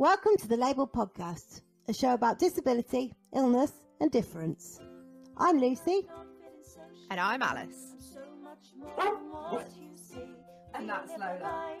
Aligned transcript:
Welcome 0.00 0.36
to 0.36 0.46
the 0.46 0.56
Label 0.56 0.86
Podcast, 0.86 1.62
a 1.88 1.92
show 1.92 2.14
about 2.14 2.38
disability, 2.38 3.12
illness, 3.34 3.72
and 4.00 4.12
difference. 4.12 4.78
I'm 5.36 5.58
Lucy. 5.58 6.06
And 7.10 7.18
I'm 7.18 7.42
Alice. 7.42 7.96
And 10.72 10.88
that's 10.88 11.10
Lola. 11.18 11.74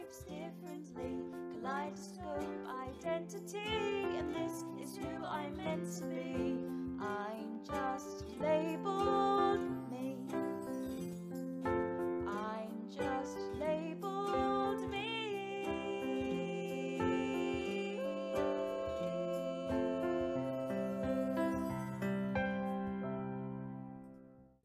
Kaleidoscope 1.62 2.66
identity, 3.04 4.16
and 4.18 4.34
this 4.34 4.64
is 4.82 4.96
who 4.96 5.24
I'm 5.24 5.56
meant 5.56 5.86
to 5.98 6.04
be. 6.06 6.58
I'm 7.00 7.60
just 7.64 8.24
labeled 8.40 9.60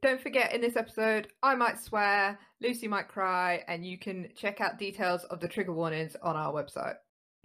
Don't 0.04 0.20
forget, 0.20 0.54
in 0.54 0.60
this 0.60 0.76
episode, 0.76 1.30
I 1.44 1.56
might 1.56 1.80
swear, 1.80 2.38
Lucy 2.60 2.90
might 2.90 3.08
cry, 3.08 3.64
and 3.70 3.86
you 3.86 3.98
can 3.98 4.28
check 4.36 4.60
out 4.60 4.78
details 4.78 5.24
of 5.24 5.40
the 5.40 5.48
trigger 5.48 5.72
warnings 5.72 6.18
on 6.22 6.36
our 6.36 6.52
website. 6.52 6.96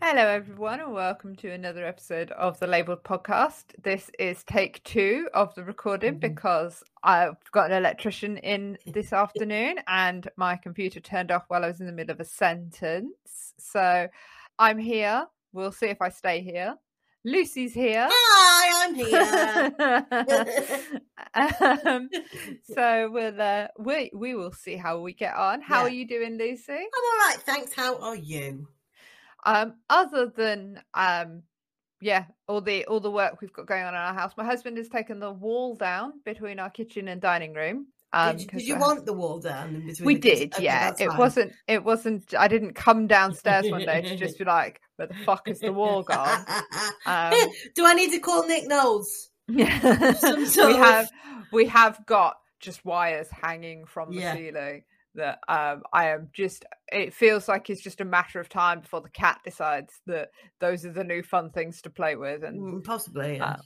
Hello, 0.02 0.26
everyone, 0.26 0.80
and 0.80 0.92
welcome 0.92 1.36
to 1.36 1.52
another 1.52 1.86
episode 1.86 2.32
of 2.32 2.58
the 2.58 2.66
Labeled 2.66 3.04
Podcast. 3.04 3.80
This 3.80 4.10
is 4.18 4.42
take 4.42 4.82
two 4.82 5.28
of 5.34 5.54
the 5.54 5.62
recording 5.62 6.16
Mhm. 6.16 6.20
because 6.20 6.82
I've 7.04 7.36
got 7.52 7.70
an 7.70 7.76
electrician 7.76 8.38
in 8.38 8.76
this 8.86 9.12
afternoon 9.12 9.78
and 9.86 10.28
my 10.36 10.56
computer 10.56 10.98
turned 10.98 11.30
off 11.30 11.44
while 11.46 11.62
I 11.64 11.68
was 11.68 11.78
in 11.78 11.86
the 11.86 11.92
middle 11.92 12.12
of 12.12 12.18
a 12.18 12.24
sentence. 12.24 13.54
So 13.56 14.08
I'm 14.58 14.78
here. 14.78 15.28
We'll 15.52 15.70
see 15.70 15.86
if 15.86 16.02
I 16.02 16.08
stay 16.08 16.40
here. 16.40 16.76
Lucy's 17.24 17.74
here. 17.74 18.08
Hi, 18.10 18.86
I'm 18.86 18.94
here. 18.94 19.72
um, 21.86 22.08
so 22.74 23.10
we'll 23.10 23.40
uh, 23.40 23.68
we 23.78 24.10
we 24.14 24.34
will 24.34 24.52
see 24.52 24.76
how 24.76 25.00
we 25.00 25.12
get 25.12 25.34
on. 25.34 25.60
How 25.60 25.78
Yeah. 25.78 25.82
are 25.82 25.90
you 25.90 26.06
doing, 26.06 26.38
Lucy? 26.38 26.72
I'm 26.72 26.78
all 26.78 27.28
right, 27.28 27.38
thanks. 27.44 27.72
How 27.74 27.96
are 27.98 28.16
you? 28.16 28.68
Um, 29.44 29.74
other 29.90 30.26
than 30.34 30.82
um, 30.94 31.42
yeah, 32.00 32.26
all 32.46 32.60
the 32.60 32.84
all 32.86 33.00
the 33.00 33.10
work 33.10 33.40
we've 33.40 33.52
got 33.52 33.66
going 33.66 33.82
on 33.84 33.94
in 33.94 34.00
our 34.00 34.14
house. 34.14 34.32
My 34.36 34.44
husband 34.44 34.76
has 34.78 34.88
taken 34.88 35.18
the 35.18 35.32
wall 35.32 35.74
down 35.74 36.20
between 36.24 36.58
our 36.58 36.70
kitchen 36.70 37.08
and 37.08 37.20
dining 37.20 37.52
room. 37.54 37.88
Um, 38.12 38.36
did, 38.38 38.48
did 38.50 38.62
you 38.62 38.78
want 38.78 39.04
the 39.04 39.12
wall 39.12 39.38
down 39.38 39.74
in 39.74 39.86
between? 39.86 40.06
we 40.06 40.14
did, 40.16 40.54
Okay, 40.54 40.64
yeah. 40.64 40.92
It 40.98 41.08
fine. 41.08 41.18
wasn't. 41.18 41.52
It 41.66 41.84
wasn't. 41.84 42.34
I 42.38 42.48
didn't 42.48 42.74
come 42.74 43.06
downstairs 43.06 43.70
one 43.70 43.84
day 43.84 44.00
to 44.02 44.16
just 44.16 44.38
be 44.38 44.44
like, 44.44 44.80
"Where 44.96 45.08
the 45.08 45.14
fuck 45.26 45.48
is 45.48 45.60
the 45.60 45.72
wall 45.72 46.02
gone?" 46.02 46.44
Um, 47.06 47.34
Do 47.74 47.84
I 47.86 47.94
need 47.94 48.10
to 48.12 48.18
call 48.18 48.46
Nick 48.46 48.66
Knowles? 48.66 49.30
Yeah, 49.50 50.14
we 50.22 50.42
of- 50.44 50.76
have 50.78 51.08
we 51.52 51.66
have 51.66 52.04
got 52.06 52.36
just 52.60 52.84
wires 52.84 53.28
hanging 53.30 53.86
from 53.86 54.10
the 54.14 54.20
Yeah. 54.20 54.34
ceiling 54.34 54.84
that 55.14 55.38
um 55.48 55.82
I 55.92 56.10
am 56.10 56.28
just 56.34 56.64
it 56.92 57.14
feels 57.14 57.48
like 57.48 57.70
it's 57.70 57.82
just 57.82 58.00
a 58.02 58.04
matter 58.04 58.40
of 58.40 58.48
time 58.50 58.80
before 58.80 59.00
the 59.00 59.08
cat 59.08 59.40
decides 59.44 60.00
that 60.06 60.28
those 60.60 60.84
are 60.84 60.92
the 60.92 61.02
new 61.04 61.22
fun 61.22 61.50
things 61.50 61.80
to 61.82 61.90
play 61.90 62.14
with 62.14 62.42
and 62.44 62.60
Mm, 62.60 62.84
Possibly. 62.84 63.36
Yeah. 63.36 63.44
uh, 63.52 63.56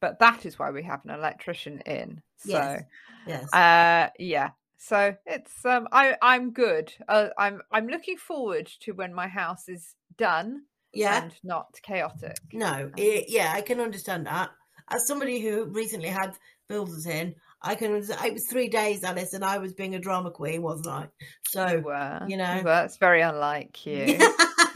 but 0.00 0.18
that 0.20 0.46
is 0.46 0.58
why 0.58 0.70
we 0.70 0.82
have 0.82 1.04
an 1.04 1.10
electrician 1.10 1.80
in 1.86 2.20
so 2.36 2.50
Yes. 2.58 2.82
yes. 3.26 3.52
uh 3.54 4.08
yeah 4.18 4.50
so 4.76 5.14
it's 5.26 5.64
um 5.64 5.88
I 5.92 6.16
I'm 6.22 6.52
good 6.52 6.92
uh, 7.08 7.28
I'm 7.36 7.60
I'm 7.72 7.88
looking 7.88 8.16
forward 8.16 8.66
to 8.82 8.92
when 8.92 9.12
my 9.14 9.26
house 9.26 9.68
is 9.68 9.94
done 10.16 10.62
yeah. 10.92 11.22
and 11.22 11.34
not 11.42 11.66
chaotic 11.82 12.36
No. 12.52 12.90
i 12.96 13.24
yeah, 13.28 13.52
I 13.54 13.60
can 13.60 13.80
understand 13.80 14.26
that. 14.26 14.50
As 14.90 15.06
somebody 15.06 15.40
who 15.40 15.64
recently 15.66 16.08
had 16.08 16.32
builders 16.68 17.06
in, 17.06 17.34
I 17.60 17.74
can. 17.74 17.92
It 17.94 18.32
was 18.32 18.46
three 18.48 18.68
days, 18.68 19.04
Alice, 19.04 19.34
and 19.34 19.44
I 19.44 19.58
was 19.58 19.74
being 19.74 19.94
a 19.94 19.98
drama 19.98 20.30
queen, 20.30 20.62
wasn't 20.62 20.88
I? 20.88 21.02
You 21.02 21.26
So 21.50 21.78
were, 21.80 22.20
you 22.26 22.36
know. 22.38 22.62
well, 22.64 22.82
that's 22.82 22.96
very 22.96 23.20
unlike 23.20 23.84
you 23.86 24.16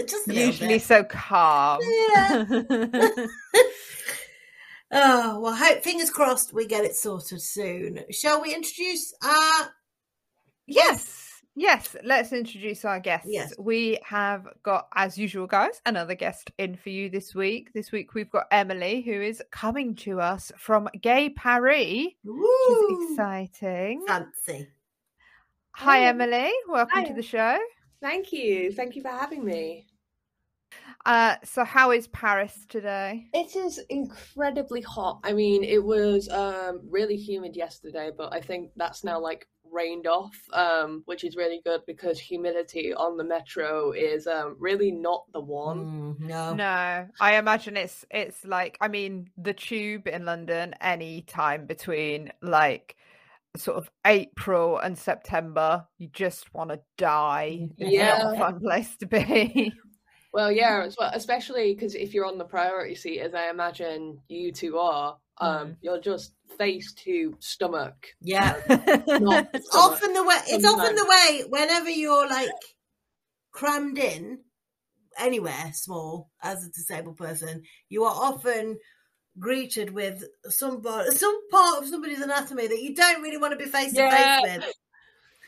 just 0.06 0.26
usually 0.28 0.74
bit. 0.74 0.82
so 0.82 1.02
calm. 1.04 1.80
Yeah. 2.14 2.44
Oh 4.92 5.40
well, 5.40 5.54
hope 5.54 5.82
fingers 5.82 6.10
crossed 6.10 6.52
we 6.52 6.66
get 6.66 6.84
it 6.84 6.94
sorted 6.94 7.40
soon. 7.40 8.00
Shall 8.10 8.42
we 8.42 8.54
introduce 8.54 9.14
our 9.24 9.70
yes, 10.66 11.28
yes. 11.54 11.96
Let's 12.04 12.32
introduce 12.32 12.84
our 12.84 13.00
guests. 13.00 13.28
Yes. 13.30 13.54
We 13.58 13.98
have 14.04 14.46
got, 14.62 14.88
as 14.94 15.16
usual, 15.16 15.46
guys, 15.46 15.80
another 15.86 16.14
guest 16.14 16.50
in 16.58 16.76
for 16.76 16.90
you 16.90 17.08
this 17.08 17.34
week. 17.34 17.72
This 17.72 17.90
week 17.90 18.12
we've 18.14 18.30
got 18.30 18.46
Emily, 18.50 19.00
who 19.00 19.20
is 19.20 19.42
coming 19.50 19.94
to 19.96 20.20
us 20.20 20.52
from 20.58 20.88
Gay 21.00 21.30
Paris, 21.30 22.08
which 22.24 22.90
is 22.90 23.10
exciting. 23.12 24.04
fancy? 24.06 24.68
Hi, 25.74 26.00
Hi. 26.00 26.04
Emily. 26.04 26.52
Welcome 26.68 27.06
to 27.06 27.14
the 27.14 27.22
show. 27.22 27.58
Thank 28.02 28.30
you. 28.32 28.72
Thank 28.72 28.94
you 28.94 29.02
for 29.02 29.08
having 29.08 29.42
me. 29.44 29.86
Uh, 31.04 31.36
so, 31.42 31.64
how 31.64 31.90
is 31.90 32.06
Paris 32.08 32.66
today? 32.68 33.26
It 33.32 33.56
is 33.56 33.80
incredibly 33.88 34.82
hot. 34.82 35.20
I 35.24 35.32
mean, 35.32 35.64
it 35.64 35.82
was 35.82 36.28
um, 36.28 36.80
really 36.88 37.16
humid 37.16 37.56
yesterday, 37.56 38.10
but 38.16 38.32
I 38.32 38.40
think 38.40 38.70
that's 38.76 39.02
now 39.02 39.20
like 39.20 39.48
rained 39.70 40.06
off, 40.06 40.36
um, 40.52 41.02
which 41.06 41.24
is 41.24 41.34
really 41.34 41.60
good 41.64 41.80
because 41.86 42.20
humidity 42.20 42.94
on 42.94 43.16
the 43.16 43.24
metro 43.24 43.92
is 43.92 44.26
um, 44.26 44.56
really 44.58 44.92
not 44.92 45.24
the 45.32 45.40
one. 45.40 45.78
Mm, 45.78 46.20
no. 46.20 46.54
No, 46.54 47.08
I 47.20 47.36
imagine 47.36 47.76
it's 47.76 48.04
it's 48.10 48.44
like 48.44 48.76
I 48.80 48.88
mean 48.88 49.30
the 49.36 49.54
tube 49.54 50.06
in 50.06 50.24
London 50.24 50.74
any 50.80 51.22
time 51.22 51.66
between 51.66 52.32
like 52.42 52.96
sort 53.56 53.76
of 53.76 53.90
April 54.06 54.78
and 54.78 54.96
September, 54.96 55.86
you 55.98 56.08
just 56.12 56.52
want 56.54 56.70
to 56.70 56.80
die. 56.96 57.68
It's 57.78 57.90
a 57.90 57.90
Yeah. 57.90 58.34
fun 58.38 58.60
place 58.60 58.96
to 58.98 59.06
be. 59.06 59.72
Well, 60.32 60.50
yeah, 60.50 60.88
well, 60.98 61.10
especially 61.12 61.74
because 61.74 61.94
if 61.94 62.14
you're 62.14 62.26
on 62.26 62.38
the 62.38 62.44
priority 62.44 62.94
seat, 62.94 63.20
as 63.20 63.34
I 63.34 63.50
imagine 63.50 64.18
you 64.28 64.50
two 64.52 64.78
are, 64.78 65.18
um, 65.38 65.68
Mm. 65.68 65.76
you're 65.82 66.00
just 66.00 66.34
face 66.58 66.92
to 67.04 67.36
stomach. 67.38 67.94
Yeah. 68.20 68.60
Not 69.06 69.48
It's 69.54 69.74
often 69.74 70.12
the 70.14 70.22
way. 70.24 70.36
It's 70.46 70.64
often 70.64 70.94
the 70.94 71.04
way. 71.04 71.44
Whenever 71.48 71.90
you're 71.90 72.28
like 72.28 72.50
crammed 73.50 73.98
in 73.98 74.40
anywhere 75.18 75.72
small 75.74 76.30
as 76.42 76.64
a 76.64 76.70
disabled 76.70 77.18
person, 77.18 77.62
you 77.88 78.04
are 78.04 78.14
often 78.14 78.78
greeted 79.38 79.90
with 79.90 80.24
some 80.48 80.82
some 81.10 81.48
part 81.50 81.82
of 81.82 81.88
somebody's 81.88 82.20
anatomy 82.20 82.66
that 82.68 82.82
you 82.82 82.94
don't 82.94 83.22
really 83.22 83.38
want 83.38 83.52
to 83.52 83.62
be 83.64 83.70
face 83.70 83.92
to 83.94 84.10
face 84.10 84.40
with. 84.42 84.72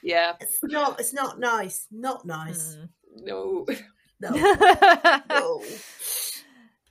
Yeah, 0.03 0.35
It's 0.41 0.59
not. 0.63 1.01
It's 1.01 1.15
not 1.15 1.39
nice. 1.39 1.87
Not 1.91 2.27
nice. 2.27 2.77
Mm. 2.77 2.89
no. 3.23 3.67
No. 4.21 4.31
No. 5.29 5.63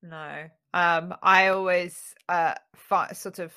no. 0.01 0.44
Um, 0.73 1.13
I 1.22 1.47
always 1.50 2.13
uh 2.28 2.56
fi- 2.75 3.13
sort 3.13 3.39
of 3.39 3.53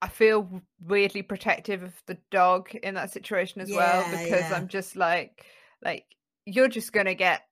I 0.00 0.08
feel 0.08 0.62
weirdly 0.80 1.22
protective 1.22 1.82
of 1.82 1.94
the 2.06 2.18
dog 2.30 2.74
in 2.74 2.94
that 2.94 3.10
situation 3.12 3.60
as 3.60 3.70
well 3.70 4.04
because 4.10 4.30
yeah. 4.48 4.52
I'm 4.54 4.68
just 4.68 4.94
like 4.96 5.44
like 5.82 6.04
you're 6.44 6.68
just 6.68 6.92
gonna 6.92 7.14
get 7.14 7.42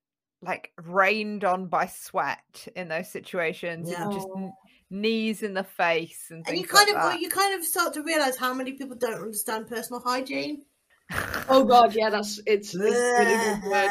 like 0.43 0.71
rained 0.85 1.43
on 1.45 1.67
by 1.67 1.87
sweat 1.87 2.69
in 2.77 2.89
those 2.89 3.11
situations 3.11 3.91
Yeah. 3.91 4.05
and 4.05 4.13
just 4.13 4.29
n- 4.37 4.53
knees 4.91 5.43
in 5.43 5.55
the 5.55 5.65
face 5.65 6.27
and 6.31 6.47
And 6.47 6.59
you 6.59 6.67
kind 6.67 6.89
like 6.93 6.97
of 7.05 7.13
that. 7.13 7.21
you 7.21 7.29
kind 7.29 7.55
of 7.59 7.65
start 7.65 7.95
to 7.95 8.03
realize 8.03 8.37
how 8.37 8.55
many 8.55 8.73
people 8.75 8.97
don't 8.97 9.15
understand 9.15 9.67
personal 9.67 10.01
hygiene. 10.01 10.63
Oh 11.49 11.65
god, 11.65 11.95
yeah, 11.95 12.11
that's 12.11 12.41
it's, 12.47 12.75
it's 12.75 12.75
really 12.75 13.61
good 13.71 13.91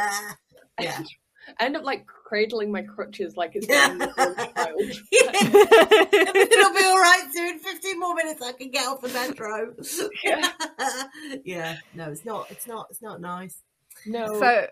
yeah. 0.82 1.02
I 1.60 1.66
end 1.66 1.76
up 1.76 1.84
like 1.84 2.06
cradling 2.08 2.72
my 2.72 2.82
crutches 2.82 3.36
like 3.38 3.52
it's 3.56 3.68
getting 3.68 4.02
a 4.02 4.08
child. 4.08 4.18
Everything 6.14 6.60
will 6.60 6.74
be 6.74 6.84
all 6.84 7.00
right 7.00 7.28
soon. 7.34 7.60
Fifteen 7.60 8.00
more 8.00 8.16
minutes, 8.16 8.42
I 8.42 8.52
can 8.54 8.72
get 8.72 8.88
off 8.88 9.02
the 9.02 9.10
metro. 9.10 9.74
Yeah. 10.24 10.50
yeah, 11.46 11.78
no, 11.94 12.10
it's 12.12 12.26
not. 12.26 12.50
It's 12.52 12.68
not. 12.68 12.88
It's 12.90 13.02
not 13.02 13.22
nice. 13.22 13.62
No. 14.06 14.40
so 14.40 14.68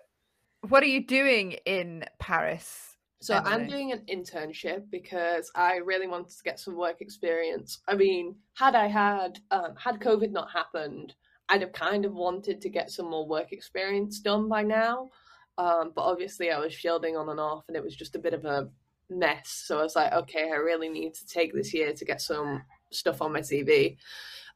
what 0.68 0.84
are 0.84 0.88
you 0.88 1.06
doing 1.06 1.54
in 1.66 2.06
Paris? 2.20 2.96
So 3.22 3.36
I'm 3.36 3.68
doing 3.70 3.94
an 3.94 4.02
internship 4.12 4.84
because 4.92 5.50
I 5.56 5.78
really 5.78 6.08
wanted 6.08 6.36
to 6.36 6.44
get 6.44 6.60
some 6.60 6.76
work 6.76 7.00
experience. 7.00 7.80
I 7.88 7.96
mean, 7.96 8.36
had 8.56 8.76
I 8.76 8.88
had 8.88 9.40
um, 9.50 9.76
had 9.78 10.02
COVID 10.02 10.32
not 10.32 10.52
happened, 10.52 11.14
I'd 11.48 11.62
have 11.62 11.72
kind 11.72 12.04
of 12.04 12.14
wanted 12.14 12.60
to 12.60 12.70
get 12.70 12.92
some 12.92 13.10
more 13.10 13.26
work 13.26 13.54
experience 13.54 14.20
done 14.20 14.50
by 14.50 14.64
now. 14.64 15.12
Um, 15.58 15.92
but 15.96 16.02
obviously, 16.02 16.50
I 16.52 16.60
was 16.60 16.74
shielding 16.74 17.16
on 17.16 17.30
and 17.30 17.40
off, 17.40 17.64
and 17.68 17.78
it 17.78 17.84
was 17.84 17.96
just 17.96 18.16
a 18.16 18.20
bit 18.20 18.34
of 18.34 18.46
a 18.46 18.70
mess. 19.10 19.50
So 19.66 19.80
I 19.80 19.84
was 19.84 19.96
like, 19.96 20.12
okay, 20.14 20.50
I 20.52 20.56
really 20.56 20.90
need 20.90 21.14
to 21.16 21.26
take 21.28 21.54
this 21.54 21.74
year 21.74 21.94
to 21.94 22.06
get 22.06 22.22
some 22.22 22.64
stuff 22.92 23.22
on 23.22 23.32
my 23.34 23.42
CV. 23.42 23.98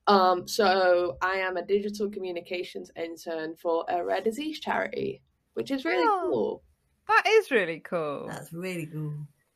Um, 0.07 0.47
so 0.47 1.17
I 1.21 1.35
am 1.39 1.57
a 1.57 1.65
digital 1.65 2.09
communications 2.09 2.89
intern 2.95 3.55
for 3.61 3.85
a 3.89 4.03
rare 4.03 4.21
disease 4.21 4.59
charity, 4.59 5.21
which 5.53 5.69
is 5.69 5.83
really 5.85 6.05
Oh. 6.07 6.29
cool. 6.31 6.63
That 7.07 7.23
is 7.27 7.51
really 7.51 7.79
cool. 7.79 8.27
That's 8.29 8.51
really 8.53 8.85
cool. 8.87 9.13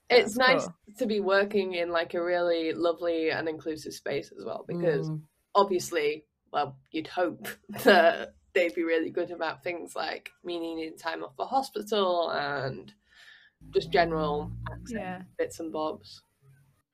it's 0.10 0.36
That's 0.36 0.38
nice 0.38 0.64
cool. 0.66 0.74
to 1.00 1.06
be 1.06 1.22
working 1.22 1.74
in 1.76 1.90
like 1.90 2.14
a 2.16 2.22
really 2.24 2.74
lovely 2.74 3.30
and 3.32 3.48
inclusive 3.48 3.94
space 3.94 4.32
as 4.38 4.44
well 4.46 4.66
because 4.68 5.10
Mm. 5.10 5.22
obviously 5.56 6.26
well 6.52 6.76
you'd 6.92 7.08
hope 7.08 7.48
that 7.86 8.34
they'd 8.54 8.76
be 8.76 8.84
really 8.84 9.10
good 9.10 9.32
about 9.32 9.64
things 9.64 9.96
like 9.96 10.32
me 10.44 10.60
needing 10.60 10.98
time 10.98 11.24
off 11.24 11.36
for 11.36 11.46
hospital 11.46 12.30
and 12.32 12.94
just 13.74 13.92
general 13.92 14.52
Yeah. 14.88 15.22
bits 15.38 15.60
and 15.60 15.72
bobs 15.72 16.24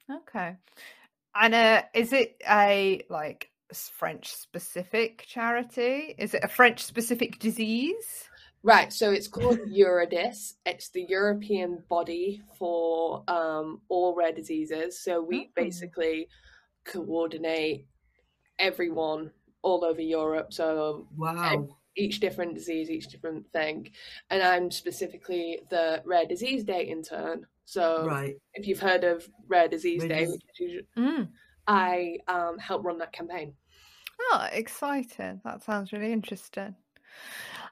Okay. 0.10 0.56
And 1.36 1.54
uh, 1.54 1.84
is 1.94 2.14
it 2.14 2.42
a 2.50 3.02
like 3.10 3.52
French 3.74 4.34
specific 4.34 5.26
charity? 5.28 6.16
Is 6.18 6.34
it 6.34 6.44
a 6.44 6.48
French 6.48 6.84
specific 6.84 7.40
disease? 7.40 8.30
right 8.64 8.92
so 8.92 9.12
it's 9.12 9.28
called 9.28 9.60
eurodis 9.70 10.54
it's 10.66 10.90
the 10.90 11.06
european 11.08 11.84
body 11.90 12.42
for 12.58 13.24
um, 13.28 13.80
all 13.88 14.16
rare 14.16 14.32
diseases 14.34 15.00
so 15.00 15.22
we 15.22 15.52
Oh. 15.58 15.64
basically 15.64 16.28
coordinate 16.84 17.86
everyone 18.58 19.30
all 19.68 19.82
over 19.90 20.02
europe 20.02 20.50
so 20.54 21.08
Wow. 21.16 21.68
each 22.00 22.20
different 22.20 22.54
disease, 22.54 22.92
each 22.92 23.08
different 23.08 23.44
thing. 23.52 23.78
And 24.30 24.44
I'm 24.44 24.70
specifically 24.70 25.62
the 25.72 25.86
rare 26.06 26.28
disease 26.28 26.64
day 26.64 26.84
intern. 26.96 27.48
So 27.66 28.06
Right. 28.06 28.36
if 28.54 28.68
you've 28.68 28.80
heard 28.80 29.04
of 29.04 29.28
Rare 29.48 29.68
Disease 29.68 30.02
Rare 30.02 30.10
Day, 30.10 30.20
Dis- 30.26 30.32
which 30.34 30.44
is 30.44 30.60
usually, 30.60 30.88
Mm. 30.96 31.30
I 31.66 32.18
um, 32.28 32.60
help 32.60 32.86
run 32.86 33.00
that 33.00 33.14
campaign. 33.14 33.56
Oh, 34.22 34.48
exciting. 34.52 35.42
That 35.44 35.64
sounds 35.64 35.92
really 35.92 36.12
interesting. 36.14 36.76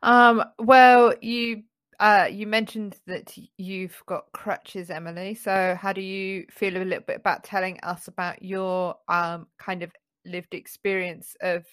Um, 0.01 0.43
well, 0.57 1.13
you 1.21 1.63
uh 1.99 2.27
you 2.29 2.45
mentioned 2.47 2.97
that 3.07 3.37
you've 3.57 4.01
got 4.05 4.31
crutches, 4.33 4.89
Emily. 4.89 5.35
So 5.35 5.77
how 5.79 5.93
do 5.93 6.01
you 6.01 6.45
feel 6.49 6.75
a 6.75 6.83
little 6.83 7.07
bit 7.11 7.17
about 7.17 7.43
telling 7.43 7.79
us 7.83 8.07
about 8.07 8.41
your 8.43 8.95
um 9.07 9.47
kind 9.59 9.83
of 9.83 9.91
lived 10.25 10.53
experience 10.55 11.35
of 11.41 11.63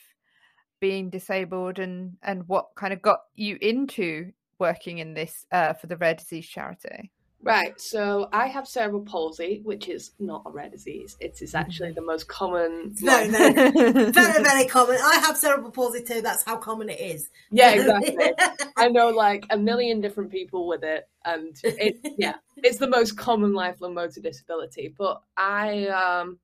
being 0.83 1.11
disabled 1.11 1.79
and 1.79 2.17
and 2.25 2.47
what 2.49 2.75
kind 2.75 2.93
of 2.93 3.01
got 3.01 3.21
you 3.37 3.57
into 3.61 4.33
working 4.59 4.99
in 4.99 5.15
this 5.15 5.47
uh 5.53 5.73
for 5.73 5.87
the 5.87 5.97
rare 5.97 6.15
disease 6.15 6.47
charity? 6.47 7.11
Right, 7.45 7.81
so 7.81 8.29
I 8.33 8.47
have 8.47 8.69
cerebral 8.69 9.03
palsy, 9.03 9.63
which 9.65 9.89
is 9.89 10.13
not 10.21 10.43
a 10.47 10.51
rare 10.51 10.69
disease. 10.69 11.17
It 11.19 11.43
is 11.43 11.57
actually 11.57 11.91
the 11.91 12.03
most 12.03 12.29
common. 12.29 12.95
No, 13.01 13.25
no. 13.25 13.53
Very, 14.13 14.43
very 14.45 14.65
common. 14.67 14.99
I 15.03 15.17
have 15.17 15.37
cerebral 15.37 15.73
palsy 15.73 16.05
too. 16.05 16.21
That's 16.21 16.45
how 16.45 16.57
common 16.57 16.89
it 16.89 17.01
is. 17.01 17.31
Yeah, 17.51 17.71
exactly. 17.75 18.33
I 18.77 18.89
know 18.89 19.09
like 19.09 19.45
a 19.51 19.59
million 19.59 20.01
different 20.01 20.31
people 20.31 20.69
with 20.69 20.85
it, 20.85 21.09
and 21.25 21.57
it 21.65 21.97
yeah, 22.17 22.35
it's 22.59 22.79
the 22.79 22.89
most 22.89 23.17
common 23.17 23.55
lifelong 23.55 23.95
motor 23.95 24.21
disability. 24.21 24.95
But 24.97 25.21
I 25.37 25.89
um 25.89 26.39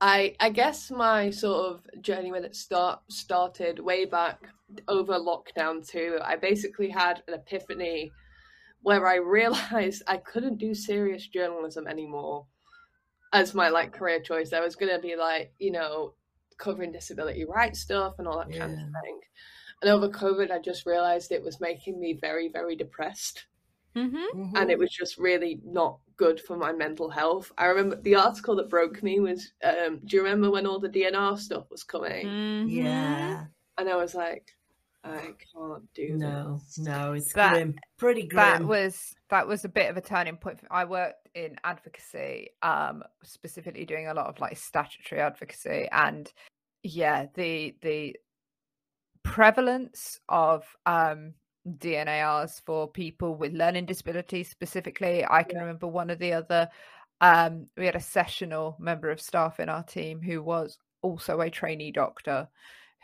I 0.00 0.36
I 0.38 0.50
guess 0.50 0.90
my 0.90 1.30
sort 1.30 1.72
of 1.72 2.02
journey 2.02 2.30
with 2.30 2.44
it 2.44 2.54
start 2.54 3.00
started 3.08 3.78
way 3.78 4.04
back 4.04 4.48
over 4.86 5.14
lockdown 5.14 5.86
too. 5.86 6.18
I 6.22 6.36
basically 6.36 6.90
had 6.90 7.22
an 7.26 7.34
epiphany 7.34 8.12
where 8.82 9.06
I 9.06 9.16
realized 9.16 10.02
I 10.06 10.18
couldn't 10.18 10.58
do 10.58 10.74
serious 10.74 11.26
journalism 11.26 11.86
anymore 11.86 12.46
as 13.32 13.54
my 13.54 13.68
like 13.68 13.92
career 13.92 14.20
choice. 14.20 14.52
I 14.52 14.60
was 14.60 14.76
gonna 14.76 15.00
be 15.00 15.16
like, 15.16 15.52
you 15.58 15.72
know, 15.72 16.14
covering 16.58 16.92
disability 16.92 17.44
rights 17.44 17.80
stuff 17.80 18.14
and 18.18 18.28
all 18.28 18.38
that 18.38 18.56
kind 18.56 18.72
of 18.72 18.78
thing. 18.78 19.20
And 19.80 19.90
over 19.90 20.08
COVID, 20.08 20.50
I 20.50 20.58
just 20.58 20.86
realized 20.86 21.30
it 21.30 21.42
was 21.42 21.60
making 21.60 22.00
me 22.00 22.18
very, 22.20 22.48
very 22.48 22.74
depressed. 22.74 23.46
Mm-hmm. 23.96 24.40
Mhm. 24.40 24.52
And 24.56 24.70
it 24.70 24.78
was 24.78 24.90
just 24.90 25.18
really 25.18 25.60
not 25.64 25.98
good 26.16 26.40
for 26.40 26.56
my 26.56 26.72
mental 26.72 27.08
health. 27.08 27.50
I 27.58 27.66
remember 27.66 27.96
the 28.02 28.14
article 28.16 28.56
that 28.56 28.68
broke 28.68 29.02
me 29.02 29.20
was 29.20 29.52
um, 29.64 30.00
do 30.04 30.16
you 30.16 30.22
remember 30.22 30.50
when 30.50 30.66
all 30.66 30.78
the 30.80 30.88
DNR 30.88 31.38
stuff 31.38 31.70
was 31.70 31.82
coming? 31.84 32.26
Mm-hmm. 32.26 32.68
yeah. 32.68 33.44
And 33.78 33.88
I 33.88 33.96
was 33.96 34.14
like, 34.14 34.50
I 35.04 35.30
can't 35.54 35.92
do 35.94 36.18
that. 36.18 36.26
No, 36.26 36.60
this. 36.64 36.78
no, 36.78 37.12
it's 37.12 37.32
That- 37.32 37.52
grim. 37.54 37.76
Pretty 37.98 38.26
grim. 38.26 38.36
that 38.36 38.64
was 38.64 39.14
that 39.30 39.46
was 39.46 39.64
a 39.64 39.68
bit 39.68 39.88
of 39.90 39.96
a 39.96 40.00
turning 40.00 40.36
point. 40.36 40.60
I 40.70 40.84
worked 40.84 41.28
in 41.34 41.56
advocacy, 41.64 42.50
um, 42.62 43.02
specifically 43.22 43.84
doing 43.84 44.08
a 44.08 44.14
lot 44.14 44.26
of 44.26 44.40
like 44.40 44.56
statutory 44.56 45.20
advocacy, 45.20 45.88
and 45.92 46.30
yeah, 46.82 47.26
the 47.34 47.76
the 47.82 48.16
prevalence 49.22 50.18
of 50.28 50.64
um 50.86 51.34
DNARs 51.76 52.60
for 52.64 52.88
people 52.90 53.34
with 53.36 53.52
learning 53.52 53.86
disabilities 53.86 54.50
specifically. 54.50 55.24
I 55.28 55.42
can 55.42 55.58
Yeah. 55.58 55.62
remember 55.62 55.86
one 55.86 56.10
of 56.10 56.18
the 56.18 56.32
other. 56.32 56.68
Um, 57.20 57.68
we 57.76 57.86
had 57.86 57.96
a 57.96 58.00
sessional 58.00 58.76
member 58.78 59.10
of 59.10 59.20
staff 59.20 59.60
in 59.60 59.68
our 59.68 59.82
team 59.82 60.20
who 60.22 60.42
was 60.42 60.78
also 61.02 61.40
a 61.40 61.50
trainee 61.50 61.92
doctor, 61.92 62.48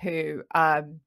who 0.00 0.42
um 0.54 1.00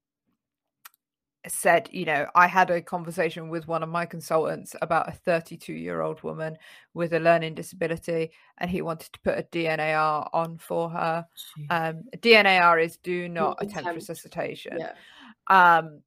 said, 1.48 1.88
you 1.94 2.04
know, 2.04 2.28
I 2.36 2.46
had 2.48 2.70
a 2.72 2.82
conversation 2.82 3.48
with 3.48 3.68
one 3.70 3.82
of 3.82 3.88
my 3.88 4.06
consultants 4.06 4.76
about 4.82 5.08
a 5.08 5.14
32 5.14 5.72
year 5.74 6.02
old 6.02 6.22
woman 6.22 6.58
with 6.94 7.14
a 7.14 7.20
learning 7.20 7.56
disability, 7.56 8.32
and 8.58 8.70
he 8.70 8.82
wanted 8.82 9.14
to 9.14 9.20
put 9.22 9.38
a 9.40 9.44
DNAR 9.44 10.30
on 10.34 10.58
for 10.58 10.90
her. 10.90 11.26
Um, 11.70 12.04
DNAR 12.18 12.84
is 12.84 12.98
do 12.98 13.30
not 13.30 13.58
attempt 13.62 13.80
attempt. 13.80 13.96
resuscitation. 13.96 14.78
Yeah. 14.80 14.94
Um, 15.48 16.02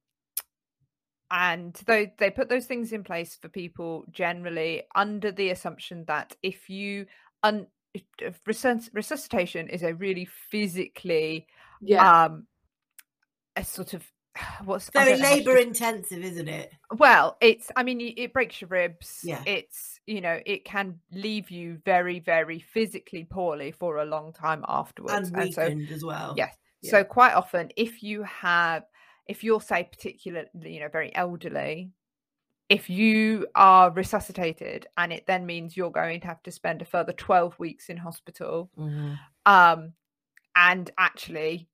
and 1.31 1.73
they 1.85 2.13
they 2.19 2.29
put 2.29 2.49
those 2.49 2.65
things 2.65 2.91
in 2.91 3.03
place 3.03 3.37
for 3.41 3.49
people 3.49 4.05
generally 4.11 4.83
under 4.95 5.31
the 5.31 5.49
assumption 5.49 6.03
that 6.07 6.35
if 6.43 6.69
you 6.69 7.05
un 7.43 7.67
if- 7.93 8.03
if 8.19 8.39
resuscitation 8.93 9.67
is 9.69 9.83
a 9.83 9.93
really 9.95 10.25
physically 10.25 11.47
Yeah. 11.81 12.23
um 12.25 12.47
a 13.55 13.63
sort 13.63 13.93
of 13.93 14.03
what's 14.63 14.89
Very 14.91 15.11
don't 15.11 15.19
know 15.19 15.25
how 15.25 15.31
to 15.31 15.37
labour 15.39 15.55
des- 15.55 15.61
intensive, 15.67 16.23
isn't 16.23 16.47
it? 16.47 16.71
well 16.97 17.37
it's 17.41 17.69
i 17.75 17.83
mean 17.83 17.99
it 18.01 18.31
breaks 18.33 18.61
your 18.61 18.69
ribs 18.69 19.21
Yeah. 19.23 19.43
it's 19.45 19.99
you 20.07 20.21
know 20.21 20.39
it 20.45 20.63
can 20.65 20.99
leave 21.11 21.51
you 21.51 21.79
very 21.85 22.19
very 22.19 22.59
physically 22.59 23.25
poorly 23.25 23.71
for 23.71 23.97
a 23.97 24.05
long 24.05 24.31
time 24.33 24.63
afterwards 24.67 25.31
And 25.31 25.53
so 25.53 25.63
weakened 25.63 25.89
as 25.91 26.03
well. 26.03 26.33
yes 26.37 26.55
Yeah. 26.81 26.91
so 26.91 27.03
quite 27.03 27.33
often 27.33 27.71
if 27.75 28.01
you 28.03 28.23
have 28.23 28.83
if 29.27 29.43
you're 29.43 29.61
say 29.61 29.83
particularly 29.83 30.49
you 30.63 30.79
know 30.79 30.89
very 30.89 31.13
elderly 31.15 31.91
if 32.69 32.89
you 32.89 33.47
are 33.55 33.91
resuscitated 33.91 34.87
and 34.97 35.11
it 35.11 35.25
then 35.27 35.45
means 35.45 35.75
you're 35.75 35.91
going 35.91 36.21
to 36.21 36.27
have 36.27 36.41
to 36.43 36.51
spend 36.51 36.81
a 36.81 36.85
further 36.85 37.13
12 37.13 37.57
weeks 37.59 37.89
in 37.89 37.97
hospital 37.97 38.69
Mhm. 38.77 39.19
um 39.45 39.93
and 40.55 40.91
actually 40.97 41.67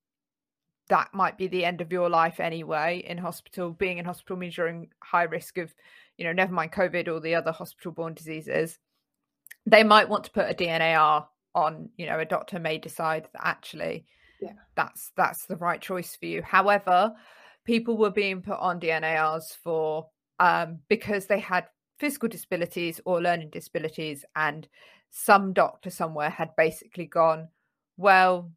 that 0.88 1.12
might 1.12 1.36
be 1.36 1.48
the 1.48 1.64
end 1.64 1.80
of 1.80 1.92
your 1.92 2.08
life 2.08 2.40
anyway 2.40 3.02
in 3.06 3.18
hospital 3.18 3.70
being 3.70 3.98
in 3.98 4.04
hospital 4.04 4.36
means 4.36 4.56
you're 4.56 4.68
in 4.68 4.88
high 5.02 5.24
risk 5.24 5.58
of 5.58 5.74
you 6.16 6.24
know 6.24 6.32
never 6.32 6.52
mind 6.52 6.72
covid 6.72 7.08
or 7.08 7.20
the 7.20 7.34
other 7.34 7.52
hospital 7.52 7.92
borne 7.92 8.14
diseases 8.14 8.78
they 9.66 9.82
might 9.84 10.08
want 10.08 10.24
to 10.24 10.30
put 10.30 10.50
a 10.50 10.54
dnar 10.54 11.26
on 11.54 11.90
you 11.96 12.06
know 12.06 12.18
a 12.18 12.24
doctor 12.24 12.58
may 12.58 12.78
decide 12.78 13.28
that 13.32 13.46
actually 13.46 14.06
Yeah. 14.40 14.52
that's 14.76 15.12
that's 15.16 15.46
the 15.46 15.56
right 15.56 15.80
choice 15.80 16.14
for 16.16 16.26
you 16.26 16.42
however 16.42 17.12
people 17.64 17.96
were 17.96 18.10
being 18.10 18.40
put 18.42 18.58
on 18.58 18.80
dnars 18.80 19.44
for 19.62 20.08
um 20.38 20.78
because 20.88 21.26
they 21.26 21.38
had 21.40 21.66
physical 21.98 22.28
disabilities 22.28 23.00
or 23.04 23.20
learning 23.20 23.50
disabilities 23.50 24.24
and 24.36 24.68
some 25.10 25.52
doctor 25.52 25.90
somewhere 25.90 26.30
had 26.30 26.50
basically 26.56 27.06
gone 27.06 27.48
well 27.96 28.52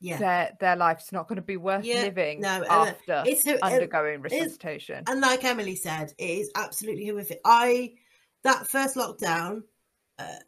Yeah. 0.00 0.18
their 0.18 0.50
their 0.58 0.76
life's 0.76 1.12
not 1.12 1.28
going 1.28 1.36
to 1.36 1.42
be 1.42 1.56
worth 1.56 1.84
Yeah, 1.84 2.02
living 2.02 2.40
no, 2.40 2.64
after 2.68 3.22
It's 3.26 3.46
undergoing 3.46 4.24
it's- 4.24 4.32
resuscitation. 4.32 5.04
and 5.06 5.20
like 5.20 5.44
Emily 5.44 5.76
said, 5.76 6.12
it 6.18 6.24
is 6.40 6.50
absolutely 6.56 7.06
horrific. 7.06 7.40
I 7.44 7.94
that 8.42 8.66
first 8.66 8.96
lockdown, 8.96 9.62
uh, 10.18 10.38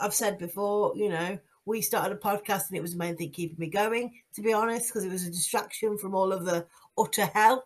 I've 0.00 0.14
said 0.14 0.38
before, 0.38 0.96
you 0.96 1.08
know, 1.08 1.38
we 1.66 1.82
started 1.82 2.14
a 2.14 2.18
podcast 2.18 2.68
and 2.68 2.76
it 2.78 2.80
was 2.82 2.92
the 2.92 2.98
main 2.98 3.16
thing 3.16 3.30
keeping 3.30 3.58
me 3.58 3.68
going. 3.68 4.14
To 4.34 4.42
be 4.42 4.52
honest, 4.52 4.88
because 4.88 5.04
it 5.04 5.12
was 5.12 5.26
a 5.26 5.30
distraction 5.30 5.98
from 5.98 6.14
all 6.14 6.32
of 6.32 6.44
the 6.44 6.66
utter 6.96 7.26
hell. 7.26 7.64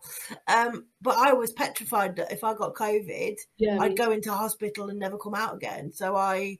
Um, 0.48 0.86
but 1.00 1.16
I 1.16 1.34
was 1.34 1.52
petrified 1.52 2.16
that 2.16 2.32
if 2.32 2.42
I 2.42 2.54
got 2.54 2.74
COVID, 2.74 3.36
Yeah. 3.58 3.78
I'd 3.78 3.96
go 3.96 4.10
into 4.10 4.32
hospital 4.32 4.88
and 4.88 4.98
never 4.98 5.18
come 5.18 5.34
out 5.34 5.54
again. 5.54 5.92
So 5.92 6.16
I, 6.16 6.58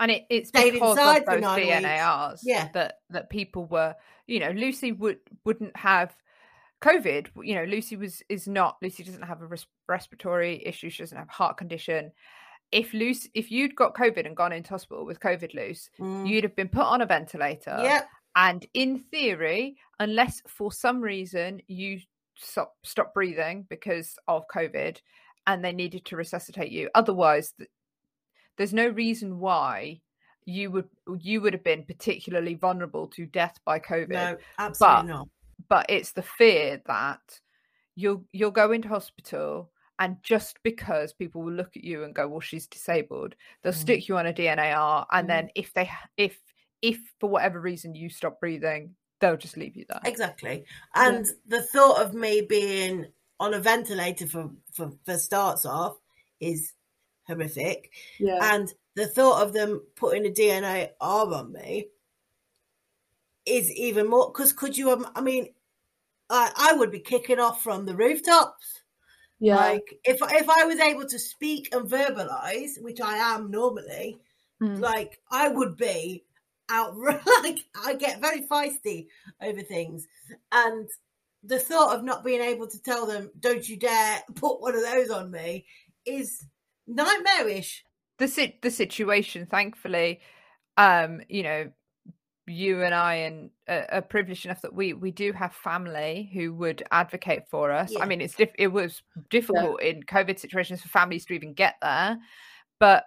and 0.00 0.10
it, 0.10 0.24
it's 0.30 0.48
stayed 0.48 0.72
because 0.72 0.96
inside 0.98 1.22
of 1.28 1.40
those. 1.40 1.42
DNARs 1.44 2.40
Yeah. 2.42 2.68
that 2.74 2.94
that 3.10 3.30
people 3.30 3.66
were, 3.66 3.94
you 4.26 4.40
know, 4.40 4.50
Lucy 4.50 4.90
would 4.90 5.18
wouldn't 5.44 5.76
have 5.76 6.16
COVID. 6.82 7.28
You 7.44 7.54
know, 7.54 7.64
Lucy 7.64 7.96
was 7.96 8.22
is 8.28 8.48
not 8.48 8.78
Lucy 8.82 9.04
doesn't 9.04 9.22
have 9.22 9.42
a 9.42 9.46
res- 9.46 9.66
respiratory 9.88 10.60
issue. 10.66 10.90
She 10.90 11.02
doesn't 11.02 11.16
have 11.18 11.28
heart 11.28 11.56
condition. 11.56 12.12
If 12.72 12.92
Lucy, 12.94 13.30
if 13.34 13.50
you'd 13.50 13.76
got 13.76 13.94
COVID 13.94 14.26
and 14.26 14.36
gone 14.36 14.52
into 14.52 14.70
hospital 14.70 15.04
with 15.04 15.20
COVID, 15.20 15.54
Luce, 15.54 15.90
mm, 16.00 16.26
you'd 16.26 16.44
have 16.44 16.56
been 16.56 16.68
put 16.68 16.84
on 16.86 17.02
a 17.02 17.06
ventilator. 17.06 17.78
yeah, 17.82 18.02
And 18.34 18.66
in 18.74 18.98
theory, 18.98 19.76
unless 20.00 20.42
for 20.48 20.72
some 20.72 21.00
reason 21.00 21.60
you 21.68 22.00
stop 22.34 22.74
stop 22.82 23.12
breathing 23.14 23.66
because 23.68 24.16
of 24.26 24.44
COVID 24.52 24.98
and 25.46 25.62
they 25.64 25.72
needed 25.72 26.04
to 26.06 26.16
resuscitate 26.16 26.72
you, 26.72 26.88
otherwise 26.94 27.52
th- 27.58 27.68
there's 28.56 28.72
no 28.74 28.88
reason 28.88 29.38
why 29.38 30.00
you 30.44 30.70
would 30.70 30.88
you 31.20 31.40
would 31.42 31.52
have 31.52 31.62
been 31.62 31.84
particularly 31.84 32.54
vulnerable 32.54 33.06
to 33.08 33.26
death 33.26 33.58
by 33.64 33.78
COVID. 33.78 34.08
No, 34.08 34.36
absolutely 34.58 34.96
But- 34.96 35.06
not. 35.06 35.28
But 35.68 35.86
it's 35.88 36.12
the 36.12 36.22
fear 36.22 36.82
that 36.86 37.40
you'll 37.94 38.24
you'll 38.32 38.50
go 38.50 38.72
into 38.72 38.88
hospital 38.88 39.70
and 40.02 40.16
just 40.24 40.58
because 40.64 41.12
people 41.12 41.42
will 41.42 41.52
look 41.52 41.76
at 41.76 41.84
you 41.84 42.02
and 42.02 42.12
go, 42.12 42.26
well, 42.26 42.40
she's 42.40 42.66
disabled, 42.66 43.36
they'll 43.62 43.72
Mm. 43.72 43.76
stick 43.76 44.08
you 44.08 44.16
on 44.16 44.26
a 44.26 44.32
DNAR, 44.32 45.06
and 45.12 45.26
Mm. 45.26 45.28
then 45.28 45.50
if 45.54 45.72
they 45.74 45.88
if 46.16 46.38
if 46.82 46.98
for 47.20 47.30
whatever 47.30 47.60
reason 47.60 47.94
you 47.94 48.10
stop 48.10 48.40
breathing, 48.40 48.96
they'll 49.20 49.36
just 49.36 49.56
leave 49.56 49.76
you 49.76 49.84
there. 49.88 50.00
Exactly. 50.04 50.64
And 50.96 51.24
the 51.46 51.62
thought 51.62 52.02
of 52.02 52.14
me 52.14 52.40
being 52.40 53.06
on 53.38 53.54
a 53.54 53.60
ventilator 53.60 54.26
for, 54.26 54.50
for, 54.72 54.92
for 55.04 55.16
starts 55.16 55.64
off 55.64 55.96
is 56.40 56.74
horrific. 57.28 57.92
Yeah. 58.18 58.40
And 58.54 58.74
the 58.96 59.06
thought 59.06 59.40
of 59.42 59.52
them 59.52 59.80
putting 59.94 60.26
a 60.26 60.30
DNA 60.30 60.90
R 61.00 61.32
on 61.32 61.52
me 61.52 61.90
is 63.46 63.70
even 63.70 64.08
more 64.08 64.32
because 64.32 64.52
could 64.52 64.76
you? 64.76 64.90
um, 64.90 65.08
I 65.14 65.20
mean, 65.20 65.54
I 66.28 66.50
I 66.56 66.72
would 66.72 66.90
be 66.90 66.98
kicking 66.98 67.38
off 67.38 67.62
from 67.62 67.86
the 67.86 67.94
rooftops. 67.94 68.81
Yeah. 69.42 69.56
Like 69.56 69.98
if 70.04 70.18
if 70.22 70.48
I 70.48 70.64
was 70.64 70.78
able 70.78 71.06
to 71.06 71.18
speak 71.18 71.74
and 71.74 71.88
verbalize, 71.90 72.80
which 72.80 73.00
I 73.00 73.16
am 73.34 73.50
normally, 73.50 74.18
Mm. 74.62 74.78
like 74.80 75.18
I 75.30 75.48
would 75.48 75.76
be 75.76 76.24
out. 76.70 76.94
Like 77.42 77.58
I 77.84 77.94
get 77.94 78.20
very 78.20 78.46
feisty 78.46 79.08
over 79.42 79.60
things, 79.62 80.06
and 80.52 80.88
the 81.42 81.58
thought 81.58 81.96
of 81.96 82.04
not 82.04 82.24
being 82.24 82.40
able 82.40 82.68
to 82.68 82.80
tell 82.82 83.06
them, 83.06 83.30
"Don't 83.40 83.68
you 83.68 83.76
dare 83.76 84.22
put 84.36 84.60
one 84.60 84.76
of 84.76 84.82
those 84.82 85.10
on 85.10 85.30
me," 85.32 85.66
is 86.06 86.46
nightmarish. 86.86 87.84
the 88.18 88.28
sit 88.28 88.62
the 88.62 88.70
situation 88.70 89.46
thankfully 89.46 90.20
um 90.76 91.20
you 91.28 91.42
know 91.42 91.70
you 92.46 92.82
and 92.82 92.94
i 92.94 93.14
and 93.14 93.50
uh, 93.68 93.82
are 93.90 94.02
privileged 94.02 94.44
enough 94.46 94.60
that 94.62 94.74
we 94.74 94.92
we 94.94 95.10
do 95.10 95.32
have 95.32 95.54
family 95.54 96.30
who 96.32 96.52
would 96.52 96.82
advocate 96.90 97.48
for 97.48 97.70
us. 97.70 97.92
I 98.00 98.04
mean 98.06 98.20
it's 98.20 98.34
diff- 98.34 98.54
it 98.58 98.68
was 98.68 99.02
difficult 99.30 99.80
in 99.80 100.02
covid 100.02 100.38
situations 100.38 100.82
for 100.82 100.88
families 100.88 101.24
to 101.26 101.34
even 101.34 101.54
get 101.54 101.76
there 101.80 102.18
but 102.80 103.04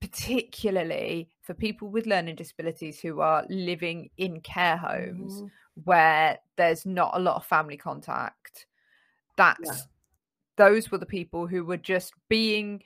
particularly 0.00 1.30
for 1.42 1.54
people 1.54 1.88
with 1.88 2.06
learning 2.06 2.36
disabilities 2.36 3.00
who 3.00 3.20
are 3.20 3.44
living 3.48 4.10
in 4.18 4.40
care 4.40 4.76
homes 4.76 5.32
Mhm. 5.32 5.50
where 5.84 6.38
there's 6.56 6.86
not 6.86 7.12
a 7.14 7.18
lot 7.18 7.36
of 7.36 7.46
family 7.46 7.76
contact 7.76 8.66
that's 9.36 9.88
those 10.56 10.90
were 10.90 10.98
the 10.98 11.06
people 11.06 11.46
who 11.46 11.64
were 11.64 11.76
just 11.76 12.12
being 12.28 12.82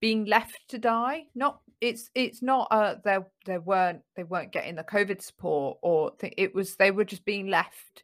being 0.00 0.24
left 0.26 0.68
to 0.68 0.78
die 0.78 1.24
not 1.34 1.62
it's 1.80 2.10
it's 2.14 2.42
not 2.42 2.68
uh 2.70 2.96
there 3.04 3.26
there 3.46 3.60
weren't 3.60 4.02
they 4.16 4.24
weren't 4.24 4.52
getting 4.52 4.74
the 4.74 4.84
covid 4.84 5.22
support 5.22 5.78
or 5.82 6.10
th- 6.16 6.34
it 6.36 6.54
was 6.54 6.76
they 6.76 6.90
were 6.90 7.04
just 7.04 7.24
being 7.24 7.46
left 7.48 8.02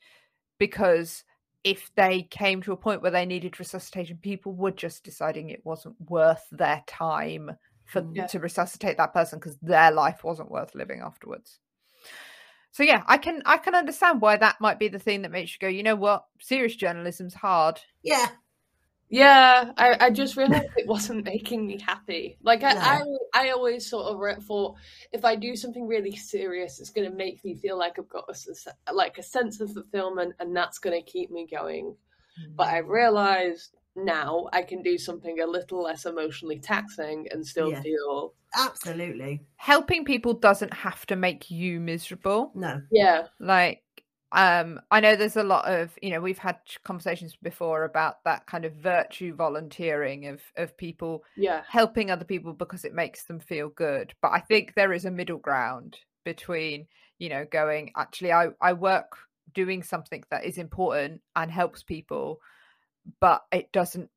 because 0.59 1.25
if 1.65 1.91
they 1.97 2.23
came 2.23 2.63
to 2.63 2.73
a 2.73 2.77
point 2.77 3.03
where 3.03 3.11
they 3.11 3.27
needed 3.27 3.59
resuscitation 3.59 4.19
people 4.23 4.53
were 4.53 4.71
just 4.71 5.05
deciding 5.05 5.51
it 5.51 5.65
wasn't 5.65 5.95
worth 6.09 6.47
their 6.51 6.83
time 6.87 7.51
for 7.85 8.03
Mm. 8.03 8.17
Yeah. 8.17 8.27
to 8.27 8.41
resuscitate 8.41 8.97
that 8.97 9.13
person 9.13 9.39
because 9.39 9.59
their 9.63 9.93
life 9.93 10.25
wasn't 10.25 10.51
worth 10.51 10.75
living 10.75 11.01
afterwards 11.01 11.61
so 12.73 12.83
yeah 12.83 13.03
i 13.07 13.17
can 13.19 13.43
i 13.47 13.57
can 13.59 13.75
understand 13.75 14.21
why 14.21 14.37
that 14.37 14.61
might 14.61 14.79
be 14.79 14.89
the 14.89 14.99
thing 14.99 15.23
that 15.23 15.31
makes 15.31 15.53
you 15.53 15.59
go 15.61 15.69
you 15.69 15.83
know 15.83 15.95
what 15.97 16.25
serious 16.41 16.75
journalism's 16.77 17.35
hard 17.35 17.81
Yeah, 18.03 18.29
Yeah, 19.09 19.73
I, 19.77 20.07
I 20.07 20.11
just 20.11 20.37
realized 20.37 20.67
it 20.77 20.87
wasn't 20.87 21.25
making 21.25 21.67
me 21.67 21.79
happy. 21.81 22.39
Like 22.43 22.63
I, 22.65 22.75
No. 22.75 22.81
I, 23.35 23.47
I 23.47 23.51
always 23.51 23.89
sort 23.89 24.07
of 24.07 24.45
thought 24.45 24.77
if 25.13 25.25
I 25.25 25.37
do 25.37 25.55
something 25.57 25.87
really 25.87 26.17
serious, 26.17 26.81
it's 26.81 26.91
going 26.91 27.09
to 27.11 27.17
make 27.17 27.45
me 27.45 27.55
feel 27.55 27.79
like 27.79 27.99
I've 27.99 28.09
got 28.09 28.25
a, 28.29 28.33
s- 28.33 28.67
like 28.93 29.19
a 29.19 29.23
sense 29.23 29.61
of 29.61 29.73
fulfillment, 29.73 30.35
and 30.41 30.57
that's 30.57 30.79
going 30.79 31.01
to 31.01 31.11
keep 31.11 31.31
me 31.31 31.47
going. 31.51 31.95
But 32.57 32.69
I 32.69 32.83
mm. 32.83 32.89
realized 32.89 33.77
now 33.95 34.49
I 34.53 34.63
can 34.63 34.83
do 34.83 34.99
something 34.99 35.41
a 35.41 35.47
little 35.47 35.83
less 35.83 36.05
emotionally 36.05 36.59
taxing 36.59 37.29
and 37.31 37.47
still 37.47 37.71
Yeah. 37.71 37.81
feel 37.81 38.35
absolutely. 38.57 39.47
helping 39.57 40.05
people 40.05 40.35
doesn't 40.35 40.73
have 40.75 41.07
to 41.07 41.17
make 41.17 41.51
you 41.51 41.81
miserable 41.81 42.53
No. 42.55 42.83
yeah, 42.91 43.29
like 43.41 43.83
um 44.33 44.81
i 44.91 44.99
know 44.99 45.15
there's 45.15 45.37
a 45.37 45.43
lot 45.43 45.65
of 45.73 45.97
you 46.03 46.11
know 46.11 46.21
we've 46.21 46.39
had 46.39 46.57
conversations 46.85 47.37
before 47.43 47.85
about 47.85 48.25
that 48.25 48.45
kind 48.47 48.65
of 48.65 48.73
virtue 48.75 49.33
volunteering 49.35 50.27
of 50.27 50.41
of 50.57 50.77
people 50.77 51.23
yeah, 51.37 51.63
helping 51.69 52.11
other 52.11 52.25
people 52.25 52.53
because 52.53 52.85
it 52.85 52.93
makes 52.95 53.25
them 53.25 53.39
feel 53.39 53.69
good 53.69 54.13
but 54.21 54.33
i 54.33 54.41
think 54.41 54.75
there 54.75 54.93
is 54.93 55.05
a 55.05 55.11
middle 55.11 55.39
ground 55.39 55.99
between 56.25 56.87
you 57.19 57.29
know 57.29 57.47
going 57.51 57.93
actually 57.97 58.33
i 58.33 58.49
i 58.61 58.73
work 58.73 59.17
doing 59.55 59.83
something 59.83 60.25
that 60.31 60.45
is 60.45 60.59
important 60.59 61.21
and 61.37 61.51
helps 61.51 61.85
people 61.85 62.41
but 63.21 63.45
it 63.53 63.71
doesn't 63.71 64.11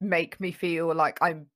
make 0.00 0.40
me 0.40 0.50
feel 0.50 0.92
like 0.92 1.16
i'm 1.22 1.46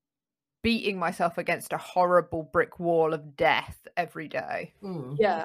beating 0.63 0.99
myself 0.99 1.37
against 1.37 1.73
a 1.73 1.79
horrible 1.79 2.49
brick 2.53 2.79
wall 2.79 3.13
of 3.13 3.37
death 3.37 3.77
every 3.97 4.29
day 4.29 4.73
Mm. 4.83 5.17
yeah. 5.19 5.45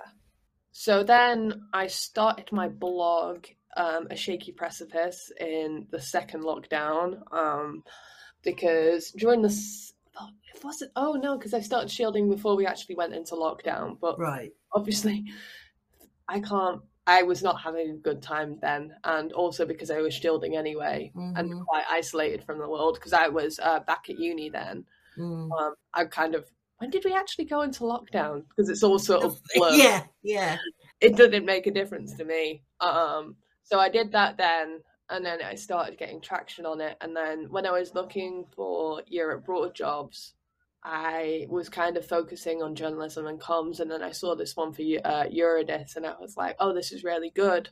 So 0.73 1.03
then 1.03 1.67
I 1.71 1.87
started 1.87 2.51
my 2.51 2.67
blog, 2.67 3.45
um, 3.77 4.07
A 4.09 4.15
Shaky 4.15 4.51
Precipice, 4.51 5.31
in 5.39 5.87
the 5.91 6.01
second 6.01 6.43
lockdown, 6.43 7.21
um, 7.31 7.83
because 8.43 9.11
during 9.11 9.43
the 9.43 9.55
oh, 10.19 10.29
it 10.53 10.63
wasn't 10.63 10.91
oh 10.95 11.13
no 11.13 11.37
because 11.37 11.53
I 11.53 11.59
started 11.61 11.89
shielding 11.91 12.27
before 12.29 12.55
we 12.55 12.65
actually 12.65 12.95
went 12.95 13.13
into 13.13 13.35
lockdown, 13.35 13.99
but 13.99 14.19
Right. 14.19 14.51
obviously 14.73 15.25
I 16.27 16.39
can't. 16.39 16.81
I 17.05 17.21
was 17.23 17.43
not 17.43 17.59
having 17.61 17.89
a 17.91 17.95
good 17.97 18.21
time 18.21 18.57
then, 18.61 18.95
and 19.03 19.31
also 19.33 19.65
because 19.65 19.91
I 19.91 19.99
was 19.99 20.13
shielding 20.13 20.55
anyway 20.55 21.11
and 21.15 21.51
Mhm. 21.51 21.65
quite 21.65 21.85
isolated 21.89 22.43
from 22.45 22.59
the 22.59 22.69
world 22.69 22.95
because 22.95 23.13
I 23.13 23.27
was 23.27 23.59
uh, 23.59 23.81
back 23.81 24.09
at 24.09 24.17
uni 24.17 24.49
then. 24.49 24.85
Mm. 25.17 25.51
Um, 25.51 25.75
I 25.93 26.05
kind 26.05 26.33
of 26.33 26.49
when 26.83 26.89
did 26.89 27.05
we 27.05 27.13
actually 27.13 27.45
go 27.45 27.61
into 27.61 27.83
lockdown? 27.83 28.43
Because 28.49 28.69
it's 28.69 28.83
all 28.83 28.99
sort 28.99 29.23
of 29.23 29.39
blurred 29.55 29.79
Yeah, 29.79 30.03
yeah. 30.21 30.57
it 30.99 31.15
didn't 31.15 31.45
make 31.45 31.65
a 31.65 31.71
difference 31.71 32.13
to 32.15 32.25
me. 32.25 32.61
Um, 32.81 33.37
so 33.63 33.79
I 33.79 33.87
did 33.87 34.11
that 34.11 34.35
then, 34.35 34.81
and 35.09 35.25
then 35.25 35.41
I 35.41 35.55
started 35.55 35.97
getting 35.97 36.19
traction 36.19 36.65
on 36.65 36.81
it. 36.81 36.97
And 36.99 37.15
then 37.15 37.47
when 37.49 37.65
I 37.65 37.71
was 37.71 37.93
looking 37.95 38.45
for 38.53 39.01
Europe 39.07 39.45
Broad 39.45 39.73
jobs, 39.73 40.33
I 40.83 41.45
was 41.47 41.69
kind 41.69 41.95
of 41.95 42.05
focusing 42.05 42.61
on 42.61 42.75
journalism 42.75 43.27
and 43.27 43.39
comms, 43.39 43.79
and 43.79 43.89
then 43.89 44.03
I 44.03 44.11
saw 44.11 44.35
this 44.35 44.57
one 44.57 44.73
for 44.73 44.81
uh, 44.81 45.23
Eurodis, 45.29 45.95
and 45.95 46.05
I 46.05 46.15
was 46.19 46.35
like, 46.35 46.57
"Oh, 46.59 46.73
this 46.73 46.91
is 46.91 47.05
really 47.05 47.29
good." 47.29 47.69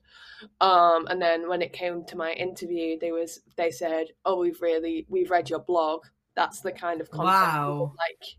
Um, 0.61 1.05
and 1.07 1.21
then 1.21 1.49
when 1.49 1.61
it 1.61 1.73
came 1.73 2.05
to 2.05 2.15
my 2.15 2.31
interview, 2.31 2.97
they 2.97 3.11
was 3.11 3.41
they 3.57 3.71
said, 3.71 4.07
"Oh, 4.23 4.39
we've 4.39 4.61
really 4.61 5.05
we've 5.09 5.29
read 5.29 5.49
your 5.49 5.59
blog. 5.59 6.05
That's 6.37 6.61
the 6.61 6.71
kind 6.71 7.01
of 7.01 7.11
content 7.11 7.27
Wow. 7.27 7.93
like." 7.97 8.37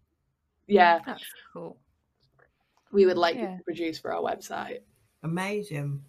Yeah, 0.67 1.01
that's 1.05 1.25
cool 1.53 1.79
we 2.93 3.07
would 3.07 3.17
like 3.17 3.37
Yeah. 3.37 3.57
to 3.57 3.65
produce 3.65 3.99
for 3.99 4.13
our 4.13 4.23
website. 4.23 4.81
Amazing. 5.23 6.05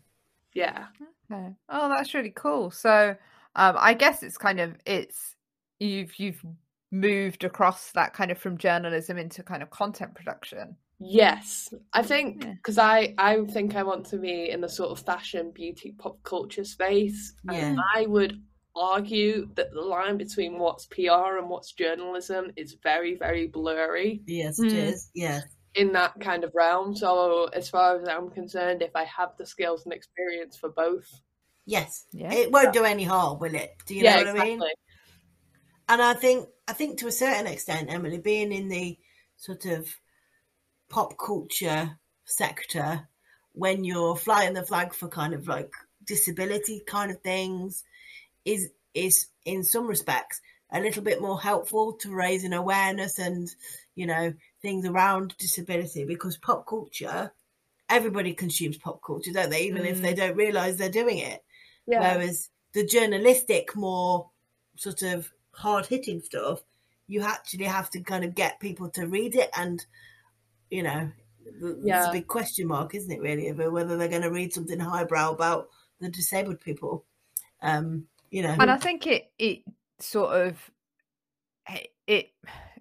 Yeah. 0.53 0.87
Okay. 1.31 1.55
Oh, 1.69 1.89
that's 1.89 2.13
really 2.13 2.31
cool. 2.35 2.69
So, 2.69 3.15
um, 3.55 3.75
I 3.79 3.93
guess 3.93 4.21
it's 4.21 4.37
kind 4.37 4.59
of 4.59 4.75
it's 4.85 5.35
you've 5.79 6.19
you've 6.19 6.43
moved 6.91 7.43
across 7.43 7.91
that 7.93 8.13
kind 8.13 8.29
of 8.29 8.37
from 8.37 8.57
journalism 8.57 9.17
into 9.17 9.41
kind 9.41 9.63
of 9.63 9.69
content 9.71 10.13
production. 10.13 10.75
Yes, 10.99 11.73
I 11.93 12.03
think 12.03 12.43
Yeah. 12.43 12.53
because 12.53 12.77
I 12.77 13.13
I 13.17 13.43
think 13.45 13.75
I 13.75 13.83
want 13.83 14.05
to 14.07 14.17
be 14.17 14.49
in 14.49 14.61
the 14.61 14.69
sort 14.69 14.91
of 14.91 14.99
fashion, 15.05 15.51
beauty, 15.51 15.93
pop 15.97 16.21
culture 16.23 16.63
space. 16.65 17.33
and 17.47 17.77
Yeah. 17.77 17.83
I 17.95 18.05
would 18.05 18.41
argue 18.75 19.47
that 19.55 19.71
the 19.73 19.81
line 19.81 20.17
between 20.17 20.57
what's 20.57 20.85
PR 20.87 21.37
and 21.37 21.49
what's 21.49 21.73
journalism 21.73 22.51
is 22.55 22.75
very 22.81 23.15
very 23.15 23.47
blurry 23.47 24.21
Yes, 24.25 24.59
it 24.59 24.71
Mm. 24.71 24.73
is. 24.91 25.09
Yes. 25.13 25.43
in 25.75 25.91
that 25.93 26.19
kind 26.19 26.43
of 26.43 26.51
realm. 26.53 26.95
So 26.95 27.45
as 27.45 27.67
far 27.69 27.99
as 27.99 28.07
I'm 28.07 28.29
concerned, 28.29 28.81
if 28.83 28.95
I 28.95 29.05
have 29.05 29.35
the 29.37 29.45
skills 29.45 29.85
and 29.85 29.93
experience 29.93 30.55
for 30.57 30.69
both, 30.69 31.07
Yes. 31.65 32.05
Yeah. 32.11 32.33
It 32.33 32.51
won't 32.51 32.73
do 32.73 32.83
any 32.83 33.05
harm, 33.05 33.39
will 33.39 33.55
it? 33.55 33.71
Do 33.85 33.95
you 33.95 34.03
yeah, 34.03 34.21
know 34.21 34.33
what 34.33 34.41
I 34.41 34.43
mean? 34.45 34.61
And 35.87 36.01
I 36.01 36.13
think 36.13 36.49
I 36.67 36.73
think 36.73 36.99
to 36.99 37.07
a 37.07 37.11
certain 37.11 37.47
extent, 37.47 37.89
Emily, 37.91 38.17
being 38.17 38.51
in 38.51 38.67
the 38.69 38.97
sort 39.37 39.65
of 39.65 39.87
pop 40.89 41.17
culture 41.17 41.97
sector, 42.25 43.07
when 43.53 43.83
you're 43.83 44.15
flying 44.15 44.53
the 44.53 44.63
flag 44.65 44.93
for 44.93 45.07
kind 45.07 45.33
of 45.33 45.47
like 45.47 45.71
disability 46.05 46.81
kind 46.85 47.11
of 47.11 47.21
things, 47.21 47.83
is 48.45 48.69
is 48.93 49.27
in 49.45 49.63
some 49.63 49.87
respects 49.87 50.41
a 50.71 50.79
little 50.79 51.03
bit 51.03 51.21
more 51.21 51.39
helpful 51.39 51.93
to 51.93 52.13
raising 52.13 52.53
awareness 52.53 53.19
and 53.19 53.49
you 53.95 54.05
know 54.05 54.33
things 54.61 54.85
around 54.85 55.35
disability 55.37 56.03
because 56.05 56.37
pop 56.37 56.65
culture 56.67 57.31
everybody 57.89 58.33
consumes 58.33 58.77
pop 58.77 59.01
culture 59.05 59.31
don't 59.31 59.49
they 59.49 59.63
even 59.63 59.85
if 59.85 60.01
they 60.01 60.13
don't 60.13 60.35
realize 60.35 60.77
they're 60.77 60.89
doing 60.89 61.17
it 61.19 61.43
Yeah, 61.85 61.99
Whereas 61.99 62.49
the 62.73 62.85
journalistic, 62.85 63.75
more 63.75 64.29
sort 64.77 65.01
of 65.03 65.31
hard 65.51 65.85
hitting 65.85 66.21
stuff, 66.21 66.61
you 67.07 67.21
actually 67.21 67.65
have 67.65 67.89
to 67.91 67.99
kind 68.01 68.23
of 68.23 68.33
get 68.33 68.59
people 68.59 68.89
to 68.91 69.05
read 69.05 69.35
it, 69.35 69.49
and 69.55 69.85
you 70.71 70.81
know, 70.81 71.11
th- 71.43 71.75
it's 71.77 71.85
Yeah. 71.85 72.09
a 72.09 72.11
big 72.11 72.27
question 72.27 72.67
mark, 72.67 72.95
isn't 72.95 73.11
it? 73.11 73.21
Really, 73.21 73.49
about 73.49 73.73
whether 73.73 73.97
they're 73.97 74.07
going 74.07 74.23
to 74.23 74.31
read 74.31 74.53
something 74.53 74.79
highbrow 74.79 75.33
about 75.33 75.69
the 75.99 76.09
disabled 76.09 76.61
people. 76.61 77.05
Um, 77.61 78.07
you 78.33 78.41
know, 78.43 78.55
and 78.59 78.69
I 78.71 78.77
think 78.77 79.07
it 79.07 79.31
it 79.37 79.63
sort 79.99 80.35
of 80.47 80.71
it, 81.69 81.87
it 82.07 82.29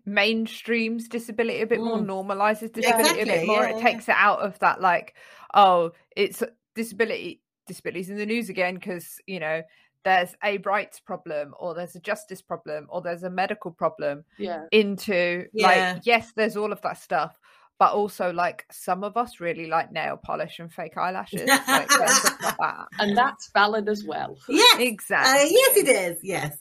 mainstreams 0.06 1.09
disability 1.09 1.61
a 1.61 1.66
bit 1.66 1.78
more, 1.80 1.99
Mm. 1.99 2.06
normalizes 2.06 2.73
disability 2.73 3.21
a 3.21 3.26
Exactly, 3.26 3.32
bit 3.38 3.47
more. 3.47 3.62
yeah, 3.62 3.71
it 3.71 3.76
yeah. 3.78 3.88
takes 3.90 4.09
it 4.09 4.16
out 4.18 4.40
of 4.40 4.59
that 4.59 4.80
like, 4.80 5.14
oh, 5.54 5.92
it's 6.16 6.42
disability 6.75 7.42
disabilities 7.66 8.11
in 8.11 8.16
the 8.16 8.26
news 8.26 8.49
again 8.49 8.75
because 8.75 9.21
you 9.26 9.38
know 9.38 9.62
there's 10.04 10.35
a 10.42 10.59
rights 10.59 10.99
problem 10.99 11.54
or 11.61 11.75
there's 11.75 11.94
a 11.94 12.00
justice 12.00 12.42
problem 12.42 12.87
or 12.88 13.00
there's 13.00 13.23
a 13.23 13.30
medical 13.30 13.71
problem 13.71 14.25
Yeah. 14.38 14.64
into 14.73 15.47
Yeah. 15.52 15.94
like 15.94 16.04
yes 16.04 16.32
there's 16.35 16.56
all 16.56 16.73
of 16.73 16.82
that 16.82 16.99
stuff 16.99 17.38
but 17.82 17.94
also 17.94 18.32
like 18.32 18.64
some 18.70 19.02
of 19.02 19.16
us 19.16 19.40
really 19.40 19.66
like 19.66 19.90
nail 19.90 20.16
polish 20.16 20.60
and 20.60 20.72
fake 20.72 20.96
eyelashes 20.96 21.48
like 21.66 21.88
that. 21.88 22.86
And 23.00 23.18
that's 23.18 23.50
valid 23.52 23.88
as 23.88 24.04
well. 24.04 24.38
yes, 24.48 24.76
uh, 24.78 24.82
exactly 24.84 25.50
yes, 25.50 25.76
it 25.76 25.88
is. 25.88 26.18
Yes, 26.22 26.56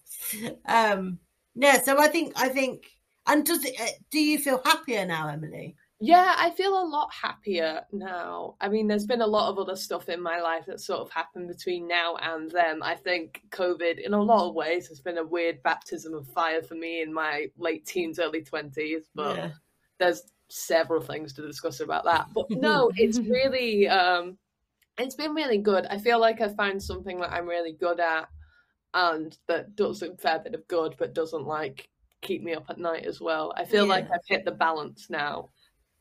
um, 0.65 1.19
yeah. 1.53 1.79
So 1.83 1.99
I 1.99 2.07
think 2.07 2.33
I 2.35 2.49
think, 2.49 2.87
and 3.27 3.45
does 3.45 3.63
it? 3.63 3.79
Uh, 3.79 3.85
do 4.09 4.19
you 4.19 4.39
feel 4.39 4.63
happier 4.65 5.05
now, 5.05 5.27
Emily? 5.27 5.75
Yeah, 5.99 6.33
I 6.35 6.49
feel 6.49 6.73
a 6.73 6.89
lot 6.89 7.09
happier 7.13 7.81
now. 7.91 8.55
I 8.59 8.69
mean, 8.69 8.87
there's 8.87 9.05
been 9.05 9.21
a 9.21 9.27
lot 9.27 9.51
of 9.51 9.59
other 9.59 9.75
stuff 9.75 10.09
in 10.09 10.23
my 10.23 10.41
life 10.41 10.65
that 10.65 10.79
sort 10.79 11.01
of 11.01 11.11
happened 11.11 11.49
between 11.49 11.87
now 11.87 12.15
and 12.15 12.49
then. 12.49 12.81
I 12.81 12.95
think 12.95 13.43
COVID, 13.51 14.03
in 14.03 14.15
a 14.15 14.23
lot 14.23 14.49
of 14.49 14.55
ways, 14.55 14.87
has 14.87 15.01
been 15.01 15.19
a 15.19 15.23
weird 15.23 15.61
baptism 15.61 16.15
of 16.15 16.27
fire 16.29 16.63
for 16.63 16.73
me 16.73 17.03
in 17.03 17.13
my 17.13 17.49
late 17.59 17.85
teens, 17.85 18.17
early 18.17 18.41
20s. 18.41 19.03
But 19.13 19.35
Yeah. 19.35 19.49
there's 19.99 20.23
several 20.51 21.01
things 21.01 21.33
to 21.33 21.45
discuss 21.45 21.79
about 21.79 22.05
that. 22.05 22.27
But 22.33 22.47
no, 22.49 22.91
it's 22.95 23.19
really, 23.19 23.87
um, 23.87 24.37
it's 24.97 25.15
been 25.15 25.33
really 25.33 25.57
good. 25.57 25.85
I 25.87 25.97
feel 25.97 26.19
like 26.19 26.41
I 26.41 26.49
found 26.49 26.81
something 26.81 27.19
that 27.19 27.31
I'm 27.31 27.47
really 27.47 27.73
good 27.73 27.99
at 27.99 28.27
and 28.93 29.37
that 29.47 29.75
does 29.75 30.01
a 30.01 30.15
fair 30.17 30.39
bit 30.39 30.55
of 30.55 30.67
good, 30.67 30.95
but 30.97 31.13
doesn't 31.13 31.45
like 31.45 31.89
keep 32.21 32.43
me 32.43 32.53
up 32.53 32.69
at 32.69 32.77
night 32.77 33.05
as 33.05 33.19
well. 33.19 33.53
I 33.55 33.65
feel 33.65 33.85
like 33.85 34.05
I've 34.11 34.19
hit 34.27 34.45
the 34.45 34.51
balance 34.51 35.09
now. 35.09 35.49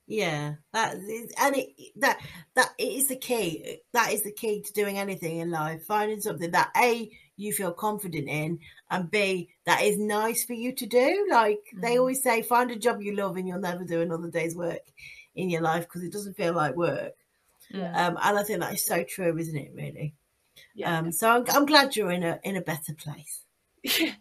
Yeah, 0.07 0.55
that 0.73 0.97
is, 0.97 1.33
and 1.41 1.57
it 1.57 1.69
that 1.97 2.21
that 2.57 2.71
it 2.79 2.93
is 2.93 3.09
the 3.09 3.17
key. 3.17 3.79
That 3.93 4.13
is 4.13 4.23
the 4.25 4.33
key 4.33 4.61
to 4.61 4.73
doing 4.73 4.99
anything 4.99 5.39
in 5.39 5.51
life. 5.51 5.85
Finding 5.85 6.21
something 6.21 6.51
that 6.51 6.71
a 6.77 7.11
you 7.41 7.53
feel 7.53 7.73
confident 7.73 8.29
in, 8.29 8.59
and 8.91 9.11
b 9.11 9.49
that 9.65 9.83
is 9.83 9.99
nice 9.99 10.45
for 10.45 10.53
you 10.55 10.73
to 10.73 10.87
do. 10.87 11.27
Like 11.31 11.61
they 11.75 11.95
Mhm. 11.95 12.01
always 12.01 12.23
say, 12.23 12.43
find 12.43 12.71
a 12.71 12.77
job 12.77 13.01
you 13.03 13.15
love, 13.17 13.37
and 13.37 13.49
you'll 13.49 13.61
never 13.61 13.85
do 13.85 14.01
another 14.03 14.29
day's 14.31 14.55
work 14.57 14.83
in 15.35 15.51
your 15.51 15.63
life 15.63 15.85
because 15.85 16.03
it 16.03 16.13
doesn't 16.13 16.37
feel 16.37 16.53
like 16.55 16.77
work. 16.77 17.15
Mm. 17.73 17.97
Um, 17.97 18.19
and 18.23 18.39
I 18.39 18.43
think 18.43 18.61
that 18.61 18.75
is 18.75 18.85
so 18.85 19.05
true, 19.05 19.37
isn't 19.39 19.57
it? 19.57 19.73
Really. 19.75 20.15
Yeah. 20.75 20.99
Um, 20.99 21.13
so 21.13 21.31
I'm, 21.31 21.45
I'm 21.51 21.67
glad 21.67 21.97
you're 21.97 22.11
in 22.11 22.23
a 22.25 22.39
in 22.43 22.57
a 22.57 22.61
better 22.61 22.95
place. 22.95 23.41
Sound 23.87 24.19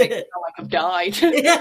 like 0.00 0.26
I've 0.58 0.68
died. 0.70 1.16
yeah, 1.22 1.60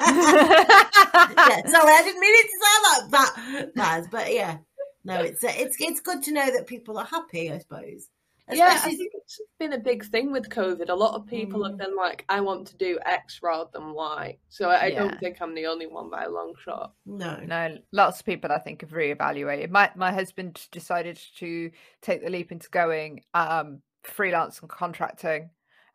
sorry, 1.67 1.93
I 1.93 2.01
didn't 2.03 2.21
mean 2.21 2.35
it 2.35 2.47
to 2.47 2.57
sound 2.63 2.83
like 2.93 3.11
that, 3.11 3.71
Baz, 3.75 4.07
but 4.09 4.33
yeah, 4.33 4.57
no, 5.03 5.19
it's 5.21 5.43
uh, 5.43 5.51
it's 5.55 5.75
it's 5.79 5.99
good 5.99 6.23
to 6.23 6.31
know 6.31 6.49
that 6.51 6.67
people 6.67 6.97
are 6.97 7.05
happy. 7.05 7.51
I 7.51 7.57
suppose. 7.59 8.07
Yeah, 8.53 8.81
I 8.83 8.95
think 8.95 9.11
it's 9.13 9.41
been 9.59 9.73
a 9.73 9.79
big 9.79 10.03
thing 10.05 10.31
with 10.31 10.49
COVID. 10.49 10.89
A 10.89 10.95
lot 10.95 11.15
of 11.15 11.25
people 11.27 11.63
have 11.63 11.73
Mm. 11.73 11.77
been 11.77 11.95
like, 11.95 12.25
I 12.29 12.41
want 12.41 12.67
to 12.67 12.77
do 12.77 12.99
X 13.05 13.39
rather 13.41 13.69
than 13.73 13.93
Y. 13.93 14.37
So 14.49 14.69
I, 14.69 14.85
I 14.85 14.89
Yeah. 14.91 15.03
don't 15.03 15.19
think 15.19 15.41
I'm 15.41 15.55
the 15.55 15.67
only 15.67 15.87
one 15.87 16.09
by 16.09 16.23
a 16.23 16.29
long 16.29 16.53
shot. 16.63 16.93
no, 17.05 17.39
No, 17.45 17.77
lots 17.91 18.19
of 18.19 18.25
people 18.25 18.51
I 18.51 18.59
think 18.59 18.81
have 18.81 18.91
reevaluated. 18.91 19.69
My 19.69 19.91
my 19.95 20.11
husband 20.11 20.67
decided 20.71 21.19
to 21.37 21.71
take 22.01 22.23
the 22.23 22.29
leap 22.29 22.51
into 22.51 22.69
going 22.69 23.23
um, 23.33 23.81
freelance 24.03 24.59
and 24.59 24.69
contracting 24.69 25.49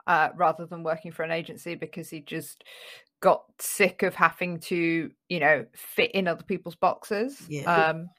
uh, 0.07 0.31
rather 0.37 0.66
than 0.66 0.83
working 0.83 1.12
for 1.12 1.23
an 1.25 1.31
agency 1.31 1.75
because 1.75 2.09
he 2.11 2.21
just 2.21 2.64
got 3.21 3.45
sick 3.61 4.03
of 4.03 4.14
having 4.14 4.61
to, 4.61 5.11
you 5.29 5.40
know, 5.40 5.66
fit 5.75 6.12
in 6.12 6.29
other 6.29 6.45
people's 6.45 6.77
boxes. 6.77 7.49
Yeah. 7.49 7.66
Um, 7.66 8.11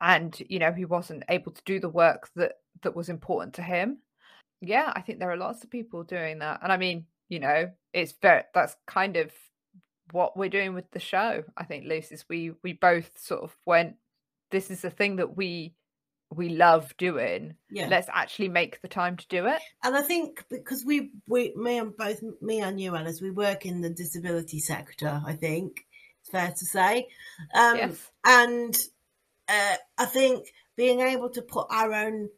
and 0.00 0.38
you 0.48 0.58
know, 0.58 0.72
he 0.72 0.84
wasn't 0.84 1.24
able 1.28 1.52
to 1.52 1.62
do 1.64 1.80
the 1.80 1.88
work 1.88 2.30
that 2.36 2.54
that 2.82 2.96
was 2.96 3.08
important 3.08 3.54
to 3.54 3.62
him. 3.62 3.98
Yeah, 4.60 4.92
I 4.94 5.00
think 5.00 5.18
there 5.18 5.30
are 5.30 5.36
lots 5.36 5.64
of 5.64 5.70
people 5.70 6.02
doing 6.02 6.38
that, 6.40 6.60
and 6.62 6.72
I 6.72 6.76
mean, 6.76 7.06
you 7.28 7.40
know, 7.40 7.70
it's 7.92 8.14
very 8.22 8.42
that's 8.54 8.76
kind 8.86 9.16
of 9.16 9.30
what 10.12 10.36
we're 10.36 10.48
doing 10.48 10.74
with 10.74 10.90
the 10.92 11.00
show. 11.00 11.44
I 11.56 11.64
think, 11.64 11.84
Luce, 11.84 12.12
is 12.12 12.24
we 12.28 12.52
we 12.62 12.72
both 12.72 13.10
sort 13.18 13.42
of 13.42 13.56
went. 13.66 13.96
This 14.50 14.70
is 14.70 14.84
a 14.84 14.90
thing 14.90 15.16
that 15.16 15.36
we 15.36 15.74
we 16.34 16.48
love 16.50 16.96
doing. 16.96 17.54
yeah. 17.70 17.88
Let's 17.88 18.08
actually 18.12 18.48
make 18.48 18.80
the 18.82 18.88
time 18.88 19.16
to 19.16 19.28
do 19.28 19.46
it. 19.46 19.60
And 19.82 19.96
I 19.96 20.02
think 20.02 20.44
because 20.50 20.84
we, 20.84 21.12
we, 21.28 21.54
me 21.56 21.78
and 21.78 21.96
both 21.96 22.20
me 22.42 22.60
and 22.60 22.80
you, 22.80 22.96
Alice, 22.96 23.20
we 23.20 23.30
work 23.30 23.64
in 23.64 23.80
the 23.80 23.90
disability 23.90 24.58
sector. 24.58 25.22
I 25.24 25.34
think 25.34 25.86
it's 26.20 26.30
fair 26.30 26.48
to 26.48 26.64
say, 26.66 27.08
um, 27.54 27.76
yes. 27.76 28.10
and 28.24 28.76
uh, 29.48 29.76
I 29.98 30.04
think 30.06 30.48
being 30.76 31.00
able 31.00 31.30
to 31.30 31.42
put 31.42 31.68
our 31.70 31.92
own 31.92 32.28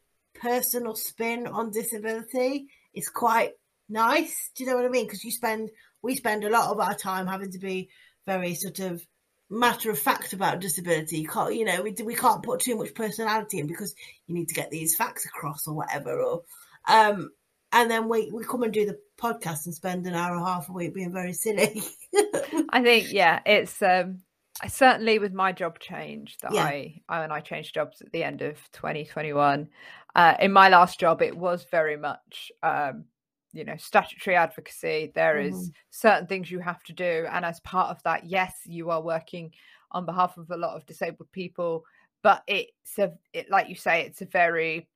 personal 0.41 0.95
spin 0.95 1.47
on 1.47 1.71
disability 1.71 2.67
is 2.95 3.09
quite 3.09 3.53
nice. 3.89 4.51
Do 4.55 4.65
you 4.65 4.71
know 4.71 4.77
what 4.77 4.85
I 4.85 4.89
mean? 4.89 5.07
Because 5.07 5.25
you 5.25 5.31
spend 5.31 5.71
we 6.03 6.17
spend 6.17 6.45
a 6.45 6.51
lot 6.51 6.71
of 6.71 6.81
our 6.81 6.95
time 6.95 7.27
having 7.27 7.53
to 7.53 7.59
be 7.59 7.91
very 8.27 8.55
sort 8.55 8.79
of 8.79 9.05
matter 9.51 9.91
of 9.91 9.99
fact 9.99 10.33
about 10.33 10.61
disability. 10.61 11.19
You 11.19 11.29
can't, 11.29 11.55
you 11.55 11.65
know, 11.65 11.83
we 11.83 11.95
we 12.05 12.15
can't 12.15 12.43
put 12.43 12.61
too 12.61 12.77
much 12.77 12.95
personality 12.95 13.59
in 13.59 13.67
because 13.67 13.95
you 14.27 14.35
need 14.35 14.49
to 14.49 14.55
get 14.55 14.71
these 14.71 14.97
facts 14.97 15.25
across 15.25 15.67
or 15.67 15.75
whatever. 15.75 16.21
Or 16.21 16.43
um, 16.87 17.31
and 17.73 17.91
then 17.91 18.09
we 18.09 18.31
we 18.33 18.45
come 18.45 18.63
and 18.63 18.73
do 18.73 18.87
the 18.87 18.99
podcast 19.21 19.67
and 19.67 19.75
spend 19.75 20.07
an 20.07 20.15
hour 20.15 20.35
and 20.35 20.43
a 20.43 20.47
half 20.47 20.69
a 20.69 20.73
week 20.73 20.95
being 20.95 21.13
very 21.13 21.33
silly. 21.33 21.83
I 22.71 22.83
think 22.83 23.13
yeah, 23.13 23.41
it's 23.45 23.81
um 23.83 24.23
I 24.61 24.69
certainly 24.69 25.19
with 25.19 25.33
my 25.33 25.53
job 25.53 25.79
change 25.79 26.39
that 26.39 26.53
Yeah. 26.53 26.65
I 26.65 27.01
I 27.09 27.21
when 27.21 27.33
I 27.33 27.41
changed 27.41 27.75
jobs 27.75 28.01
at 28.01 28.11
the 28.13 28.25
end 28.25 28.43
of 28.43 28.57
2021. 28.73 29.69
Uh, 30.15 30.35
in 30.41 30.53
my 30.53 30.69
last 30.69 30.99
job, 30.99 31.23
it 31.23 31.37
was 31.37 31.65
very 31.71 31.97
much 31.97 32.51
um, 32.63 33.05
you 33.53 33.65
know 33.65 33.77
statutory 33.77 34.37
advocacy. 34.37 35.13
There 35.15 35.39
is 35.39 35.71
certain 35.91 36.27
things 36.27 36.51
you 36.51 36.59
have 36.61 36.83
to 36.85 36.93
do, 36.93 37.27
and 37.31 37.45
as 37.45 37.61
part 37.61 37.91
of 37.91 38.03
that, 38.03 38.27
yes, 38.27 38.55
you 38.65 38.91
are 38.91 39.03
working 39.03 39.53
on 39.93 40.07
behalf 40.07 40.37
of 40.37 40.51
a 40.51 40.57
lot 40.57 40.77
of 40.77 40.87
disabled 40.87 41.31
people, 41.33 41.85
but 42.23 42.43
it's 42.47 42.99
a 42.99 43.13
it, 43.33 43.51
like 43.51 43.69
you 43.69 43.77
say, 43.77 44.03
it's 44.03 44.23
a 44.23 44.27
very 44.27 44.89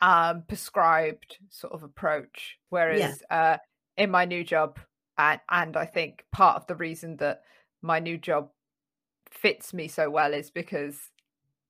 um 0.00 0.44
prescribed 0.46 1.38
sort 1.50 1.72
of 1.72 1.82
approach. 1.82 2.58
Whereas 2.70 3.22
uh, 3.30 3.58
in 3.96 4.10
my 4.10 4.24
new 4.26 4.44
job, 4.44 4.78
and 5.18 5.40
and 5.50 5.76
I 5.76 5.86
think 5.86 6.24
part 6.30 6.56
of 6.56 6.66
the 6.68 6.76
reason 6.76 7.16
that 7.16 7.42
my 7.82 7.98
new 7.98 8.16
job 8.16 8.50
fits 9.32 9.72
me 9.72 9.88
so 9.88 10.10
well 10.10 10.34
is 10.34 10.50
because 10.50 10.98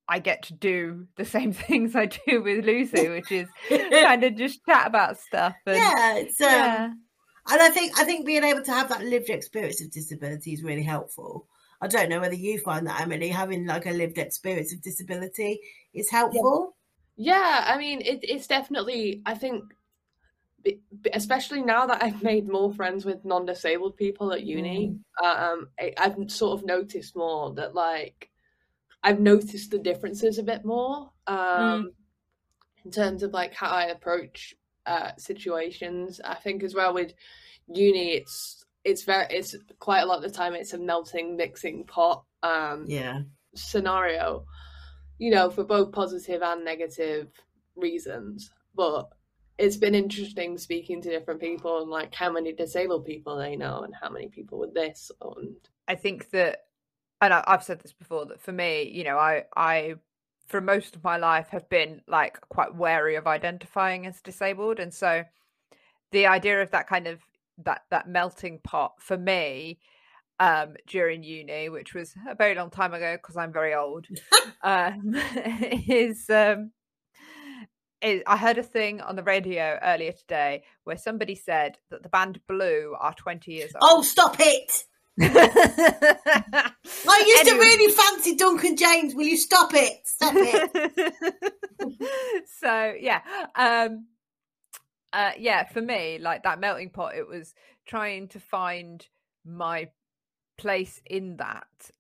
I 0.08 0.18
get 0.18 0.42
to 0.44 0.54
do 0.54 1.06
the 1.16 1.24
same 1.24 1.52
things 1.52 1.96
I 1.96 2.06
do 2.06 2.42
with 2.42 2.64
Lucy, 2.64 3.08
which 3.08 3.30
is 3.32 3.48
kind 3.90 4.24
of 4.24 4.36
just 4.36 4.64
chat 4.66 4.86
about 4.86 5.18
stuff. 5.18 5.54
And, 5.66 5.76
yeah, 5.76 6.16
it's 6.16 6.40
um, 6.40 6.48
yeah. 6.48 6.90
And 7.48 7.60
I 7.60 7.70
think 7.70 7.98
I 7.98 8.04
think 8.04 8.26
being 8.26 8.44
able 8.44 8.62
to 8.62 8.72
have 8.72 8.88
that 8.90 9.04
lived 9.04 9.30
experience 9.30 9.82
of 9.82 9.90
disability 9.90 10.52
is 10.52 10.62
really 10.62 10.82
helpful. 10.82 11.48
I 11.80 11.88
don't 11.88 12.08
know 12.08 12.20
whether 12.20 12.34
you 12.34 12.60
find 12.60 12.86
that 12.86 13.00
Emily 13.00 13.28
having 13.28 13.66
like 13.66 13.86
a 13.86 13.90
lived 13.90 14.18
experience 14.18 14.72
of 14.72 14.82
disability 14.82 15.60
is 15.92 16.08
helpful. 16.08 16.76
Yeah, 17.16 17.64
I 17.66 17.76
mean, 17.76 18.00
it, 18.00 18.20
it's 18.22 18.46
definitely, 18.46 19.22
I 19.26 19.34
think, 19.34 19.64
b- 19.64 19.68
b- 19.70 19.76
especially 21.12 21.62
now 21.62 21.86
that 21.86 22.02
I've 22.02 22.22
made 22.32 22.48
more 22.48 22.72
friends 22.72 23.04
with 23.04 23.24
non 23.24 23.46
disabled 23.46 23.96
people 23.96 24.32
at 24.32 24.44
uni, 24.44 24.96
um, 25.22 25.68
I, 25.78 25.92
I've 25.98 26.30
sort 26.30 26.58
of 26.60 26.66
noticed 26.66 27.16
more 27.16 27.52
that, 27.54 27.74
like, 27.74 28.30
I've 29.02 29.20
noticed 29.20 29.70
the 29.70 29.78
differences 29.78 30.38
a 30.38 30.42
bit 30.42 30.64
more 30.64 31.10
um, 31.26 31.92
in 32.84 32.90
terms 32.90 33.22
of, 33.22 33.32
like, 33.32 33.54
how 33.54 33.68
I 33.70 33.86
approach 33.86 34.54
uh, 34.86 35.12
situations. 35.16 36.20
I 36.24 36.34
think 36.34 36.62
as 36.62 36.74
well 36.74 36.94
with 36.94 37.12
uni, 37.68 38.12
it's 38.12 38.64
it's 38.84 39.04
very 39.04 39.26
it's 39.30 39.54
quite 39.78 40.00
a 40.00 40.06
lot 40.06 40.16
of 40.16 40.22
the 40.22 40.30
time 40.30 40.54
it's 40.54 40.72
a 40.72 40.78
melting 40.78 41.36
mixing 41.36 41.84
pot 41.84 42.24
um 42.42 42.84
Yeah, 42.88 43.20
scenario, 43.54 44.44
you 45.18 45.30
know, 45.30 45.50
for 45.50 45.64
both 45.64 45.92
positive 45.92 46.42
and 46.42 46.64
negative 46.64 47.28
reasons. 47.76 48.50
But 48.74 49.08
it's 49.58 49.76
been 49.76 49.94
interesting 49.94 50.56
speaking 50.58 51.00
to 51.02 51.10
different 51.10 51.40
people 51.40 51.82
and 51.82 51.90
like 51.90 52.14
how 52.14 52.30
many 52.30 52.52
disabled 52.52 53.04
people 53.04 53.36
they 53.36 53.56
know 53.56 53.82
and 53.82 53.94
how 54.00 54.08
many 54.08 54.28
people 54.28 54.58
with 54.58 54.74
this 54.74 55.10
and 55.20 55.56
I 55.88 55.94
think 55.94 56.30
that, 56.30 56.60
and 57.20 57.32
I, 57.34 57.44
I've 57.46 57.64
said 57.64 57.80
this 57.80 57.92
before, 57.92 58.26
that 58.26 58.40
for 58.40 58.52
me, 58.52 58.90
you 58.92 59.04
know, 59.04 59.18
I, 59.18 59.44
I, 59.56 59.94
for 60.46 60.60
most 60.60 60.96
of 60.96 61.04
my 61.04 61.16
life, 61.16 61.48
have 61.48 61.68
been 61.68 62.02
like 62.06 62.40
quite 62.48 62.74
wary 62.74 63.16
of 63.16 63.26
identifying 63.26 64.06
as 64.06 64.20
disabled, 64.20 64.78
and 64.80 64.92
so 64.92 65.24
the 66.10 66.26
idea 66.26 66.62
of 66.62 66.70
that 66.72 66.88
kind 66.88 67.06
of 67.06 67.20
that 67.64 67.82
that 67.90 68.08
melting 68.08 68.60
pot 68.64 68.94
for 68.98 69.16
me 69.16 69.78
um, 70.40 70.74
during 70.86 71.22
uni, 71.22 71.68
which 71.68 71.94
was 71.94 72.14
a 72.28 72.34
very 72.34 72.54
long 72.54 72.70
time 72.70 72.92
ago 72.92 73.16
because 73.16 73.36
I'm 73.36 73.52
very 73.52 73.74
old, 73.74 74.06
um, 74.62 75.14
is 75.88 76.28
um, 76.28 76.70
is 76.70 76.81
I 78.02 78.36
heard 78.36 78.58
a 78.58 78.62
thing 78.62 79.00
on 79.00 79.16
the 79.16 79.22
radio 79.22 79.78
earlier 79.82 80.12
today 80.12 80.64
where 80.84 80.96
somebody 80.96 81.34
said 81.34 81.78
that 81.90 82.02
the 82.02 82.08
band 82.08 82.40
Blue 82.48 82.96
are 82.98 83.14
20 83.14 83.52
years 83.52 83.72
old. 83.74 83.82
Oh, 83.82 84.02
stop 84.02 84.36
it! 84.38 84.84
I 85.20 86.72
used 87.26 87.44
to 87.44 87.54
really 87.54 87.92
fancy 87.92 88.34
Duncan 88.34 88.76
James. 88.76 89.14
Will 89.14 89.26
you 89.26 89.36
stop 89.36 89.70
it? 89.74 90.00
Stop 90.04 90.32
it. 90.34 91.14
so 92.60 92.94
yeah 92.98 93.20
um 93.54 94.06
uh 95.12 95.32
yeah 95.38 95.64
for 95.64 95.82
me 95.82 96.18
like 96.18 96.44
that 96.44 96.60
melting 96.60 96.90
pot 96.90 97.14
it 97.14 97.28
was 97.28 97.54
trying 97.86 98.28
to 98.28 98.40
find 98.40 99.06
my 99.44 99.88
place 100.56 101.00
in 101.06 101.36
that 101.36 101.90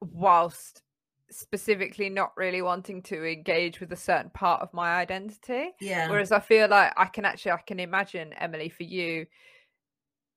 whilst 0.00 0.82
specifically 1.30 2.08
not 2.08 2.32
really 2.36 2.62
wanting 2.62 3.02
to 3.02 3.24
engage 3.24 3.80
with 3.80 3.92
a 3.92 3.96
certain 3.96 4.30
part 4.30 4.62
of 4.62 4.72
my 4.72 4.96
identity 4.96 5.70
Yeah. 5.80 6.08
whereas 6.08 6.32
i 6.32 6.40
feel 6.40 6.68
like 6.68 6.92
i 6.96 7.04
can 7.04 7.24
actually 7.24 7.52
i 7.52 7.58
can 7.66 7.78
imagine 7.80 8.32
emily 8.34 8.68
for 8.68 8.84
you 8.84 9.26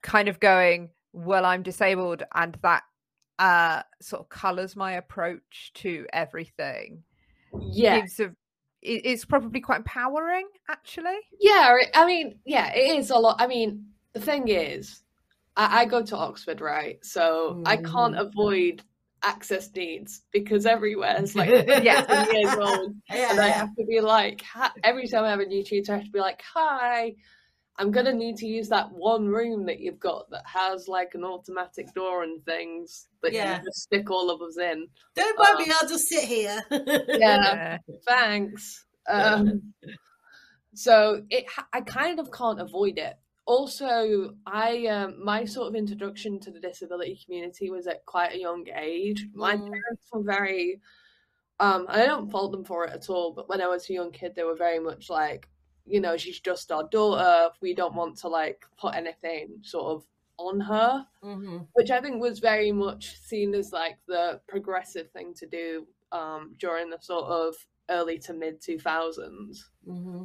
kind 0.02 0.28
of 0.28 0.40
going 0.40 0.90
well 1.14 1.46
i'm 1.46 1.64
disabled 1.64 2.24
and 2.36 2.58
that 2.62 2.84
uh 3.40 3.82
sort 4.02 4.22
of 4.22 4.30
colors 4.30 4.76
my 4.76 4.94
approach 4.94 5.72
to 5.74 6.06
everything 6.14 7.04
Yeah, 7.74 8.00
gives 8.00 8.20
a 8.20 8.26
it- 8.82 9.06
it's 9.06 9.26
probably 9.26 9.62
quite 9.62 9.78
empowering 9.78 10.48
actually 10.70 11.20
yeah. 11.40 11.76
I 11.96 12.06
mean, 12.06 12.40
yeah, 12.46 12.72
it 12.74 12.98
is 12.98 13.10
a 13.10 13.16
lot. 13.18 13.38
I 13.40 13.48
mean, 13.48 13.86
the 14.14 14.20
thing 14.20 14.48
is, 14.48 15.02
I, 15.58 15.82
I 15.82 15.86
go 15.86 16.04
to 16.04 16.16
Oxford, 16.16 16.62
right? 16.62 17.04
So 17.04 17.62
I 17.66 17.78
can't 17.78 18.16
Mhm. 18.16 18.20
avoid 18.20 18.84
access 19.24 19.70
needs 19.76 20.22
because 20.32 20.66
everywhere 20.66 21.22
is 21.22 21.36
like 21.36 21.50
Yeah. 21.68 22.06
years 22.32 22.56
old. 22.60 22.96
yeah, 23.14 23.32
and 23.32 23.40
I 23.40 23.50
have 23.50 23.76
to 23.78 23.86
be 23.86 24.02
like, 24.02 24.42
every 24.84 25.08
time 25.08 25.24
I 25.24 25.30
have 25.30 25.40
a 25.40 25.46
new 25.46 25.64
tutor, 25.64 25.94
I 25.94 25.98
have 25.98 26.06
to 26.06 26.12
be 26.12 26.20
like, 26.20 26.42
hi, 26.54 27.16
I'm 27.78 27.92
gonna 27.92 28.14
need 28.14 28.38
to 28.38 28.48
use 28.48 28.70
that 28.70 28.92
one 28.92 29.28
room 29.28 29.66
that 29.68 29.80
you've 29.80 30.00
got 30.00 30.30
that 30.32 30.44
has 30.46 30.88
like 30.88 31.14
an 31.16 31.24
automatic 31.24 31.94
door 31.94 32.24
and 32.24 32.44
things 32.46 33.08
that 33.24 33.34
Yeah. 33.34 33.58
you 33.60 33.66
just 33.66 33.82
stick 33.84 34.10
all 34.12 34.30
of 34.30 34.42
us 34.42 34.58
in. 34.58 34.88
Don't 35.16 35.38
mind 35.40 35.68
me, 35.68 35.74
I'll 35.82 35.88
just 35.88 36.08
sit 36.08 36.24
here. 36.26 36.62
Yeah, 37.20 37.78
thanks. 38.08 38.86
Um, 39.08 39.74
so 40.74 41.24
it, 41.30 41.46
I 41.74 41.82
kind 41.82 42.20
of 42.20 42.32
can't 42.32 42.62
avoid 42.62 42.98
it. 42.98 43.16
Also, 43.52 44.34
I 44.46 44.88
um, 44.88 45.26
my 45.26 45.44
sort 45.44 45.68
of 45.68 45.76
introduction 45.76 46.40
to 46.40 46.52
the 46.52 46.60
disability 46.62 47.20
community 47.22 47.70
was 47.70 47.86
at 47.86 48.06
quite 48.06 48.32
a 48.32 48.40
young 48.40 48.66
age. 48.74 49.28
My 49.34 49.58
Mm. 49.58 49.70
parents 49.70 50.08
were 50.14 50.24
very, 50.24 50.80
um, 51.60 51.86
I 51.90 52.06
don't 52.06 52.32
fault 52.32 52.54
them 52.54 52.64
for 52.64 52.86
it 52.86 52.94
at 52.94 53.10
all. 53.10 53.34
But 53.34 53.50
when 53.50 53.62
I 53.62 53.68
was 53.68 53.90
a 53.90 53.94
young 53.94 54.12
kid, 54.14 54.36
they 54.36 54.46
were 54.46 54.56
very 54.56 54.80
much 54.80 55.10
like, 55.10 55.50
you 55.86 56.00
know, 56.00 56.16
she's 56.16 56.40
just 56.40 56.72
our 56.72 56.88
daughter. 56.88 57.50
We 57.62 57.74
don't 57.74 57.94
want 57.94 58.16
to 58.20 58.30
like 58.30 58.64
put 58.80 58.96
anything 58.96 59.58
sort 59.64 59.96
of 59.96 60.08
on 60.38 60.62
her 60.62 61.06
hmm 61.22 61.58
which 61.74 61.92
I 61.92 62.02
think 62.02 62.22
was 62.22 62.40
very 62.40 62.72
much 62.72 63.18
seen 63.18 63.54
as 63.54 63.72
like 63.74 63.98
the 64.08 64.42
progressive 64.48 65.12
thing 65.12 65.34
to 65.36 65.46
do 65.46 65.88
um, 66.12 66.56
during 66.58 66.90
the 66.90 67.00
sort 67.02 67.26
of 67.26 67.56
early 67.90 68.18
to 68.20 68.34
mid 68.34 68.62
2000s. 68.62 69.70
hmm 69.86 70.24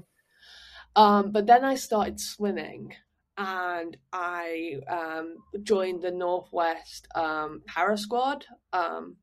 Um, 0.95 1.33
but 1.33 1.47
then 1.47 1.65
I 1.65 1.75
started 1.75 2.21
swimming 2.21 2.95
and 3.39 3.97
I 4.13 4.77
um, 4.89 5.37
joined 5.63 6.03
the 6.03 6.11
Northwest 6.11 7.07
um, 7.15 7.63
Para 7.67 7.99
Squad 7.99 8.47
um, 8.73 9.17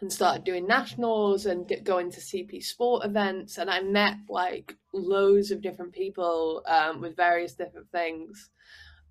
and 0.00 0.12
started 0.12 0.44
doing 0.44 0.66
nationals 0.66 1.46
and 1.46 1.68
get, 1.68 1.84
going 1.84 2.10
to 2.12 2.20
CP 2.20 2.62
sport 2.62 3.04
events. 3.04 3.58
And 3.58 3.68
I 3.68 3.80
met 3.80 4.14
like 4.28 4.76
loads 4.94 5.50
of 5.50 5.60
different 5.60 5.92
people 5.92 6.62
um, 6.66 7.00
with 7.00 7.16
various 7.16 7.54
different 7.54 7.90
things. 7.90 8.50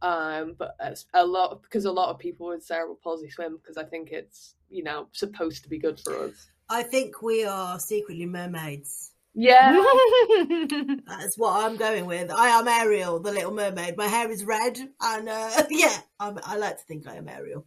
Um, 0.01 0.55
but 0.57 0.75
a 1.13 1.25
lot 1.25 1.63
because 1.63 1.85
a 1.85 1.91
lot 1.91 2.09
of 2.09 2.19
people 2.19 2.49
with 2.49 2.63
cerebral 2.63 2.99
palsy 3.03 3.31
swim 3.31 3.57
because 3.57 3.77
I 3.77 3.83
think 3.83 4.11
it's 4.11 4.53
you 4.69 4.83
know 4.83 5.07
supposed 5.11 5.63
to 5.63 5.69
be 5.69 5.79
good 5.79 5.99
for 5.99 6.25
us. 6.25 6.51
I 6.69 6.83
think 6.83 7.23
we 7.23 7.45
are 7.45 7.79
secretly 7.79 8.27
mermaids. 8.27 9.11
Yeah, 9.39 9.69
That's 11.05 11.37
what 11.37 11.63
I'm 11.63 11.77
going 11.77 12.07
with. 12.07 12.31
I 12.31 12.47
am 12.47 12.67
Ariel, 12.67 13.19
the 13.19 13.31
Little 13.31 13.51
Mermaid. 13.53 13.95
My 13.95 14.07
hair 14.07 14.31
is 14.31 14.43
red, 14.43 14.79
and 14.99 15.29
uh, 15.29 15.63
yeah, 15.69 15.95
I'm, 16.19 16.39
I 16.43 16.57
like 16.57 16.77
to 16.79 16.83
think 16.85 17.07
I 17.07 17.17
am 17.17 17.29
Ariel. 17.29 17.63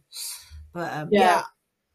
But 0.73 0.91
um, 0.91 1.07
yeah. 1.11 1.19
Yeah. 1.21 1.43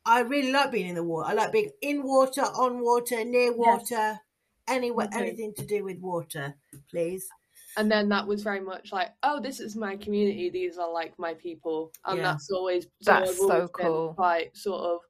I 0.07 0.21
really 0.21 0.51
like 0.51 0.73
being 0.73 0.89
in 0.89 0.95
the 0.95 1.05
water. 1.05 1.29
I 1.29 1.35
like 1.35 1.53
being 1.53 1.73
in 1.83 2.03
water, 2.05 2.41
on 2.41 2.81
water, 2.81 3.23
near 3.23 3.53
water, 3.55 4.19
anywhere, 4.67 5.09
Me 5.11 5.13
too. 5.19 5.23
anything 5.25 5.53
to 5.59 5.67
do 5.67 5.85
with 5.85 5.99
water, 5.99 6.55
please. 6.91 7.29
and 7.77 7.91
then 7.93 8.09
that 8.09 8.27
was 8.27 8.43
very 8.43 8.61
much 8.61 8.93
like, 8.93 9.11
oh, 9.25 9.41
this 9.41 9.61
is 9.61 9.77
my 9.77 9.97
community. 9.97 10.49
These 10.49 10.79
are 10.79 10.91
like 10.91 11.13
my 11.19 11.35
people, 11.35 11.93
and 12.07 12.17
Yeah. 12.17 12.23
that's 12.33 12.51
always 12.51 12.87
That's 13.03 13.31
I've 13.33 13.37
so 13.37 13.69
cool. 13.69 14.15
Quite 14.15 14.57
sort 14.57 14.81
of 14.81 15.01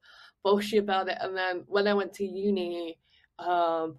bullshit 0.43 0.83
about 0.83 1.09
it. 1.09 1.19
And 1.21 1.37
then 1.37 1.63
when 1.69 1.87
I 1.87 1.95
went 1.95 2.13
to 2.15 2.25
uni, 2.27 2.99
um, 3.39 3.97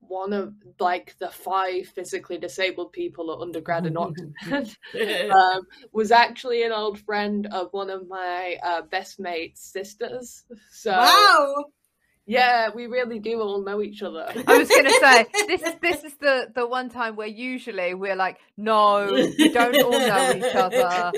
one 0.00 0.32
of 0.32 0.54
like 0.78 1.16
the 1.18 1.28
five 1.28 1.86
physically 1.88 2.38
disabled 2.38 2.92
people 2.92 3.32
at 3.32 3.40
undergrad 3.40 3.86
in 3.86 3.96
Oxford 3.96 4.76
um, 5.30 5.62
was 5.92 6.10
actually 6.10 6.62
an 6.62 6.72
old 6.72 6.98
friend 7.00 7.46
of 7.50 7.72
one 7.72 7.90
of 7.90 8.08
my 8.08 8.56
uh, 8.62 8.82
best 8.82 9.20
mates' 9.20 9.62
sisters. 9.62 10.44
So 10.70 10.92
wow. 10.92 11.64
Yeah, 12.28 12.68
we 12.74 12.86
really 12.86 13.18
do 13.18 13.40
all 13.40 13.62
know 13.62 13.80
each 13.82 14.02
other. 14.02 14.26
I 14.46 14.58
was 14.58 14.68
going 14.68 14.84
to 14.84 14.90
say 15.00 15.26
this. 15.46 15.62
This 15.80 16.04
is 16.04 16.14
the 16.16 16.52
the 16.54 16.66
one 16.66 16.88
time 16.90 17.16
where 17.16 17.26
usually 17.26 17.94
we're 17.94 18.16
like, 18.16 18.36
no, 18.56 19.06
we 19.38 19.48
don't 19.52 19.82
all 19.82 19.90
know 19.92 20.32
each 20.36 20.54
other. 20.54 21.12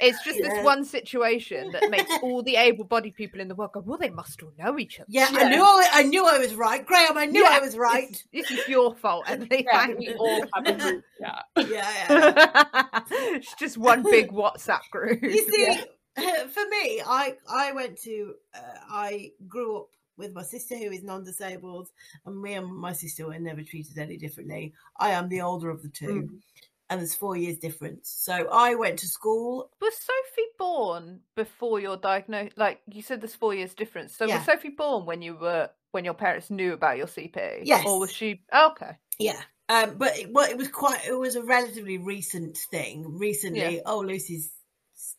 It's 0.00 0.22
just 0.24 0.38
Yeah. 0.40 0.48
this 0.48 0.64
one 0.64 0.84
situation 0.84 1.70
that 1.72 1.90
makes 1.90 2.10
all 2.22 2.42
the 2.42 2.56
able-bodied 2.56 3.14
people 3.14 3.40
in 3.40 3.48
the 3.48 3.54
world 3.54 3.72
go, 3.72 3.80
well, 3.80 3.98
they 3.98 4.10
must 4.10 4.42
all 4.42 4.52
know 4.58 4.78
each 4.78 4.98
other. 5.00 5.06
Yeah, 5.08 5.28
I 5.30 5.48
knew 5.50 5.62
I, 5.62 5.88
I 5.92 6.02
knew 6.02 6.26
I 6.26 6.38
was 6.38 6.54
right, 6.54 6.84
Graham. 6.84 7.16
I 7.16 7.26
knew 7.26 7.42
Yeah, 7.42 7.50
I 7.52 7.60
was 7.60 7.76
right. 7.76 8.10
This, 8.32 8.48
this 8.48 8.50
is 8.58 8.68
your 8.68 8.94
fault, 8.96 9.24
Emily. 9.28 9.64
Yeah, 9.66 9.86
thank 9.86 9.98
we 9.98 10.08
you. 10.08 10.14
all 10.18 10.44
have 10.54 10.66
a 10.66 10.72
group 10.72 11.04
chat. 11.20 11.44
Yeah, 11.56 11.90
yeah. 12.10 13.00
it's 13.36 13.54
just 13.54 13.78
one 13.78 14.02
big 14.02 14.30
WhatsApp 14.32 14.88
group. 14.90 15.22
You 15.22 15.48
see, 15.50 15.80
Yeah. 16.18 16.46
for 16.46 16.64
me, 16.68 17.02
I 17.06 17.34
I 17.48 17.72
went 17.72 17.98
to 18.02 18.34
uh, 18.54 18.58
I 18.90 19.30
grew 19.46 19.76
up 19.78 19.88
with 20.20 20.32
my 20.34 20.42
sister 20.44 20.76
who 20.76 20.90
is 20.92 21.02
non-disabled, 21.02 21.88
and 22.24 22.40
me 22.40 22.54
and 22.54 22.68
my 22.72 22.92
sister 22.92 23.26
were 23.26 23.38
never 23.38 23.62
treated 23.62 23.98
any 23.98 24.16
differently. 24.16 24.72
I 24.98 25.10
am 25.10 25.28
the 25.28 25.40
older 25.40 25.70
of 25.70 25.82
the 25.82 25.88
two, 25.88 26.06
Mm. 26.06 26.40
and 26.88 27.00
there's 27.00 27.14
four 27.16 27.36
years 27.36 27.58
difference. 27.58 28.08
So 28.10 28.48
I 28.52 28.74
went 28.76 28.98
to 29.00 29.06
school. 29.08 29.70
Was 29.80 29.94
Sophie 29.96 30.48
born 30.58 31.20
before 31.34 31.80
your 31.80 31.96
diagnosis? 31.96 32.56
Like 32.56 32.80
you 32.92 33.02
said, 33.02 33.20
there's 33.20 33.34
four 33.34 33.54
years 33.54 33.74
difference. 33.74 34.16
So 34.16 34.26
Yeah. 34.26 34.36
was 34.36 34.46
Sophie 34.46 34.70
born 34.70 35.06
when 35.06 35.22
you 35.22 35.34
were 35.36 35.70
when 35.92 36.04
your 36.04 36.14
parents 36.14 36.50
knew 36.50 36.72
about 36.72 36.98
your 36.98 37.08
CP? 37.08 37.62
Yes. 37.64 37.84
Or 37.86 37.98
was 37.98 38.12
she? 38.12 38.42
Oh, 38.52 38.70
okay. 38.70 38.96
Yeah. 39.18 39.40
Um, 39.68 39.98
but 39.98 40.16
it, 40.18 40.32
well, 40.32 40.48
it 40.50 40.56
was 40.56 40.68
quite. 40.68 41.04
It 41.06 41.18
was 41.18 41.34
a 41.36 41.42
relatively 41.42 41.98
recent 41.98 42.56
thing. 42.70 43.18
Recently, 43.18 43.80
oh, 43.86 44.00
Lucy's 44.00 44.52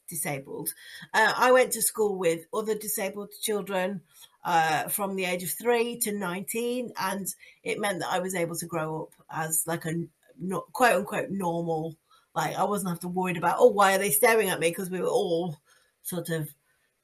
disabled. 0.10 0.74
Uh, 1.14 1.34
I 1.36 1.52
went 1.54 1.72
to 1.74 1.82
school 1.82 2.18
with 2.18 2.46
other 2.54 2.76
disabled 2.76 3.32
children 3.42 4.02
uh, 4.43 4.88
from 4.88 5.15
the 5.15 5.25
age 5.25 5.43
of 5.43 5.51
three 5.51 5.97
to 5.99 6.12
nineteen, 6.12 6.91
and 6.99 7.27
it 7.63 7.80
meant 7.80 7.99
that 7.99 8.12
I 8.12 8.19
was 8.19 8.36
able 8.36 8.56
to 8.56 8.65
grow 8.65 9.04
up 9.04 9.13
as 9.32 9.63
like 9.67 9.86
a 9.86 9.93
no, 10.39 10.62
quote 10.73 10.95
unquote 10.95 11.30
normal. 11.30 11.95
Like 12.36 12.56
I 12.56 12.63
wasn't 12.63 12.91
have 12.91 12.99
to 13.01 13.08
worried 13.08 13.38
about 13.38 13.58
oh 13.60 13.67
why 13.67 13.95
are 13.95 13.99
they 13.99 14.12
staring 14.12 14.49
at 14.49 14.60
me 14.60 14.69
because 14.69 14.89
we 14.89 15.01
were 15.01 15.08
all 15.08 15.58
sort 16.01 16.30
of 16.30 16.49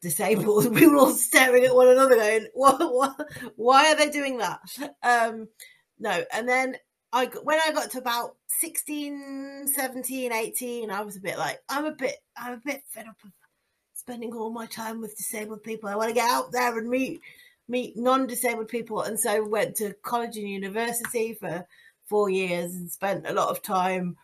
disabled. 0.01 0.71
We 0.73 0.87
were 0.87 0.97
all 0.97 1.11
staring 1.11 1.65
at 1.65 1.75
one 1.75 1.89
another 1.89 2.15
going 2.15 2.47
what, 2.53 2.79
what 2.79 3.27
why 3.55 3.91
are 3.91 3.95
they 3.95 4.09
doing 4.09 4.37
that? 4.37 4.59
Um, 5.03 5.47
no, 5.99 6.23
and 6.33 6.47
then 6.47 6.77
I 7.11 7.25
when 7.43 7.59
I 7.65 7.71
got 7.71 7.91
to 7.91 7.99
about 7.99 8.35
16, 8.47 9.67
17, 9.67 10.31
18, 10.31 10.91
I 10.91 11.01
was 11.01 11.15
a 11.15 11.21
bit 11.21 11.37
like, 11.37 11.59
I'm 11.69 11.85
a 11.85 11.91
bit, 11.91 12.15
I'm 12.35 12.53
a 12.53 12.61
bit 12.63 12.83
fed 12.89 13.07
up 13.07 13.15
of 13.23 13.31
spending 14.07 14.33
all 14.33 14.49
my 14.49 14.65
time 14.65 15.01
with 15.01 15.17
disabled 15.17 15.61
people. 15.63 15.89
I 15.89 15.95
want 15.97 16.07
to 16.07 16.15
get 16.15 16.29
out 16.29 16.53
there 16.53 16.77
and 16.77 16.89
meet, 16.89 17.19
meet 17.67 17.97
non-disabled 17.97 18.69
people. 18.69 19.01
And 19.01 19.19
so 19.19 19.45
went 19.45 19.75
to 19.77 19.95
college 20.01 20.37
and 20.37 20.47
university 20.47 21.33
for 21.33 21.67
four 22.05 22.29
years 22.29 22.73
and 22.73 22.89
spent 22.89 23.27
a 23.27 23.33
lot 23.33 23.49
of 23.49 23.61
time 23.61 24.15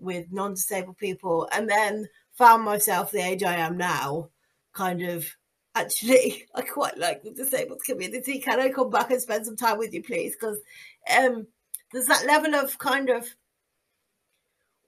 with 0.00 0.32
non-disabled 0.32 0.98
people 0.98 1.48
and 1.52 1.70
then 1.70 2.08
found 2.32 2.64
myself 2.64 3.12
the 3.12 3.20
age 3.20 3.44
I 3.44 3.58
am 3.58 3.76
now 3.76 4.30
kind 4.74 5.02
of 5.02 5.24
actually 5.72 6.44
I 6.56 6.62
quite 6.62 6.98
like 6.98 7.22
the 7.22 7.30
disabled 7.30 7.84
community. 7.86 8.40
Can 8.40 8.58
I 8.58 8.70
come 8.70 8.90
back 8.90 9.12
and 9.12 9.22
spend 9.22 9.46
some 9.46 9.56
time 9.56 9.78
with 9.78 9.94
you, 9.94 10.02
please? 10.02 10.34
Because 10.34 10.58
um, 11.16 11.46
there's 11.92 12.06
that 12.06 12.26
level 12.26 12.56
of 12.56 12.76
kind 12.80 13.08
of 13.08 13.24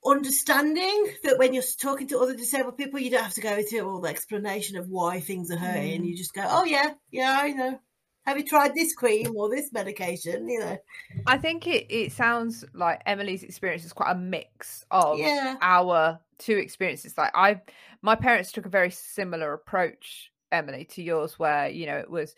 understanding 0.05 1.07
that 1.23 1.37
when 1.37 1.53
you're 1.53 1.63
talking 1.79 2.07
to 2.07 2.19
other 2.19 2.35
disabled 2.35 2.77
people, 2.77 2.99
you 2.99 3.11
don't 3.11 3.23
have 3.23 3.33
to 3.33 3.41
go 3.41 3.61
through 3.61 3.87
all 3.87 4.01
the 4.01 4.09
explanation 4.09 4.77
of 4.77 4.87
why 4.87 5.19
things 5.19 5.51
are 5.51 5.57
hurting. 5.57 6.01
Mm. 6.01 6.07
You 6.07 6.17
just 6.17 6.33
go, 6.33 6.45
"Oh 6.47 6.63
yeah, 6.63 6.93
yeah, 7.11 7.37
I 7.41 7.51
know." 7.51 7.79
Have 8.25 8.37
you 8.37 8.43
tried 8.43 8.75
this 8.75 8.93
cream 8.93 9.35
or 9.35 9.49
this 9.49 9.71
medication? 9.73 10.47
You 10.47 10.59
know, 10.59 10.77
I 11.25 11.37
think 11.39 11.65
it, 11.65 11.87
it 11.89 12.11
sounds 12.11 12.63
like 12.73 13.01
Emily's 13.07 13.41
experience 13.41 13.83
is 13.83 13.93
quite 13.93 14.11
a 14.11 14.17
mix 14.17 14.85
of 14.91 15.17
yeah, 15.17 15.57
our 15.61 16.19
two 16.37 16.57
experiences. 16.57 17.17
Like 17.17 17.31
I, 17.33 17.61
my 18.01 18.15
parents 18.15 18.51
took 18.51 18.67
a 18.67 18.69
very 18.69 18.91
similar 18.91 19.53
approach, 19.53 20.31
Emily, 20.51 20.85
to 20.91 21.01
yours, 21.01 21.39
where 21.39 21.69
you 21.69 21.87
know 21.87 21.97
it 21.97 22.11
was 22.11 22.35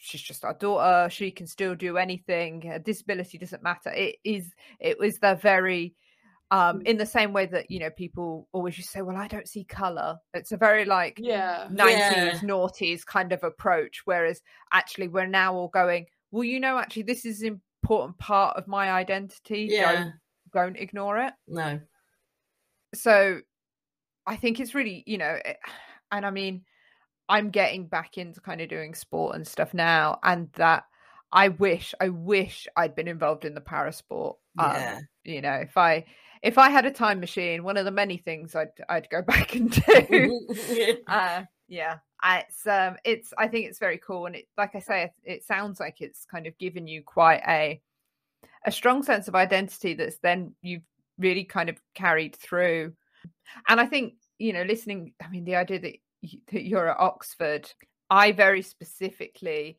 she's 0.00 0.22
just 0.22 0.44
our 0.44 0.54
daughter. 0.54 1.08
She 1.10 1.30
can 1.30 1.46
still 1.46 1.74
do 1.74 1.98
anything. 1.98 2.62
Her 2.62 2.78
disability 2.78 3.38
doesn't 3.38 3.62
matter. 3.62 3.90
It 3.90 4.16
is. 4.24 4.52
It 4.80 4.98
was 4.98 5.14
the 5.20 5.38
very. 5.40 5.94
Um, 6.52 6.82
in 6.84 6.98
the 6.98 7.06
same 7.06 7.32
way 7.32 7.46
that 7.46 7.70
you 7.70 7.80
know 7.80 7.90
people 7.90 8.46
always 8.52 8.76
just 8.76 8.90
say, 8.90 9.00
"Well, 9.02 9.16
I 9.16 9.26
don't 9.26 9.48
see 9.48 9.64
color." 9.64 10.18
It's 10.34 10.52
a 10.52 10.56
very 10.58 10.84
like 10.84 11.18
Yeah. 11.18 11.66
90s 11.70 11.98
Yeah. 11.98 12.38
noughties 12.40 13.04
kind 13.06 13.32
of 13.32 13.42
approach 13.42 14.02
whereas 14.04 14.42
actually 14.72 15.08
we're 15.08 15.26
now 15.26 15.54
all 15.54 15.68
going 15.68 16.06
well 16.30 16.44
you 16.44 16.60
know 16.60 16.76
actually 16.78 17.02
this 17.04 17.24
is 17.24 17.40
an 17.42 17.60
important 17.82 18.18
part 18.18 18.56
of 18.58 18.68
my 18.68 18.92
identity 18.92 19.66
yeah. 19.70 19.92
don't 19.94 20.12
don't 20.52 20.76
ignore 20.76 21.18
it 21.18 21.32
No, 21.48 21.80
so 22.94 23.40
i 24.26 24.36
think 24.36 24.60
it's 24.60 24.74
really 24.74 25.02
you 25.06 25.18
know 25.18 25.38
it- 25.44 25.58
and 26.10 26.26
i 26.26 26.30
mean 26.30 26.64
i'm 27.28 27.50
getting 27.50 27.86
back 27.86 28.18
into 28.18 28.40
kind 28.40 28.60
of 28.60 28.68
doing 28.68 28.94
sport 28.94 29.34
and 29.36 29.46
stuff 29.46 29.72
now 29.74 30.18
and 30.22 30.48
that 30.54 30.84
i 31.32 31.48
wish 31.48 31.94
i 32.00 32.08
wish 32.08 32.66
i'd 32.76 32.94
been 32.94 33.08
involved 33.08 33.44
in 33.44 33.54
the 33.54 33.60
para 33.60 33.92
sport 33.92 34.36
um, 34.58 34.72
yeah, 34.74 35.00
you 35.24 35.40
know 35.40 35.54
if 35.54 35.76
i 35.76 36.04
if 36.42 36.58
i 36.58 36.68
had 36.70 36.84
a 36.86 36.90
time 36.90 37.20
machine 37.20 37.62
one 37.64 37.76
of 37.76 37.84
the 37.84 37.90
many 37.90 38.16
things 38.16 38.54
i'd 38.54 38.70
i'd 38.88 39.08
go 39.10 39.22
back 39.32 39.54
and 39.54 39.70
do. 39.70 40.40
Uh 41.06 41.42
yeah 41.68 41.98
I- 42.20 42.40
it's 42.40 42.66
um 42.66 42.96
it's 43.04 43.32
i 43.38 43.48
think 43.48 43.66
it's 43.66 43.78
very 43.78 43.98
cool 43.98 44.26
and 44.26 44.36
it 44.36 44.46
like 44.58 44.74
i 44.74 44.80
say 44.80 45.04
it, 45.04 45.12
it 45.24 45.44
sounds 45.44 45.80
like 45.80 46.00
it's 46.00 46.24
kind 46.24 46.46
of 46.46 46.56
given 46.58 46.86
you 46.86 47.02
quite 47.02 47.42
a 47.48 47.80
a 48.64 48.72
strong 48.72 49.02
sense 49.02 49.28
of 49.28 49.34
identity 49.34 49.94
that's 49.94 50.18
then 50.18 50.54
you've 50.62 50.82
really 51.18 51.44
kind 51.44 51.68
of 51.68 51.78
carried 51.94 52.34
through. 52.36 52.92
And 53.68 53.80
i 53.80 53.86
think 53.86 54.14
you 54.38 54.52
know 54.52 54.62
listening 54.62 55.14
i 55.22 55.28
mean 55.28 55.44
the 55.44 55.56
idea 55.56 55.78
that, 55.80 55.96
you, 56.20 56.38
that 56.52 56.62
you're 56.64 56.88
at 56.90 56.98
oxford 57.00 57.70
i 58.10 58.32
very 58.32 58.62
specifically 58.62 59.78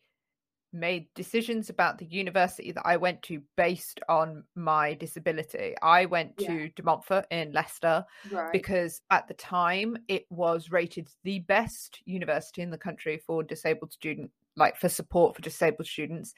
made 0.74 1.08
decisions 1.16 1.70
about 1.70 1.98
the 1.98 2.06
university 2.06 2.72
that 2.72 2.86
i 2.86 2.98
went 2.98 3.22
to 3.22 3.42
based 3.56 4.00
on 4.10 4.44
my 4.56 4.94
disability 4.96 5.76
i 5.82 6.06
went 6.06 6.34
Yeah. 6.38 6.48
to 6.48 6.70
de 6.70 6.84
montfort 6.84 7.26
in 7.32 7.52
leicester 7.54 8.04
Right. 8.32 8.52
because 8.52 9.02
at 9.12 9.28
the 9.28 9.34
time 9.36 9.98
it 10.08 10.26
was 10.30 10.72
rated 10.72 11.08
the 11.24 11.40
best 11.40 12.00
university 12.06 12.62
in 12.62 12.72
the 12.72 12.78
country 12.78 13.18
for 13.26 13.44
disabled 13.44 13.94
student 13.94 14.32
like 14.56 14.78
for 14.78 14.90
support 14.90 15.36
for 15.36 15.42
disabled 15.42 15.88
students 15.88 16.34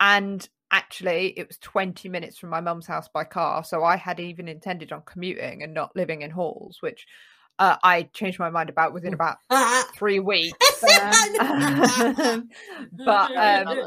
and 0.00 0.48
actually 0.70 1.38
it 1.38 1.46
was 1.46 1.58
20 1.58 2.08
minutes 2.08 2.38
from 2.38 2.48
my 2.50 2.60
mum's 2.60 2.86
house 2.86 3.08
by 3.12 3.24
car 3.24 3.62
so 3.62 3.84
i 3.84 3.96
had 3.96 4.18
even 4.20 4.48
intended 4.48 4.92
on 4.92 5.02
commuting 5.02 5.62
and 5.62 5.74
not 5.74 5.94
living 5.94 6.22
in 6.22 6.30
halls 6.30 6.78
which 6.80 7.06
uh, 7.58 7.76
i 7.82 8.02
changed 8.14 8.38
my 8.38 8.50
mind 8.50 8.68
about 8.68 8.92
within 8.92 9.14
about 9.14 9.36
three 9.94 10.20
weeks. 10.20 10.58
Um, 10.82 12.48
but 12.92 13.36
um 13.36 13.84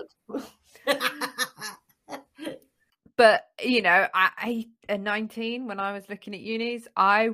but 3.17 3.43
you 3.61 3.81
know 3.81 4.07
I, 4.13 4.29
I 4.37 4.65
at 4.87 5.01
19 5.01 5.67
when 5.67 5.79
i 5.79 5.91
was 5.91 6.07
looking 6.09 6.33
at 6.33 6.39
unis 6.39 6.87
i 6.95 7.31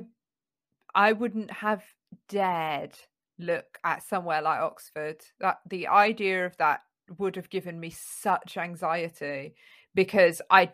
i 0.94 1.12
wouldn't 1.12 1.50
have 1.52 1.84
dared 2.28 2.96
look 3.42 3.78
at 3.84 4.02
somewhere 4.02 4.42
like 4.42 4.60
oxford. 4.60 5.18
That 5.40 5.58
the 5.68 5.88
idea 5.88 6.46
of 6.46 6.56
that 6.58 6.82
would 7.18 7.36
have 7.36 7.50
given 7.50 7.78
me 7.78 7.90
such 7.90 8.56
anxiety 8.56 9.54
because 9.94 10.40
i 10.50 10.70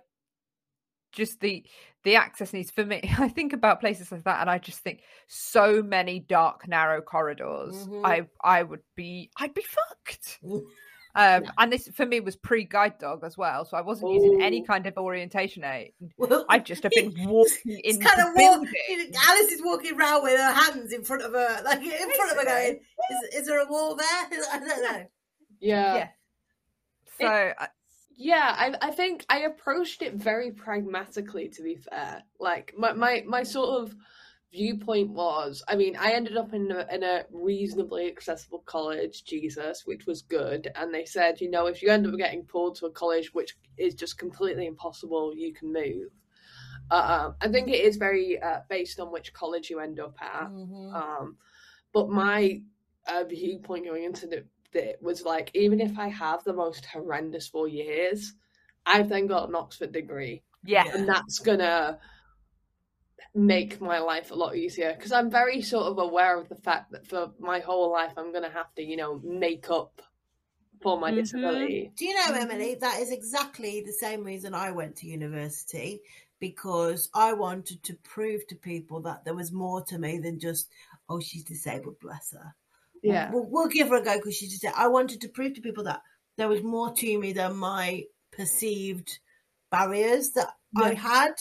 just 1.13 1.41
the 1.41 1.65
the 2.05 2.15
access 2.17 2.53
needs 2.53 2.71
for 2.71 2.85
me 2.85 3.01
i 3.19 3.29
think 3.29 3.53
about 3.53 3.81
places 3.81 4.11
like 4.13 4.25
that 4.25 4.41
and 4.41 4.49
i 4.51 4.59
just 4.59 4.79
think 4.81 5.01
so 5.27 5.83
many 5.83 6.21
dark 6.21 6.67
narrow 6.69 7.01
corridors 7.01 7.75
Mhm. 7.87 8.05
i 8.05 8.27
i 8.43 8.63
would 8.63 8.83
be 8.95 9.31
i'd 9.39 9.55
be 9.55 9.63
fucked 9.63 10.39
um, 11.15 11.45
and 11.57 11.73
this 11.73 11.89
for 11.95 12.07
me 12.07 12.21
was 12.21 12.37
pre 12.37 12.65
guide 12.65 12.99
dog 12.99 13.25
as 13.25 13.37
well, 13.37 13.65
so 13.65 13.77
I 13.77 13.81
wasn't 13.81 14.13
using 14.13 14.41
any 14.41 14.63
kind 14.63 14.87
of 14.87 14.97
orientation 14.99 15.65
aid. 15.65 15.93
Well, 16.17 16.45
I'd 16.49 16.65
just 16.67 16.85
have 16.85 16.93
been 16.95 17.13
walking 17.27 17.57
It's 17.83 17.97
in 17.97 18.03
kind 18.05 18.21
the 18.21 18.29
of 18.29 18.35
walk. 18.37 18.69
Alice 19.27 19.51
is 19.51 19.63
walking 19.65 19.99
around 19.99 20.23
with 20.23 20.39
her 20.39 20.53
hands 20.53 20.93
in 20.93 21.03
front 21.03 21.23
of 21.23 21.33
her, 21.33 21.63
like 21.65 21.81
in 21.81 22.11
front 22.13 22.31
of 22.33 22.39
her, 22.39 22.45
going, 22.45 22.81
"Is, 23.33 23.41
is 23.41 23.47
there 23.49 23.59
a 23.59 23.67
wall 23.67 23.97
there?" 23.97 24.07
I 24.53 24.59
don't 24.61 24.69
know. 24.69 25.07
yeah. 25.61 25.95
Yeah. 25.97 26.09
So 27.21 27.27
uh, 27.59 27.67
Yeah, 28.21 28.53
I 28.59 28.75
I 28.83 28.91
think 28.91 29.25
I 29.29 29.41
approached 29.43 30.03
it 30.03 30.15
very 30.15 30.51
pragmatically 30.51 31.49
to 31.51 31.63
be 31.63 31.77
fair. 31.77 32.25
Like 32.41 32.75
my 32.77 32.93
my, 32.93 33.23
my 33.27 33.43
sort 33.45 33.81
of 33.81 33.95
viewpoint 34.53 35.11
was, 35.11 35.63
I 35.69 35.77
mean, 35.77 35.95
I 35.97 36.13
ended 36.13 36.37
up 36.37 36.53
in 36.55 36.73
a, 36.73 36.87
in 36.91 37.03
a 37.05 37.25
reasonably 37.31 38.09
accessible 38.09 38.61
college, 38.65 39.25
Jesus, 39.25 39.83
which 39.85 40.07
was 40.07 40.23
good, 40.23 40.69
and 40.75 40.93
they 40.93 41.05
said, 41.05 41.41
you 41.41 41.51
know, 41.51 41.67
if 41.67 41.81
you 41.81 41.91
end 41.91 42.07
up 42.07 42.17
getting 42.17 42.45
pulled 42.45 42.77
to 42.77 42.87
a 42.87 42.91
college 42.91 43.33
which 43.35 43.57
is 43.77 43.95
just 43.95 44.19
completely 44.19 44.67
impossible, 44.67 45.33
you 45.37 45.53
can 45.55 45.73
move. 45.73 46.11
Uh, 46.91 47.33
I 47.41 47.49
think 47.49 47.69
it 47.69 47.85
is 47.85 47.99
very 47.99 48.41
uh, 48.43 48.61
based 48.69 48.99
on 48.99 49.13
which 49.13 49.33
college 49.33 49.71
you 49.71 49.79
end 49.79 50.01
up 50.01 50.17
at. 50.21 50.49
Mhm. 50.49 50.93
Um, 50.95 51.37
but 51.93 52.09
my 52.09 52.63
uh, 53.07 53.25
viewpoint 53.25 53.85
going 53.85 54.05
into 54.05 54.27
the, 54.27 54.45
the 54.73 54.97
was 55.01 55.25
like, 55.25 55.51
even 55.55 55.81
if 55.81 55.99
I 55.99 56.09
have 56.09 56.45
the 56.45 56.53
most 56.53 56.87
horrendous 56.87 57.49
four 57.49 57.69
years, 57.69 58.35
I've 58.87 59.09
then 59.09 59.27
got 59.27 59.49
an 59.49 59.55
Oxford 59.55 59.93
degree, 59.93 60.43
yeah, 60.65 60.85
Yeah. 60.87 60.95
and 60.95 61.09
that's 61.09 61.39
gonna 61.39 61.99
make 63.35 63.81
my 63.81 63.99
life 63.99 64.31
a 64.31 64.35
lot 64.35 64.57
easier 64.57 64.95
because 64.95 65.13
I'm 65.13 65.31
very 65.31 65.61
sort 65.63 65.87
of 65.87 65.99
aware 65.99 66.39
of 66.39 66.49
the 66.49 66.57
fact 66.57 66.93
that 66.93 67.07
for 67.07 67.33
my 67.39 67.61
whole 67.61 67.91
life 67.93 68.13
I'm 68.17 68.33
gonna 68.33 68.51
have 68.51 68.75
to, 68.77 68.83
you 68.83 68.97
know, 68.97 69.21
make 69.23 69.71
up 69.71 70.01
for 70.81 70.99
my 70.99 71.11
Mhm. 71.11 71.17
disability. 71.17 71.93
Do 71.97 72.05
you 72.05 72.15
know, 72.15 72.35
Emily? 72.35 72.75
That 72.77 73.01
is 73.01 73.11
exactly 73.11 73.81
the 73.81 73.93
same 73.93 74.25
reason 74.25 74.55
I 74.55 74.71
went 74.71 74.97
to 74.97 75.07
university 75.07 76.01
because 76.41 77.11
I 77.15 77.33
wanted 77.33 77.83
to 77.85 77.95
prove 77.97 78.47
to 78.47 78.55
people 78.55 79.01
that 79.03 79.25
there 79.25 79.35
was 79.35 79.53
more 79.53 79.83
to 79.85 79.99
me 79.99 80.19
than 80.19 80.39
just, 80.39 80.71
oh, 81.09 81.21
she's 81.21 81.45
disabled, 81.45 81.99
bless 82.01 82.33
her. 82.33 82.55
Yeah, 83.03 83.31
We'll, 83.33 83.47
we'll 83.49 83.69
give 83.69 83.89
her 83.89 83.97
a 83.97 84.03
go 84.05 84.17
because 84.17 84.37
she's 84.37 84.61
said 84.61 84.73
I 84.77 84.89
wanted 84.89 85.21
to 85.23 85.29
prove 85.29 85.55
to 85.55 85.61
people 85.61 85.85
that 85.85 86.03
there 86.37 86.49
was 86.49 86.63
more 86.63 86.93
to 86.95 87.19
me 87.19 87.33
than 87.33 87.57
my 87.57 88.05
perceived 88.33 89.19
barriers 89.71 90.31
that 90.33 90.49
I 90.77 90.95
had. 90.95 91.33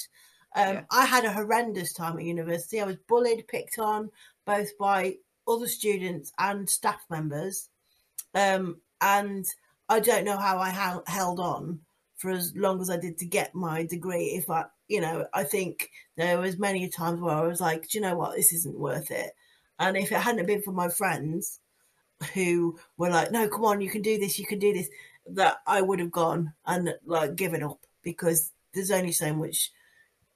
Um, 0.56 0.74
Yeah. 0.76 0.84
I 0.92 1.06
had 1.06 1.26
a 1.26 1.32
horrendous 1.34 1.94
time 1.94 2.18
at 2.18 2.24
university. 2.26 2.82
I 2.82 2.86
was 2.86 2.98
bullied, 3.08 3.48
picked 3.48 3.78
on 3.80 4.10
both 4.46 4.78
by 4.78 5.18
other 5.48 5.68
students 5.68 6.32
and 6.40 6.70
staff 6.70 7.02
members. 7.10 7.70
Um, 8.34 8.82
and 9.02 9.46
I 9.90 10.00
don't 10.00 10.26
know 10.26 10.38
how 10.38 10.58
I 10.58 10.70
hel- 10.70 11.04
held 11.08 11.40
on 11.40 11.82
for 12.18 12.32
as 12.32 12.54
long 12.56 12.82
as 12.82 12.90
I 12.90 12.98
did 12.98 13.18
to 13.20 13.26
get 13.26 13.54
my 13.54 13.84
degree. 13.84 14.34
If 14.36 14.50
I, 14.50 14.66
you 14.88 15.02
know, 15.02 15.28
I 15.34 15.44
think 15.44 15.90
there 16.16 16.40
was 16.40 16.58
many 16.58 16.90
times 16.90 17.22
where 17.22 17.36
I 17.36 17.46
was 17.46 17.62
like, 17.62 17.88
do 17.88 17.98
you 17.98 18.02
know 18.02 18.16
what, 18.16 18.36
this 18.36 18.52
isn't 18.54 18.80
worth 18.80 19.12
it. 19.12 19.32
And 19.80 19.98
if 19.98 20.12
it 20.12 20.20
hadn't 20.20 20.46
been 20.46 20.62
for 20.62 20.72
my 20.72 20.90
friends 20.90 21.60
who 22.34 22.80
were 22.98 23.10
like, 23.10 23.32
no, 23.32 23.48
come 23.48 23.66
on, 23.66 23.82
you 23.82 23.90
can 23.90 24.02
do 24.02 24.18
this, 24.18 24.40
you 24.40 24.46
can 24.46 24.60
do 24.60 24.74
this, 24.74 24.90
that 25.34 25.58
I 25.68 25.82
would 25.82 26.00
have 26.00 26.12
gone 26.12 26.54
and 26.66 26.94
like 27.06 27.36
given 27.36 27.64
up 27.64 27.80
because 28.04 28.52
there's 28.74 28.92
only 28.92 29.12
so 29.12 29.34
much 29.34 29.72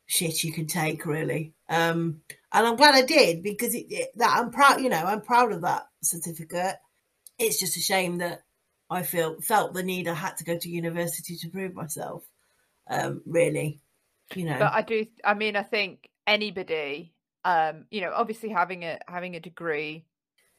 shit 0.06 0.44
you 0.44 0.52
can 0.52 0.68
take, 0.68 1.06
really. 1.06 1.54
Um, 1.70 2.22
and 2.52 2.68
I'm 2.68 2.76
glad 2.76 2.96
I 2.96 3.04
did 3.04 3.44
because 3.44 3.74
it, 3.74 3.86
it, 3.90 4.10
that 4.18 4.38
I'm 4.38 4.52
proud, 4.52 4.82
you 4.82 4.90
know, 4.90 4.98
I'm 5.04 5.22
proud 5.22 5.54
of 5.54 5.62
that 5.62 5.88
certificate. 6.04 6.76
It's 7.40 7.60
just 7.60 7.78
a 7.78 7.82
shame 7.82 8.18
that 8.18 8.44
I 8.90 9.04
feel 9.04 9.40
felt 9.40 9.74
the 9.74 9.84
need 9.84 10.10
I 10.10 10.14
had 10.14 10.38
to 10.38 10.44
go 10.44 10.58
to 10.58 10.70
university 10.70 11.38
to 11.38 11.50
prove 11.50 11.74
myself. 11.74 12.24
Um, 12.90 13.22
really, 13.26 13.80
you 14.36 14.46
know. 14.46 14.60
but 14.60 14.74
I 14.74 14.82
do. 14.82 15.06
I 15.24 15.34
mean, 15.34 15.56
I 15.56 15.64
think 15.64 16.10
anybody, 16.28 17.14
um, 17.44 17.86
you 17.90 18.02
know, 18.02 18.12
obviously 18.16 18.50
having 18.50 18.84
a 18.84 19.00
having 19.08 19.36
a 19.36 19.40
degree 19.40 20.06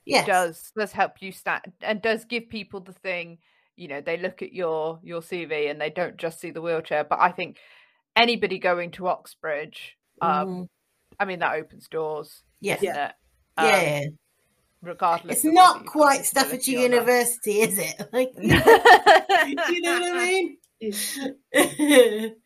yes. 0.05 0.27
does 0.27 0.73
does 0.77 0.93
help 0.93 1.21
you 1.21 1.33
stand 1.33 1.73
and 1.81 2.03
does 2.03 2.25
give 2.25 2.49
people 2.49 2.81
the 2.81 2.93
thing. 2.93 3.39
You 3.77 3.89
know, 3.89 4.01
they 4.01 4.17
look 4.17 4.43
at 4.43 4.53
your 4.53 4.99
your 5.03 5.21
CV 5.21 5.71
and 5.71 5.81
they 5.81 5.91
don't 5.91 6.17
just 6.17 6.41
see 6.41 6.51
the 6.51 6.61
wheelchair. 6.63 7.05
But 7.05 7.21
I 7.21 7.31
think 7.31 7.59
anybody 8.17 8.59
going 8.59 8.91
to 8.93 9.09
Oxbridge, 9.09 9.97
um, 10.21 10.49
Mhm. 10.49 10.69
I 11.21 11.25
mean, 11.25 11.39
that 11.41 11.55
opens 11.55 11.89
doors. 11.89 12.43
yes 12.61 12.83
yeah. 12.83 13.09
it? 13.09 13.15
Um, 13.57 13.67
yeah. 13.67 14.05
regardless. 14.83 15.37
It's 15.37 15.45
not 15.45 15.87
quite 15.87 16.25
Staffordshire. 16.25 16.81
University, 16.81 17.61
is 17.61 17.79
it? 17.79 18.09
Like, 18.13 18.33
you 18.39 18.49
know 19.83 20.01
what 20.01 20.17
I 20.17 20.27
mean? 20.27 20.59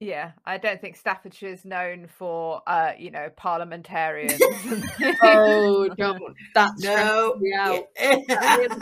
Yeah, 0.00 0.32
I 0.44 0.58
don't 0.58 0.78
think 0.80 0.96
Staffordshire's 0.98 1.64
known 1.64 2.06
for, 2.06 2.60
uh, 2.66 2.92
you 2.98 3.10
know, 3.10 3.30
parliamentarians. 3.34 4.66
Oh, 5.22 5.88
don't 5.96 6.36
that 6.54 6.70
No. 6.78 7.34
stresses 7.34 7.40
me 7.40 7.54
out. 7.54 7.86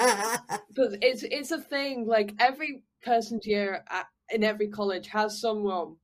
Because 0.69 0.97
it's 1.03 1.23
it's 1.23 1.51
a 1.53 1.61
thing. 1.61 2.07
Like 2.07 2.35
every 2.41 2.83
person's 3.03 3.47
year 3.47 3.85
at, 3.89 4.07
in 4.31 4.43
every 4.43 4.69
college 4.69 5.07
has 5.09 5.41
someone 5.41 5.97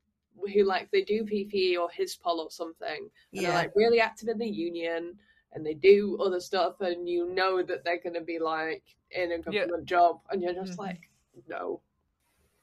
who 0.55 0.63
like 0.65 0.91
they 0.93 1.03
do 1.03 1.25
PPE 1.25 1.77
or 1.79 1.89
HISPOL 1.91 2.39
or 2.39 2.51
something, 2.51 3.09
and 3.37 3.45
they're 3.45 3.53
like 3.53 3.73
really 3.75 4.01
active 4.01 4.29
in 4.29 4.39
the 4.39 4.49
union, 4.49 5.19
and 5.53 5.67
they 5.67 5.75
do 5.75 6.19
other 6.23 6.39
stuff, 6.41 6.81
and 6.81 7.09
you 7.09 7.35
know 7.35 7.63
that 7.63 7.85
they're 7.85 8.01
going 8.01 8.15
to 8.15 8.21
be 8.21 8.39
like 8.39 8.85
in 9.11 9.33
a 9.33 9.39
government 9.39 9.87
job, 9.87 10.21
and 10.31 10.41
you're 10.43 10.55
just 10.55 10.79
Mhm. 10.79 10.79
like, 10.79 11.11
no, 11.49 11.81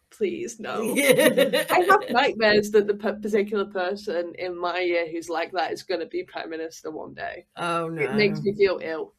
please 0.09 0.59
no. 0.59 0.95
I 0.97 1.65
I 1.69 1.79
have 1.89 1.99
nightmares 2.09 2.71
that 2.71 2.87
the 2.87 2.93
p- 2.93 3.21
particular 3.21 3.65
person 3.65 4.33
in 4.37 4.57
my 4.57 4.79
year 4.79 5.09
who's 5.09 5.29
like 5.29 5.51
that 5.53 5.71
is 5.71 5.83
going 5.83 6.01
to 6.01 6.07
be 6.07 6.23
prime 6.23 6.49
minister 6.49 6.91
one 6.91 7.13
day. 7.13 7.45
Oh 7.57 7.89
no. 7.89 8.01
It 8.01 8.13
makes 8.13 8.41
me 8.41 8.55
feel 8.55 8.79
ill. 8.81 9.13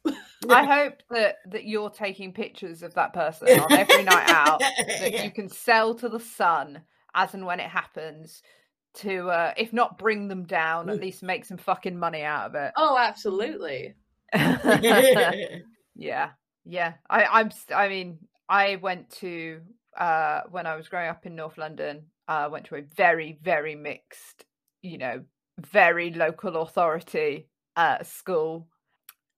I 0.49 0.63
hope 0.65 1.01
that 1.09 1.37
that 1.51 1.65
you're 1.65 1.89
taking 1.89 2.33
pictures 2.33 2.83
of 2.83 2.93
that 2.95 3.13
person 3.13 3.59
on 3.59 3.73
every 3.73 4.03
night 4.03 4.29
out 4.29 4.59
that 4.59 5.23
you 5.23 5.31
can 5.31 5.49
sell 5.49 5.95
to 5.95 6.09
the 6.09 6.19
sun 6.19 6.81
as 7.15 7.33
and 7.33 7.45
when 7.45 7.59
it 7.59 7.69
happens 7.69 8.41
to 8.95 9.29
uh 9.29 9.53
if 9.55 9.71
not 9.71 9.99
bring 9.99 10.27
them 10.27 10.45
down 10.45 10.89
at 10.89 10.99
least 10.99 11.21
make 11.21 11.45
some 11.45 11.57
fucking 11.57 11.97
money 11.97 12.23
out 12.23 12.47
of 12.47 12.55
it. 12.55 12.71
Oh, 12.75 12.97
absolutely. 12.97 13.93
yeah 15.95 16.29
yeah 16.65 16.93
i 17.09 17.23
i'm 17.25 17.49
i 17.75 17.87
mean 17.87 18.19
i 18.47 18.75
went 18.75 19.09
to 19.09 19.59
uh 19.99 20.41
when 20.49 20.65
i 20.65 20.75
was 20.75 20.87
growing 20.87 21.09
up 21.09 21.25
in 21.25 21.35
north 21.35 21.57
london 21.57 22.05
i 22.27 22.47
went 22.47 22.65
to 22.65 22.75
a 22.75 22.81
very 22.81 23.37
very 23.41 23.75
mixed 23.75 24.45
you 24.81 24.97
know 24.97 25.21
very 25.59 26.13
local 26.13 26.61
authority 26.61 27.49
uh 27.75 28.01
school. 28.03 28.67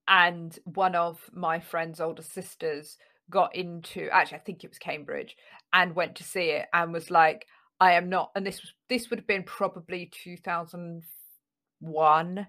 And 0.08 0.58
one 0.65 0.95
of 0.95 1.30
my 1.32 1.60
friend's 1.60 2.02
older 2.02 2.24
sisters 2.24 2.97
got 3.30 3.56
into 3.56 4.10
actually 4.12 4.38
i 4.38 4.41
think 4.41 4.63
it 4.63 4.69
was 4.69 4.78
cambridge 4.78 5.36
and 5.71 5.95
went 5.95 6.15
to 6.15 6.24
see 6.24 6.50
it 6.50 6.67
and 6.74 6.91
was 6.91 7.10
like 7.10 7.45
i 7.80 7.93
am 7.93 8.10
not 8.10 8.30
and 8.36 8.45
this 8.45 8.62
was 8.62 8.74
this 8.89 9.10
would 9.10 9.19
have 9.19 9.28
been 9.28 9.43
probably 9.43 10.12
2001 10.24 12.47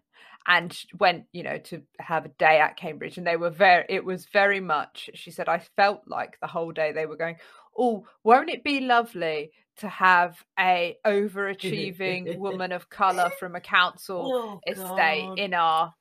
and 0.49 0.77
went 0.99 1.25
you 1.33 1.45
know 1.45 1.59
to 1.59 1.83
have 2.01 2.25
a 2.25 2.31
day 2.31 2.59
at 2.59 2.77
cambridge 2.77 3.17
and 3.17 3.27
they 3.27 3.37
were 3.37 3.51
very 3.51 3.85
it 3.89 4.05
was 4.05 4.27
very 4.33 4.59
much 4.59 5.09
she 5.15 5.31
said 5.31 5.49
i 5.49 5.63
felt 5.77 6.03
like 6.09 6.37
the 6.41 6.49
whole 6.49 6.73
day 6.73 6.91
they 6.91 7.07
were 7.07 7.17
going 7.17 7.37
oh 7.77 8.07
won't 8.25 8.51
it 8.51 8.65
be 8.65 8.81
lovely 8.81 9.51
to 9.77 9.89
have 9.89 10.45
a 10.59 10.97
overachieving 11.07 12.37
woman 12.39 12.73
of 12.73 12.89
color 12.91 13.31
from 13.39 13.55
a 13.55 13.61
council 13.61 14.33
Oh, 14.35 14.61
estate 14.67 15.27
God. 15.29 15.39
in 15.39 15.55
our 15.55 15.95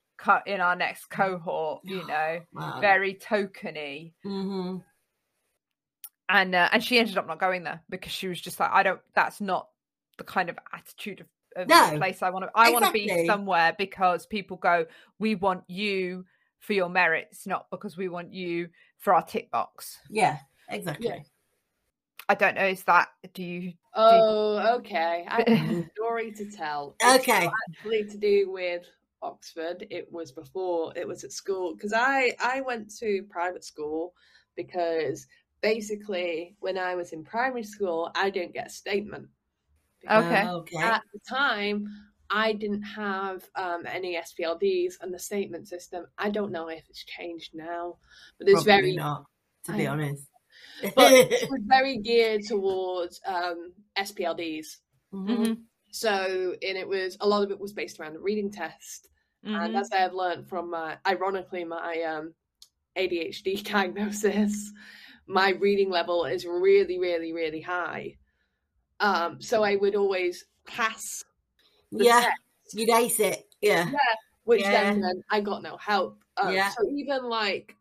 in 0.46 0.62
our 0.62 0.76
next 0.76 1.10
cohort 1.10 1.82
you 1.84 2.06
know 2.06 2.40
Wow. 2.54 2.80
very 2.80 3.16
tokeny 3.16 4.14
hmm 4.24 4.78
and 6.30 6.56
uh, 6.56 6.70
and 6.72 6.84
she 6.84 7.00
ended 7.00 7.18
up 7.18 7.28
not 7.28 7.40
going 7.40 7.64
there 7.64 7.82
because 7.90 8.12
she 8.12 8.28
was 8.28 8.40
just 8.40 8.60
like 8.60 8.70
i 8.72 8.84
don't 8.84 9.02
that's 9.16 9.42
not 9.42 9.68
the 10.18 10.24
kind 10.24 10.50
of 10.50 10.58
attitude 10.74 11.22
of, 11.22 11.28
of 11.56 11.68
the 11.68 11.74
No, 11.74 11.98
place 11.98 12.22
i 12.22 12.30
want 12.30 12.46
to 12.46 12.52
i 12.56 12.70
want 12.70 12.86
to 12.86 12.92
be 12.92 13.08
somewhere 13.26 13.74
because 13.78 14.26
people 14.26 14.58
go 14.58 14.86
we 15.20 15.36
want 15.36 15.64
you 15.68 16.26
for 16.60 16.74
your 16.74 16.90
merits 16.90 17.48
not 17.48 17.66
because 17.72 17.98
we 17.98 18.08
want 18.08 18.32
you 18.34 18.70
for 19.00 19.14
our 19.14 19.24
tick 19.24 19.50
box 19.52 19.98
Yeah, 20.10 20.38
exactly. 20.70 21.26
I 22.30 22.36
don't 22.36 22.56
know 22.56 22.66
is 22.68 22.84
that 22.84 23.10
do 23.34 23.44
you 23.44 23.74
Oh, 23.94 24.76
okay. 24.78 25.26
I 25.28 25.44
have 25.50 25.70
a 25.70 25.90
story 25.96 26.32
to 26.34 26.50
tell. 26.50 26.96
Okay. 27.04 27.46
not 27.46 27.54
actually 27.70 28.06
to 28.06 28.18
do 28.18 28.52
with 28.52 28.84
Oxford. 29.22 29.86
It 29.90 30.12
was 30.12 30.32
before. 30.32 30.94
It 30.96 31.08
was 31.08 31.24
at 31.24 31.32
school 31.32 31.76
because 31.76 31.94
I 31.94 32.34
I 32.40 32.62
went 32.62 32.96
to 33.00 33.24
private 33.30 33.64
school 33.64 34.14
because 34.56 35.28
basically 35.62 36.56
when 36.60 36.78
I 36.78 36.96
was 36.96 37.12
in 37.12 37.24
primary 37.24 37.64
school 37.64 38.12
I 38.16 38.30
didn't 38.30 38.54
get 38.54 38.68
a 38.68 38.72
statement. 38.72 39.28
Okay. 40.10 40.46
Okay. 40.48 40.78
At 40.84 41.04
the 41.14 41.20
time, 41.30 41.88
I 42.32 42.54
didn't 42.54 42.82
have 42.84 43.44
um, 43.56 43.86
any 43.86 44.16
SPLDs 44.16 44.96
and 45.02 45.14
the 45.14 45.20
statement 45.20 45.68
system. 45.68 46.08
I 46.18 46.30
don't 46.30 46.52
know 46.52 46.70
if 46.70 46.84
it's 46.90 47.04
changed 47.04 47.54
now, 47.54 47.98
but 48.40 48.48
it's 48.48 48.64
Probably 48.64 48.82
very 48.82 48.96
not, 48.96 49.26
to 49.66 49.74
I 49.74 49.78
be 49.78 49.84
know. 49.84 49.92
honest. 49.92 50.31
But 50.96 51.12
it 51.14 51.50
was 51.50 51.62
very 51.66 51.98
geared 51.98 52.42
towards 52.44 53.20
um, 53.26 53.74
SPLDs. 53.98 54.78
Mhm. 55.14 55.64
So, 55.92 56.56
and 56.62 56.78
it 56.78 56.88
was 56.88 57.18
a 57.20 57.28
lot 57.28 57.44
of 57.44 57.52
it 57.52 57.60
was 57.60 57.74
based 57.74 58.00
around 58.00 58.14
the 58.14 58.20
reading 58.20 58.52
test. 58.52 59.08
And 59.44 59.76
Mhm. 59.76 59.80
as 59.80 59.90
I 59.92 59.98
have 59.98 60.14
learned 60.14 60.48
from 60.48 60.70
my, 60.70 60.98
ironically, 61.06 61.66
my 61.66 62.02
um, 62.04 62.34
ADHD 62.96 63.64
diagnosis, 63.72 64.72
my 65.28 65.50
reading 65.52 65.90
level 65.90 66.26
is 66.26 66.46
really, 66.46 67.00
really, 67.00 67.34
really 67.34 67.62
high. 67.62 68.18
Um, 69.00 69.42
so 69.42 69.64
I 69.64 69.76
would 69.76 69.96
always 69.96 70.46
pass 70.66 71.24
the 71.92 72.06
Yeah, 72.06 72.22
test, 72.22 72.34
you'd 72.74 72.90
ace 72.90 73.20
it. 73.20 73.44
Yeah. 73.62 73.90
which 74.44 74.62
Yeah. 74.62 74.92
then 74.92 75.02
meant 75.02 75.26
I 75.30 75.42
got 75.42 75.64
no 75.64 75.78
help. 75.78 76.24
Um, 76.38 76.54
Yeah. 76.54 76.70
So 76.70 76.88
even 76.90 77.24
like 77.26 77.76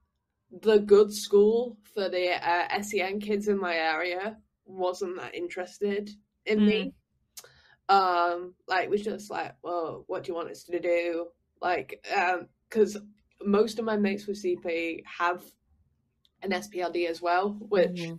the 0.50 0.78
good 0.78 1.12
school 1.12 1.78
for 1.94 2.08
the 2.08 2.32
uh, 2.46 2.82
SEN 2.82 3.20
kids 3.20 3.48
in 3.48 3.58
my 3.58 3.74
area 3.74 4.36
wasn't 4.64 5.16
that 5.16 5.34
interested 5.34 6.10
in 6.46 6.64
me. 6.64 6.94
Um, 7.88 8.54
like 8.68 8.84
it 8.84 8.90
was 8.90 9.02
just 9.02 9.30
like, 9.30 9.54
well, 9.62 10.04
what 10.06 10.24
do 10.24 10.28
you 10.28 10.34
want 10.34 10.50
us 10.50 10.64
to 10.64 10.78
do? 10.80 11.28
Like, 11.60 12.04
um, 12.16 12.48
because 12.68 12.96
most 13.42 13.78
of 13.78 13.84
my 13.84 13.96
mates 13.96 14.26
with 14.26 14.42
CP 14.42 15.02
have 15.04 15.42
an 16.42 16.52
SPLD 16.52 17.06
as 17.08 17.20
well, 17.20 17.56
which 17.60 18.00
Mhm. 18.00 18.18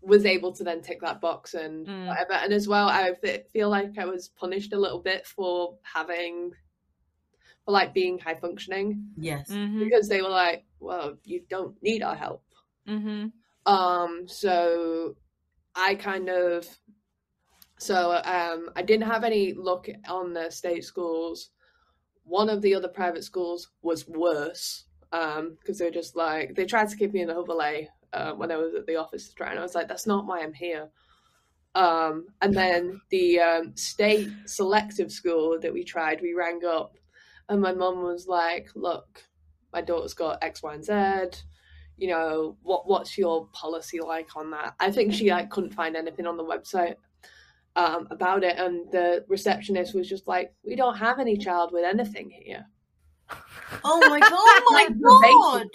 was 0.00 0.24
able 0.24 0.52
to 0.52 0.64
then 0.64 0.80
tick 0.80 1.00
that 1.02 1.20
box 1.20 1.54
and 1.54 1.86
Mm. 1.86 2.08
whatever. 2.08 2.32
And 2.32 2.52
as 2.52 2.66
well, 2.66 2.88
I 2.88 3.14
feel 3.52 3.68
like 3.68 3.98
I 3.98 4.06
was 4.06 4.28
punished 4.30 4.72
a 4.72 4.78
little 4.78 5.00
bit 5.00 5.26
for 5.26 5.78
having, 5.82 6.52
for 7.64 7.72
like 7.72 7.92
being 7.92 8.18
high 8.18 8.34
functioning 8.36 9.12
Yes. 9.18 9.50
Mhm. 9.50 9.78
because 9.78 10.08
they 10.08 10.22
were 10.22 10.30
like, 10.30 10.64
well, 10.80 11.18
you 11.24 11.42
don't 11.48 11.80
need 11.82 12.02
our 12.02 12.16
help. 12.16 12.44
Mhm. 12.86 13.32
Um, 13.66 14.26
so 14.26 15.16
I 15.74 15.94
kind 15.94 16.28
of, 16.28 16.66
so 17.78 18.20
um, 18.24 18.70
I 18.76 18.82
didn't 18.82 19.06
have 19.06 19.24
any 19.24 19.52
luck 19.54 19.86
on 20.08 20.32
the 20.32 20.50
state 20.50 20.84
schools. 20.84 21.50
One 22.24 22.48
of 22.48 22.62
the 22.62 22.74
other 22.74 22.88
private 22.88 23.24
schools 23.24 23.70
was 23.82 24.08
worse 24.08 24.84
um, 25.12 25.56
because 25.60 25.78
they're 25.78 25.90
just 25.90 26.16
like 26.16 26.54
they 26.54 26.64
tried 26.66 26.88
to 26.88 26.96
keep 26.96 27.12
me 27.12 27.22
in 27.22 27.28
the 27.28 27.34
overlay 27.36 27.88
uh, 28.12 28.32
when 28.32 28.50
I 28.50 28.56
was 28.56 28.74
at 28.74 28.86
the 28.86 28.96
office 28.96 29.28
to 29.28 29.34
try, 29.34 29.50
and 29.50 29.58
I 29.58 29.62
was 29.62 29.74
like, 29.74 29.88
that's 29.88 30.06
not 30.06 30.26
why 30.26 30.40
I'm 30.40 30.52
here. 30.54 30.90
Um, 31.74 32.26
and 32.42 32.52
then 32.52 33.00
the 33.10 33.40
um, 33.40 33.76
state 33.76 34.28
selective 34.46 35.12
school 35.12 35.58
that 35.60 35.72
we 35.72 35.84
tried, 35.84 36.20
we 36.20 36.34
rang 36.34 36.64
up, 36.64 36.96
and 37.48 37.60
my 37.60 37.72
mum 37.72 38.02
was 38.02 38.26
like, 38.26 38.70
"Look, 38.74 39.22
my 39.72 39.80
daughter's 39.80 40.14
got 40.14 40.42
X, 40.42 40.62
Y, 40.62 40.74
and 40.74 40.84
Z. 40.84 41.42
You 41.96 42.08
know, 42.08 42.56
what 42.62 42.88
what's 42.88 43.16
your 43.18 43.46
policy 43.52 44.00
like 44.00 44.36
on 44.36 44.50
that?" 44.52 44.74
I 44.80 44.90
think 44.90 45.12
she 45.12 45.30
like 45.30 45.50
couldn't 45.50 45.74
find 45.74 45.96
anything 45.96 46.26
on 46.26 46.36
the 46.36 46.44
website 46.44 46.96
um, 47.76 48.08
about 48.10 48.42
it, 48.42 48.56
and 48.58 48.90
the 48.90 49.24
receptionist 49.28 49.94
was 49.94 50.08
just 50.08 50.26
like, 50.26 50.52
"We 50.64 50.76
don't 50.76 50.96
have 50.96 51.18
any 51.18 51.36
child 51.36 51.72
with 51.72 51.84
anything 51.84 52.30
here." 52.30 52.66
Oh 53.84 54.00
my 54.08 54.18
god! 54.18 54.30
Oh 54.32 54.70
my 54.70 55.58
god! 55.58 55.66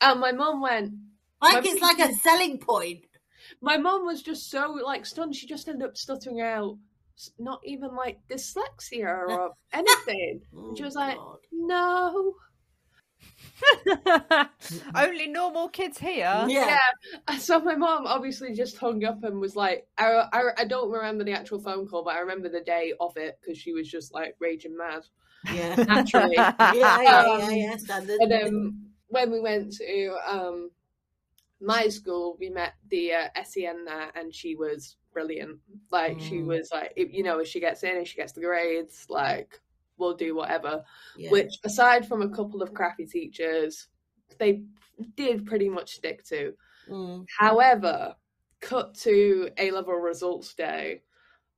And 0.00 0.20
my 0.20 0.32
mum 0.32 0.60
went, 0.60 0.94
Like 1.40 1.64
it's 1.64 1.80
like 1.82 1.98
a 1.98 2.12
selling 2.14 2.58
point. 2.58 3.04
my 3.60 3.76
mum 3.76 4.04
was 4.06 4.22
just 4.22 4.50
so 4.50 4.72
like 4.84 5.06
stunned. 5.06 5.34
She 5.36 5.46
just 5.46 5.68
ended 5.68 5.88
up 5.88 5.96
stuttering 5.96 6.40
out, 6.40 6.78
not 7.38 7.60
even 7.64 7.94
like 7.94 8.18
dyslexia 8.28 9.06
or 9.28 9.52
anything. 9.72 10.40
Oh, 10.56 10.74
She 10.76 10.82
was 10.82 10.94
like, 10.94 11.16
God. 11.16 11.38
No. 11.52 12.34
Only 14.94 15.26
normal 15.28 15.68
kids 15.68 15.98
here. 15.98 16.46
yeah. 16.48 16.76
So 17.38 17.60
my 17.60 17.74
mom 17.74 18.06
obviously 18.06 18.52
just 18.54 18.76
hung 18.78 19.04
up 19.04 19.22
and 19.24 19.40
was 19.40 19.56
like, 19.56 19.86
I, 19.98 20.24
I, 20.32 20.42
I 20.58 20.64
don't 20.64 20.90
remember 20.90 21.24
the 21.24 21.32
actual 21.32 21.58
phone 21.60 21.86
call, 21.86 22.04
but 22.04 22.14
I 22.14 22.20
remember 22.20 22.48
the 22.48 22.60
day 22.60 22.92
of 23.00 23.16
it 23.16 23.38
because 23.40 23.58
she 23.58 23.72
was 23.72 23.88
just 23.88 24.12
like 24.14 24.34
raging 24.40 24.76
mad. 24.76 25.02
Yeah. 25.50 25.76
Naturally. 25.88 26.36
Yeah, 26.58 27.02
yeah, 27.02 27.02
yeah, 27.02 27.34
Um, 27.34 27.50
yeah, 27.50 27.76
standard. 27.76 28.20
And 28.20 28.30
then 28.30 28.90
when 29.08 29.30
we 29.30 29.40
went 29.40 29.72
to 29.74 30.16
um, 30.26 30.70
my 31.60 31.88
school, 31.88 32.36
we 32.38 32.50
met 32.50 32.74
the 32.90 33.12
uh, 33.14 33.28
SEN 33.44 33.84
there, 33.84 34.10
and 34.14 34.34
she 34.34 34.54
was 34.54 34.96
brilliant. 35.12 35.58
Like 35.90 36.20
she 36.20 36.42
Mm. 36.42 36.46
was 36.46 36.70
like, 36.72 36.92
if, 36.96 37.12
you 37.12 37.22
know, 37.22 37.38
if 37.40 37.48
she 37.48 37.60
gets 37.60 37.82
in, 37.82 37.96
if 37.96 38.08
she 38.08 38.16
gets 38.16 38.32
the 38.32 38.40
grades, 38.40 39.06
like 39.08 39.60
we'll 39.98 40.14
do 40.16 40.34
whatever. 40.34 40.82
yeah. 41.16 41.30
Which, 41.30 41.52
aside 41.64 42.06
from 42.06 42.22
a 42.22 42.28
couple 42.28 42.62
of 42.62 42.72
crappy 42.74 43.06
teachers, 43.06 43.88
they 44.38 44.62
did 45.16 45.46
pretty 45.46 45.68
much 45.68 45.94
stick 45.96 46.24
to. 46.26 46.54
Mm. 46.88 47.26
However, 47.38 48.14
cut 48.60 48.94
to 48.96 49.50
A 49.58 49.70
level 49.70 49.94
results 49.94 50.54
day. 50.54 51.02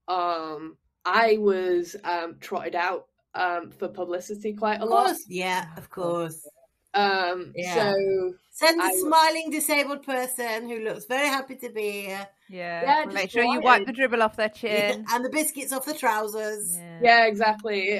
um, 0.08 0.76
I 1.04 1.38
was 1.38 1.96
um, 2.04 2.36
trotted 2.40 2.74
out 2.74 3.06
um, 3.34 3.70
for 3.70 3.88
publicity 3.88 4.52
quite 4.52 4.80
a 4.80 4.84
lot. 4.84 5.16
yeah, 5.28 5.66
of 5.76 5.88
course. 5.88 6.46
Um, 6.92 7.52
Yeah. 7.56 7.92
So 7.92 8.34
Send 8.50 8.82
I- 8.82 8.92
smiling 8.96 9.50
disabled 9.50 10.02
person 10.02 10.68
who 10.68 10.80
looks 10.80 11.06
very 11.06 11.28
happy 11.28 11.54
to 11.56 11.70
be 11.70 12.02
here. 12.02 12.26
Yeah. 12.50 13.04
Yeah, 13.04 13.12
Make 13.12 13.30
sure 13.30 13.44
you 13.44 13.60
wipe 13.60 13.86
the 13.86 13.92
dribble 13.92 14.22
off 14.22 14.36
their 14.36 14.48
chin. 14.60 15.04
and 15.10 15.24
the 15.24 15.30
biscuits 15.30 15.72
off 15.72 15.84
the 15.86 15.94
trousers. 15.94 16.76
Yeah. 16.76 16.98
yeah, 17.02 17.26
exactly. 17.26 17.98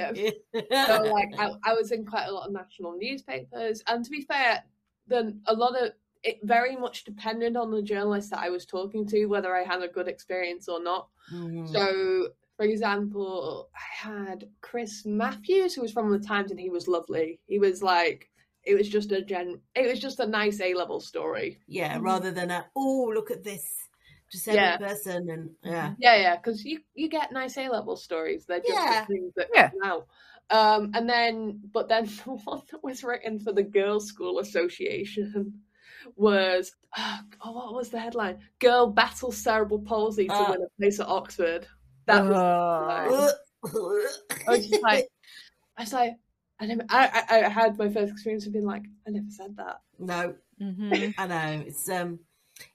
so 0.54 0.60
so 0.70 1.02
like 1.12 1.28
I, 1.38 1.50
I 1.64 1.72
was 1.74 1.92
in 1.92 2.04
quite 2.04 2.26
a 2.26 2.32
lot 2.32 2.46
of 2.46 2.52
national 2.52 2.96
newspapers 2.98 3.82
and 3.86 4.04
to 4.04 4.10
be 4.10 4.22
fair 4.22 4.62
then 5.06 5.40
a 5.46 5.54
lot 5.54 5.74
of 5.80 5.92
it 6.22 6.38
very 6.42 6.76
much 6.76 7.04
depended 7.04 7.56
on 7.56 7.70
the 7.70 7.80
journalist 7.82 8.30
that 8.30 8.40
i 8.40 8.50
was 8.50 8.66
talking 8.66 9.06
to 9.06 9.24
whether 9.26 9.56
i 9.56 9.62
had 9.64 9.82
a 9.82 9.88
good 9.88 10.06
experience 10.08 10.68
or 10.68 10.82
not 10.82 11.08
Mm. 11.32 11.66
so 11.72 12.28
for 12.56 12.64
example 12.66 13.70
i 13.74 14.08
had 14.08 14.44
chris 14.60 15.04
matthews 15.06 15.74
who 15.74 15.82
was 15.82 15.92
from 15.92 16.10
the 16.10 16.18
times 16.18 16.50
and 16.50 16.58
he 16.60 16.68
was 16.70 16.86
lovely 16.88 17.40
he 17.46 17.58
was 17.58 17.82
like 17.82 18.28
it 18.64 18.74
was 18.74 18.88
just 18.88 19.12
a 19.12 19.22
gen 19.22 19.60
it 19.74 19.88
was 19.88 19.98
just 20.00 20.20
a 20.20 20.26
nice 20.26 20.60
a 20.60 20.74
level 20.74 21.00
story 21.00 21.58
yeah, 21.66 21.98
rather 22.00 22.30
than 22.30 22.50
a 22.50 22.66
oh 22.76 23.10
look 23.14 23.30
at 23.30 23.42
this 23.44 23.64
disabled 24.30 24.56
Yeah. 24.62 24.76
person 24.78 25.28
and 25.30 25.50
yeah. 25.62 25.94
Yeah, 25.98 26.16
yeah, 26.16 26.36
because 26.36 26.64
you 26.64 26.80
you 26.94 27.08
get 27.08 27.32
nice 27.32 27.56
A 27.56 27.68
level 27.68 27.96
stories. 27.96 28.46
They're 28.46 28.60
just 28.60 28.70
Yeah. 28.70 29.00
the 29.06 29.14
things 29.14 29.32
that 29.36 29.48
Yeah. 29.54 29.70
come 29.70 29.82
out. 29.84 30.06
Um, 30.50 30.90
and 30.94 31.08
then, 31.08 31.60
but 31.72 31.88
then 31.88 32.04
the 32.24 32.30
one 32.44 32.62
that 32.70 32.82
was 32.82 33.04
written 33.04 33.38
for 33.38 33.52
the 33.52 33.62
Girls' 33.62 34.08
School 34.08 34.38
Association 34.40 35.62
was 36.16 36.72
oh, 36.96 37.20
what 37.52 37.74
was 37.74 37.90
the 37.90 38.00
headline? 38.00 38.38
Girl 38.58 38.86
battles 38.86 39.36
cerebral 39.36 39.80
palsy 39.80 40.26
to 40.26 40.32
Ah. 40.34 40.50
win 40.50 40.62
a 40.62 40.68
place 40.80 40.98
at 41.00 41.06
Oxford. 41.08 41.66
That 42.06 42.24
was. 42.24 42.36
Oh. 42.36 43.32
I 44.48 44.50
was 44.52 44.66
just 44.68 44.82
like, 44.82 45.06
I 45.76 45.82
was 45.82 45.92
like, 45.92 46.14
I 46.58 46.66
never. 46.66 46.82
I, 46.88 47.24
I 47.28 47.44
I 47.44 47.48
had 47.48 47.78
my 47.78 47.88
first 47.90 48.12
experience 48.12 48.46
of 48.46 48.52
being 48.52 48.64
like, 48.66 48.84
I 49.06 49.10
never 49.10 49.30
said 49.30 49.56
that. 49.56 49.80
no, 49.98 50.34
Mhm. 50.60 51.14
I 51.18 51.26
know. 51.26 51.64
It's 51.66 51.88
um 51.88 52.18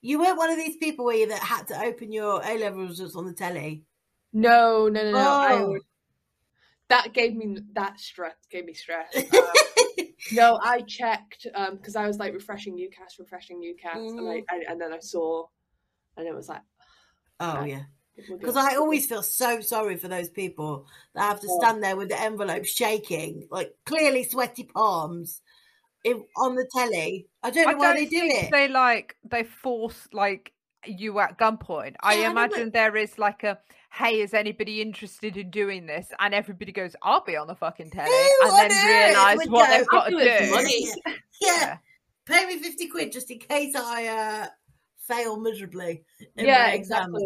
you 0.01 0.19
weren't 0.19 0.37
one 0.37 0.49
of 0.51 0.57
these 0.57 0.77
people 0.77 1.05
where 1.05 1.15
you 1.15 1.27
that 1.27 1.39
had 1.39 1.67
to 1.67 1.81
open 1.81 2.11
your 2.11 2.41
A 2.43 2.57
level 2.57 2.87
results 2.87 3.15
on 3.15 3.25
the 3.25 3.33
telly. 3.33 3.83
No, 4.33 4.89
no, 4.89 5.03
no, 5.03 5.11
no. 5.11 5.39
Oh. 5.49 5.71
would, 5.71 5.81
that 6.89 7.13
gave 7.13 7.35
me 7.35 7.57
that 7.73 7.99
stress. 7.99 8.35
Gave 8.49 8.65
me 8.65 8.73
stress. 8.73 9.15
Um, 9.33 10.07
No, 10.31 10.59
I 10.63 10.81
checked 10.81 11.45
because 11.71 11.95
I 11.95 12.07
was 12.07 12.17
like 12.17 12.33
refreshing 12.33 12.75
UCAS, 12.75 13.19
refreshing 13.19 13.61
UCAS, 13.61 13.97
and 13.97 14.19
Mm. 14.21 14.43
I, 14.49 14.55
I 14.55 14.71
and 14.71 14.81
then 14.81 14.91
I 14.91 14.99
saw, 14.99 15.45
and 16.17 16.27
it 16.27 16.33
was 16.33 16.49
like, 16.49 16.61
Oh 17.39 17.63
yeah. 17.63 17.83
Because. 18.15 18.55
I 18.55 18.75
always 18.75 19.05
feel 19.05 19.21
so 19.21 19.59
sorry 19.61 19.97
for 19.97 20.07
those 20.07 20.29
people 20.29 20.87
that 21.13 21.23
have 21.23 21.41
to 21.41 21.47
Yeah. 21.47 21.57
stand 21.59 21.83
there 21.83 21.97
with 21.97 22.09
the 22.09 22.19
envelope 22.19 22.65
shaking, 22.65 23.47
like 23.51 23.75
clearly 23.85 24.23
sweaty 24.23 24.63
palms, 24.63 25.41
in, 26.05 26.23
on 26.37 26.55
the 26.55 26.65
telly. 26.73 27.27
I 27.43 27.49
don't 27.51 27.65
know 27.65 27.71
I 27.71 27.75
why 27.75 27.85
don't 27.87 27.95
they 27.97 28.05
do 28.05 28.19
think 28.21 28.43
it. 28.45 28.51
they 28.51 28.67
like 28.69 29.15
they 29.29 29.43
force 29.43 30.07
like 30.13 30.53
you 30.85 31.19
at 31.19 31.37
gunpoint. 31.37 31.95
I 32.01 32.15
Yeah, 32.15 32.19
I 32.21 32.27
know, 32.29 32.33
but- 32.35 32.51
imagine 32.51 32.71
there 32.71 32.95
is 32.95 33.17
like 33.17 33.43
a 33.43 33.59
hey, 33.91 34.19
is 34.21 34.33
anybody 34.33 34.81
interested 34.81 35.37
in 35.37 35.49
doing 35.49 35.85
this? 35.85 36.07
And 36.19 36.33
everybody 36.33 36.71
goes, 36.73 36.95
I'll 37.01 37.23
be 37.23 37.35
on 37.37 37.47
the 37.47 37.55
fucking 37.55 37.91
telly, 37.91 38.09
Who 38.11 38.47
and 38.47 38.51
on 38.51 38.69
then 38.69 38.87
realise 38.87 39.47
what 39.47 39.67
go, 39.69 39.77
they've 39.77 39.87
got 39.87 40.05
"I'll 40.05 40.11
to 40.11 40.25
do 40.25 40.37
for 40.37 40.43
do. 40.45 40.51
money." 40.51 40.89
yeah. 41.05 41.13
Yeah. 41.41 41.77
pay 42.25 42.45
me 42.45 42.57
fifty 42.59 42.87
quid 42.87 43.11
just 43.11 43.31
in 43.31 43.39
case 43.39 43.75
I 43.75 44.07
uh, 44.07 44.47
fail 45.07 45.39
miserably. 45.39 46.03
in 46.37 46.45
Yeah, 46.45 46.63
my 46.67 46.73
exams. 46.73 47.17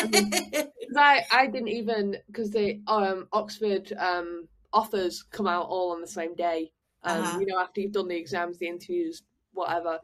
Because 0.00 0.66
I, 0.96 1.24
I 1.32 1.46
didn't 1.48 1.68
even 1.68 2.16
because 2.28 2.50
the 2.50 2.80
um 2.86 3.28
Oxford 3.32 3.92
um 3.98 4.48
offers 4.72 5.22
come 5.30 5.46
out 5.46 5.66
all 5.68 5.92
on 5.92 6.00
the 6.00 6.06
same 6.06 6.34
day. 6.34 6.70
Um, 7.04 7.22
Uh-huh. 7.22 7.40
you 7.40 7.46
know, 7.46 7.58
after 7.58 7.80
you've 7.80 7.92
done 7.92 8.08
the 8.08 8.16
exams, 8.16 8.58
the 8.58 8.68
interviews, 8.68 9.22
whatever. 9.52 9.98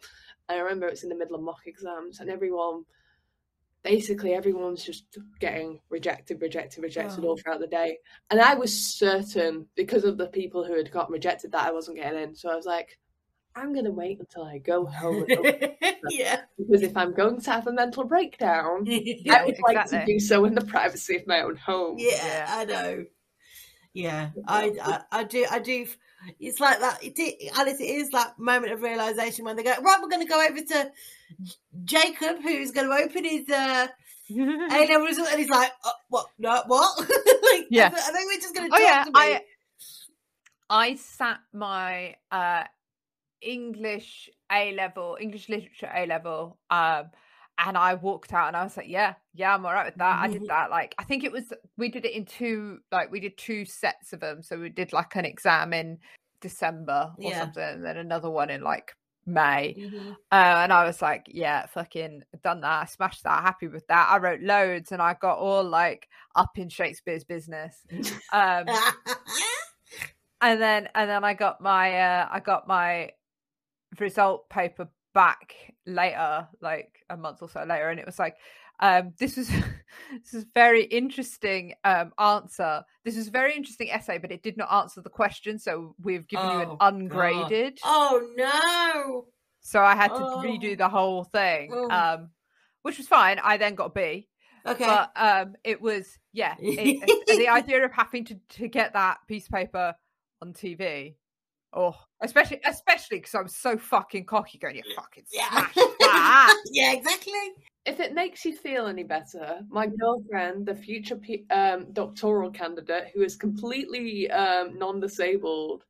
And 0.48 0.58
I 0.58 0.62
remember 0.62 0.86
it's 0.88 1.02
in 1.04 1.08
the 1.10 1.14
middle 1.16 1.36
of 1.36 1.42
mock 1.42 1.66
exams, 1.66 2.20
and 2.20 2.30
everyone, 2.30 2.84
basically 3.82 4.34
everyone's 4.34 4.84
just 4.84 5.04
getting 5.40 5.80
rejected, 5.88 6.40
rejected, 6.42 6.82
rejected 6.82 7.24
Oh. 7.24 7.28
all 7.28 7.36
throughout 7.36 7.60
the 7.60 7.66
day. 7.66 7.98
And 8.30 8.40
I 8.40 8.54
was 8.54 8.74
certain 8.96 9.66
because 9.76 10.04
of 10.04 10.18
the 10.18 10.28
people 10.28 10.64
who 10.64 10.74
had 10.76 10.90
got 10.90 11.10
rejected 11.10 11.52
that 11.52 11.66
I 11.66 11.72
wasn't 11.72 11.96
getting 11.98 12.20
in. 12.20 12.34
So 12.34 12.50
I 12.50 12.56
was 12.56 12.66
like, 12.66 12.98
I'm 13.54 13.74
gonna 13.74 13.90
wait 13.90 14.20
until 14.20 14.44
I 14.44 14.58
go 14.58 14.86
home 14.86 15.26
yeah. 16.08 16.42
because 16.56 16.82
if 16.82 16.96
I'm 16.96 17.12
going 17.14 17.40
to 17.40 17.50
have 17.50 17.66
a 17.66 17.72
mental 17.72 18.04
breakdown, 18.04 18.84
Yeah, 18.86 19.34
I 19.34 19.44
would 19.46 19.58
like 19.60 19.86
to 19.86 20.04
do 20.06 20.20
so 20.20 20.44
in 20.44 20.54
the 20.54 20.64
privacy 20.64 21.16
of 21.16 21.26
my 21.26 21.40
own 21.42 21.56
home. 21.56 21.96
Yeah, 21.98 22.24
Yeah. 22.24 22.46
I 22.48 22.64
know. 22.64 23.06
Yeah, 23.94 24.30
I, 24.46 24.72
I, 24.82 25.00
I 25.20 25.24
do, 25.24 25.46
I 25.50 25.58
do. 25.58 25.86
It's 26.40 26.60
like 26.60 26.80
that. 26.80 27.02
It, 27.02 27.18
is- 27.18 27.50
Alice, 27.56 27.80
it 27.80 27.84
is 27.84 28.10
that 28.10 28.38
moment 28.38 28.72
of 28.72 28.82
realization 28.82 29.44
when 29.44 29.56
they 29.56 29.62
go, 29.62 29.70
right, 29.80 29.98
we're 30.02 30.08
going 30.08 30.26
to 30.26 30.28
go 30.32 30.44
over 30.44 30.60
to 30.60 30.90
Jacob, 31.84 32.42
who's 32.42 32.70
going 32.72 32.88
to 32.88 33.04
open 33.04 33.24
his 33.24 33.48
uh, 33.48 33.88
A 34.30 34.34
level 34.36 35.06
result, 35.06 35.28
and 35.30 35.38
he's 35.40 35.48
like, 35.48 35.72
uh, 35.84 35.90
what? 36.08 36.26
No, 36.38 36.62
what? 36.66 36.98
like, 37.52 37.66
Yeah. 37.70 37.86
I, 37.94 38.12
think 38.12 38.26
we're 38.30 38.40
just 38.40 38.54
going 38.54 38.70
to 38.70 38.76
Oh 38.76 38.78
yeah, 38.80 39.04
to. 39.04 39.10
I 39.14 39.40
I 40.70 40.94
sat 40.96 41.38
my 41.54 42.16
uh 42.30 42.64
English 43.40 44.28
A 44.52 44.74
level, 44.74 45.16
English 45.20 45.48
literature 45.48 45.90
A 45.94 46.04
level, 46.06 46.58
um, 46.70 47.04
and 47.58 47.76
I 47.76 47.94
walked 47.94 48.32
out 48.32 48.48
and 48.48 48.56
I 48.56 48.62
was 48.64 48.76
like, 48.76 48.88
yeah, 48.88 49.14
yeah, 49.34 49.54
I'm 49.54 49.66
all 49.66 49.72
right 49.72 49.86
with 49.86 49.96
that. 49.96 50.20
I 50.20 50.28
did 50.28 50.46
that. 50.46 50.70
Like, 50.70 50.94
I 50.98 51.04
think 51.04 51.24
it 51.24 51.32
was 51.32 51.52
we 51.76 51.88
did 51.88 52.04
it 52.04 52.12
in 52.12 52.24
two, 52.24 52.78
like 52.92 53.10
we 53.10 53.20
did 53.20 53.36
two 53.36 53.64
sets 53.64 54.12
of 54.12 54.20
them. 54.20 54.42
So 54.42 54.58
we 54.58 54.68
did 54.68 54.92
like 54.92 55.16
an 55.16 55.24
exam 55.24 55.72
in 55.72 55.98
December 56.40 57.12
or 57.16 57.30
Yeah. 57.30 57.40
something, 57.40 57.62
and 57.62 57.84
then 57.84 57.96
another 57.96 58.30
one 58.30 58.48
in 58.50 58.62
like 58.62 58.94
May. 59.26 59.74
Mhm. 59.76 60.12
Uh, 60.12 60.14
and 60.62 60.72
I 60.72 60.84
was 60.84 61.02
like, 61.02 61.26
yeah, 61.26 61.66
fucking 61.66 62.22
done 62.42 62.60
that. 62.62 62.82
I 62.82 62.84
smashed 62.86 63.24
that. 63.24 63.42
Happy 63.42 63.66
with 63.68 63.86
that. 63.88 64.08
I 64.10 64.18
wrote 64.18 64.40
loads 64.40 64.92
and 64.92 65.02
I 65.02 65.14
got 65.20 65.38
all 65.38 65.64
like 65.64 66.08
up 66.36 66.56
in 66.56 66.68
Shakespeare's 66.68 67.24
business. 67.24 67.84
Um, 68.32 68.66
and 70.40 70.60
then 70.62 70.88
and 70.94 71.10
then 71.10 71.24
I 71.24 71.34
got 71.34 71.60
my 71.60 71.98
uh 71.98 72.28
I 72.30 72.40
got 72.40 72.68
my 72.68 73.10
result 73.98 74.48
paper 74.48 74.88
back 75.18 75.52
later, 75.84 76.46
like 76.60 77.04
a 77.10 77.16
month 77.16 77.42
or 77.42 77.48
so 77.48 77.64
later, 77.64 77.88
and 77.90 77.98
it 77.98 78.06
was 78.06 78.20
like, 78.20 78.36
um, 78.78 79.12
this 79.18 79.36
was 79.36 79.48
this 80.22 80.32
is 80.32 80.46
very 80.54 80.84
interesting 80.84 81.74
um 81.82 82.12
answer. 82.20 82.84
This 83.04 83.16
is 83.16 83.26
very 83.28 83.56
interesting 83.56 83.90
essay, 83.90 84.18
but 84.18 84.30
it 84.30 84.44
did 84.44 84.56
not 84.56 84.72
answer 84.72 85.00
the 85.00 85.10
question, 85.10 85.58
so 85.58 85.96
we've 86.00 86.28
given 86.28 86.50
you 86.52 86.60
an 86.60 86.68
Oh, 86.70 86.76
God. 86.76 86.94
ungraded. 86.94 87.80
oh 87.84 88.22
no! 88.36 89.26
So 89.60 89.82
I 89.82 89.96
had 89.96 90.14
to 90.14 90.22
Oh. 90.22 90.42
redo 90.44 90.78
the 90.78 90.88
whole 90.88 91.24
thing. 91.24 91.72
Oh. 91.74 91.90
Um 91.90 92.30
which 92.82 92.98
was 92.98 93.08
fine. 93.08 93.40
I 93.42 93.56
then 93.56 93.74
got 93.74 93.86
a 93.86 93.90
B 93.90 94.28
Okay. 94.64 94.86
but 94.86 95.10
um 95.16 95.56
it 95.64 95.80
was 95.80 96.16
yeah 96.32 96.54
it, 96.60 97.26
the 97.38 97.48
idea 97.48 97.84
of 97.84 97.90
having 97.92 98.24
to 98.26 98.36
to 98.50 98.68
get 98.68 98.92
that 98.92 99.18
piece 99.26 99.46
of 99.46 99.52
paper 99.52 99.94
on 100.42 100.52
tv 100.52 101.16
oh 101.72 101.94
especially 102.22 102.60
especially 102.66 103.18
because 103.18 103.34
I'm 103.34 103.48
so 103.48 103.76
fucking 103.76 104.24
cocky 104.24 104.58
going 104.58 104.76
you 104.76 104.82
fucking 104.96 105.24
yeah. 105.30 105.48
smash 105.50 105.88
yeah, 106.72 106.92
exactly. 106.92 107.32
If 107.86 108.00
it 108.00 108.12
makes 108.12 108.44
you 108.44 108.54
feel 108.54 108.86
any 108.86 109.02
better, 109.02 109.60
my 109.70 109.86
girlfriend, 109.86 110.66
the 110.66 110.74
future 110.74 111.18
um, 111.50 111.86
doctoral 111.92 112.50
candidate 112.50 113.08
who 113.14 113.22
is 113.22 113.36
completely 113.36 114.30
um, 114.30 114.78
non-disabled, 114.78 115.84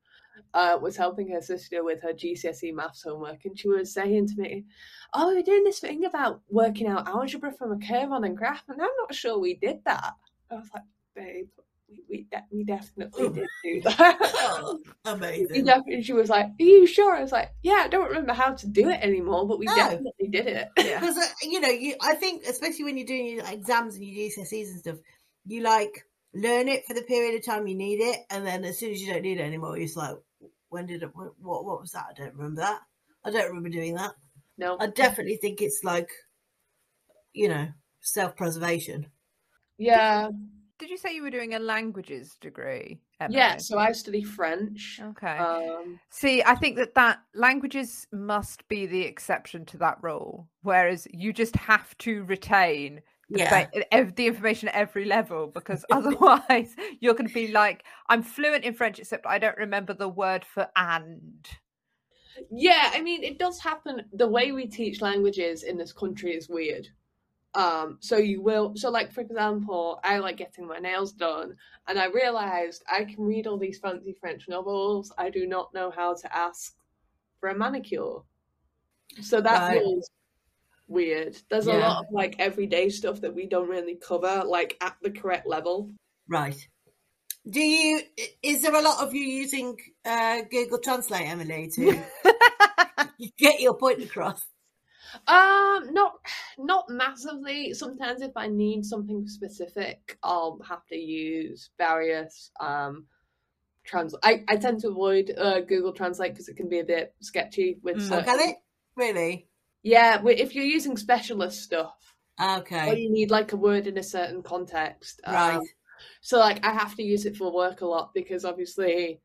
uh, 0.54 0.78
was 0.80 0.96
helping 0.96 1.28
her 1.30 1.42
sister 1.42 1.82
with 1.82 2.00
her 2.02 2.12
GCSE 2.12 2.72
maths 2.72 3.02
homework, 3.02 3.44
and 3.44 3.58
she 3.58 3.68
was 3.68 3.92
saying 3.92 4.28
to 4.28 4.36
me, 4.36 4.64
"Oh, 5.12 5.34
we're 5.34 5.42
doing 5.42 5.64
this 5.64 5.80
thing 5.80 6.04
about 6.04 6.40
working 6.48 6.86
out 6.86 7.08
algebra 7.08 7.52
from 7.52 7.72
a 7.72 7.86
curve 7.86 8.12
on 8.12 8.24
a 8.24 8.30
graph, 8.30 8.62
and 8.68 8.80
I'm 8.80 8.88
not 9.00 9.14
sure 9.14 9.38
we 9.38 9.54
did 9.54 9.84
that." 9.84 10.14
I 10.50 10.54
was 10.54 10.70
like, 10.72 10.84
"Babe, 11.14 11.48
we 11.88 12.04
we, 12.08 12.26
de- 12.30 12.44
we 12.52 12.64
definitely 12.64 13.28
did 13.30 13.46
do 13.64 13.80
that." 13.82 14.18
Oh, 14.20 14.80
amazing. 15.04 15.64
def- 15.64 15.82
and 15.86 16.04
she 16.04 16.12
was 16.12 16.28
like, 16.28 16.46
"Are 16.46 16.62
you 16.62 16.86
sure?" 16.86 17.14
I 17.16 17.22
was 17.22 17.32
like, 17.32 17.50
"Yeah, 17.62 17.82
I 17.84 17.88
don't 17.88 18.08
remember 18.08 18.32
how 18.34 18.52
to 18.54 18.66
do 18.66 18.88
it 18.88 19.00
anymore, 19.02 19.46
but 19.48 19.58
we 19.58 19.66
No. 19.66 19.74
definitely 19.74 20.28
did 20.28 20.46
it." 20.46 20.68
yeah 20.76 21.00
because 21.00 21.16
uh, 21.16 21.26
you 21.42 21.60
know 21.60 21.68
you 21.68 21.94
i 22.02 22.14
think 22.14 22.44
especially 22.44 22.84
when 22.84 22.96
you're 22.96 23.06
doing 23.06 23.26
your 23.26 23.44
exams 23.50 23.96
and 23.96 24.04
your 24.04 24.28
gcse's 24.30 24.70
and 24.70 24.80
stuff 24.80 24.96
you 25.46 25.62
like 25.62 26.04
learn 26.34 26.68
it 26.68 26.84
for 26.86 26.94
the 26.94 27.02
period 27.02 27.34
of 27.34 27.44
time 27.44 27.66
you 27.66 27.74
need 27.74 28.00
it 28.00 28.18
and 28.30 28.46
then 28.46 28.64
as 28.64 28.78
soon 28.78 28.90
as 28.92 29.00
you 29.00 29.10
don't 29.12 29.22
need 29.22 29.38
it 29.38 29.42
anymore 29.44 29.76
you're 29.76 29.86
just 29.86 29.96
like 29.96 30.14
when 30.68 30.86
did 30.86 31.02
it 31.02 31.10
what 31.14 31.32
what, 31.40 31.64
what 31.64 31.80
was 31.80 31.90
that 31.92 32.04
i 32.10 32.12
don't 32.12 32.34
remember 32.34 32.60
that 32.60 32.80
i 33.24 33.30
don't 33.30 33.48
remember 33.48 33.70
doing 33.70 33.94
that 33.94 34.12
No, 34.58 34.76
i 34.78 34.86
definitely 34.86 35.36
think 35.36 35.62
it's 35.62 35.80
like 35.82 36.10
you 37.32 37.48
know 37.48 37.68
self-preservation 38.00 39.06
yeah, 39.78 40.30
did 40.78 40.90
you 40.90 40.96
say 40.96 41.14
you 41.14 41.22
were 41.22 41.30
doing 41.30 41.54
a 41.54 41.58
languages 41.58 42.36
degree 42.40 43.00
Emily? 43.20 43.36
yeah. 43.38 43.56
So 43.56 43.78
I 43.78 43.92
study 43.92 44.22
French. 44.22 45.00
okay 45.02 45.38
Um, 45.38 45.98
See, 46.10 46.42
I 46.42 46.54
think 46.54 46.76
that 46.76 46.94
that 46.94 47.20
languages 47.34 48.06
must 48.12 48.66
be 48.68 48.86
the 48.86 49.02
exception 49.02 49.64
to 49.66 49.78
that 49.78 49.98
rule, 50.02 50.48
whereas 50.62 51.06
you 51.12 51.32
just 51.32 51.56
have 51.56 51.96
to 51.98 52.24
retain 52.24 53.00
the, 53.30 53.40
Yeah. 53.40 53.66
ba- 53.90 54.12
the 54.16 54.26
information 54.26 54.68
at 54.68 54.74
every 54.74 55.04
level 55.04 55.48
because 55.48 55.84
otherwise 55.92 56.74
you're 57.00 57.14
going 57.14 57.28
to 57.28 57.34
be 57.34 57.48
like, 57.48 57.84
I'm 58.08 58.22
fluent 58.22 58.64
in 58.64 58.72
French, 58.74 58.98
except 58.98 59.26
I 59.26 59.38
don't 59.38 59.56
remember 59.58 59.92
the 59.94 60.08
word 60.08 60.44
for 60.44 60.66
and. 60.76 61.46
Yeah, 62.50 62.92
I 62.94 63.02
mean, 63.02 63.24
it 63.24 63.38
does 63.38 63.58
happen. 63.60 64.04
The 64.12 64.28
way 64.28 64.52
we 64.52 64.66
teach 64.68 65.00
languages 65.02 65.64
in 65.64 65.76
this 65.76 65.92
country 65.92 66.32
is 66.36 66.48
weird. 66.48 66.86
Um, 67.54 67.98
so 68.00 68.16
you 68.18 68.42
will, 68.42 68.74
so 68.76 68.90
like 68.90 69.12
for 69.12 69.20
example, 69.20 70.00
I 70.04 70.18
like 70.18 70.36
getting 70.36 70.66
my 70.66 70.78
nails 70.78 71.12
done, 71.12 71.56
and 71.88 71.98
I 71.98 72.06
realized 72.06 72.82
I 72.90 73.04
can 73.04 73.24
read 73.24 73.46
all 73.46 73.58
these 73.58 73.78
fancy 73.78 74.14
French 74.20 74.48
novels. 74.48 75.12
I 75.18 75.30
do 75.30 75.46
not 75.46 75.72
know 75.72 75.90
how 75.90 76.14
to 76.14 76.36
ask 76.36 76.74
for 77.40 77.48
a 77.48 77.56
manicure. 77.56 78.18
So 79.22 79.40
that 79.40 79.68
Right. 79.68 79.82
was 79.82 80.10
weird. 80.86 81.36
There's 81.48 81.66
a 81.66 81.72
lot 81.72 81.98
of 81.98 82.06
like 82.12 82.36
everyday 82.38 82.88
stuff 82.90 83.20
that 83.22 83.34
we 83.34 83.46
don't 83.46 83.68
really 83.68 83.96
cover, 83.96 84.44
like 84.44 84.76
at 84.80 84.96
the 85.02 85.10
correct 85.10 85.46
level. 85.46 85.90
Right. 86.28 86.56
Do 87.48 87.60
you? 87.60 88.02
Is 88.42 88.62
there 88.62 88.74
a 88.74 88.82
lot 88.82 89.02
of 89.02 89.14
you 89.14 89.24
using 89.24 89.76
uh, 90.04 90.42
Google 90.50 90.78
Translate, 90.78 91.28
Emily, 91.28 91.70
to 91.74 92.02
get 93.38 93.60
your 93.60 93.74
point 93.74 94.02
across? 94.02 94.40
Um, 95.26 95.92
not 95.92 96.14
not 96.58 96.88
massively. 96.88 97.72
Sometimes 97.74 98.22
if 98.22 98.32
I 98.36 98.48
need 98.48 98.84
something 98.84 99.26
specific, 99.26 100.18
I'll 100.22 100.58
have 100.68 100.86
to 100.86 100.96
use 100.96 101.70
various 101.78 102.50
um 102.60 103.06
trans. 103.84 104.14
I, 104.22 104.44
I 104.48 104.56
tend 104.56 104.80
to 104.80 104.88
avoid 104.88 105.32
uh, 105.38 105.60
Google 105.60 105.92
Translate 105.92 106.32
because 106.32 106.48
it 106.48 106.56
can 106.56 106.68
be 106.68 106.80
a 106.80 106.84
bit 106.84 107.14
sketchy 107.20 107.78
with 107.82 107.96
Mm. 107.96 108.02
Oh, 108.06 108.08
certain. 108.08 108.24
can 108.24 108.40
it? 108.50 108.56
Really? 108.96 109.48
Yeah, 109.82 110.20
if 110.26 110.54
you're 110.54 110.64
using 110.64 110.96
specialist 110.96 111.62
stuff, 111.62 112.14
or 112.38 112.58
Okay. 112.58 113.00
you 113.00 113.10
need 113.10 113.30
like 113.30 113.52
a 113.52 113.56
word 113.56 113.86
in 113.86 113.98
a 113.98 114.02
certain 114.02 114.42
context, 114.42 115.20
um, 115.24 115.34
Right. 115.34 115.68
so 116.20 116.38
like 116.38 116.64
I 116.64 116.72
have 116.72 116.94
to 116.96 117.02
use 117.02 117.24
it 117.26 117.36
for 117.36 117.52
work 117.52 117.80
a 117.80 117.86
lot 117.86 118.12
because 118.14 118.44
obviously 118.44 119.20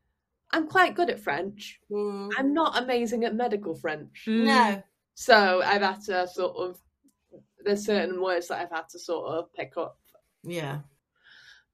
I'm 0.52 0.66
quite 0.68 0.94
good 0.94 1.10
at 1.10 1.20
French. 1.20 1.80
Mm. 1.90 2.30
I'm 2.38 2.54
not 2.54 2.82
amazing 2.82 3.24
at 3.24 3.34
medical 3.34 3.74
French. 3.74 4.24
No. 4.26 4.82
So 5.14 5.62
I've 5.64 5.82
had 5.82 6.00
to 6.02 6.26
sort 6.28 6.56
of 6.56 6.78
there's 7.64 7.86
certain 7.86 8.20
words 8.20 8.48
that 8.48 8.60
I've 8.60 8.70
had 8.70 8.88
to 8.90 8.98
sort 8.98 9.26
of 9.30 9.52
pick 9.54 9.76
up 9.76 9.96
Yeah. 10.42 10.80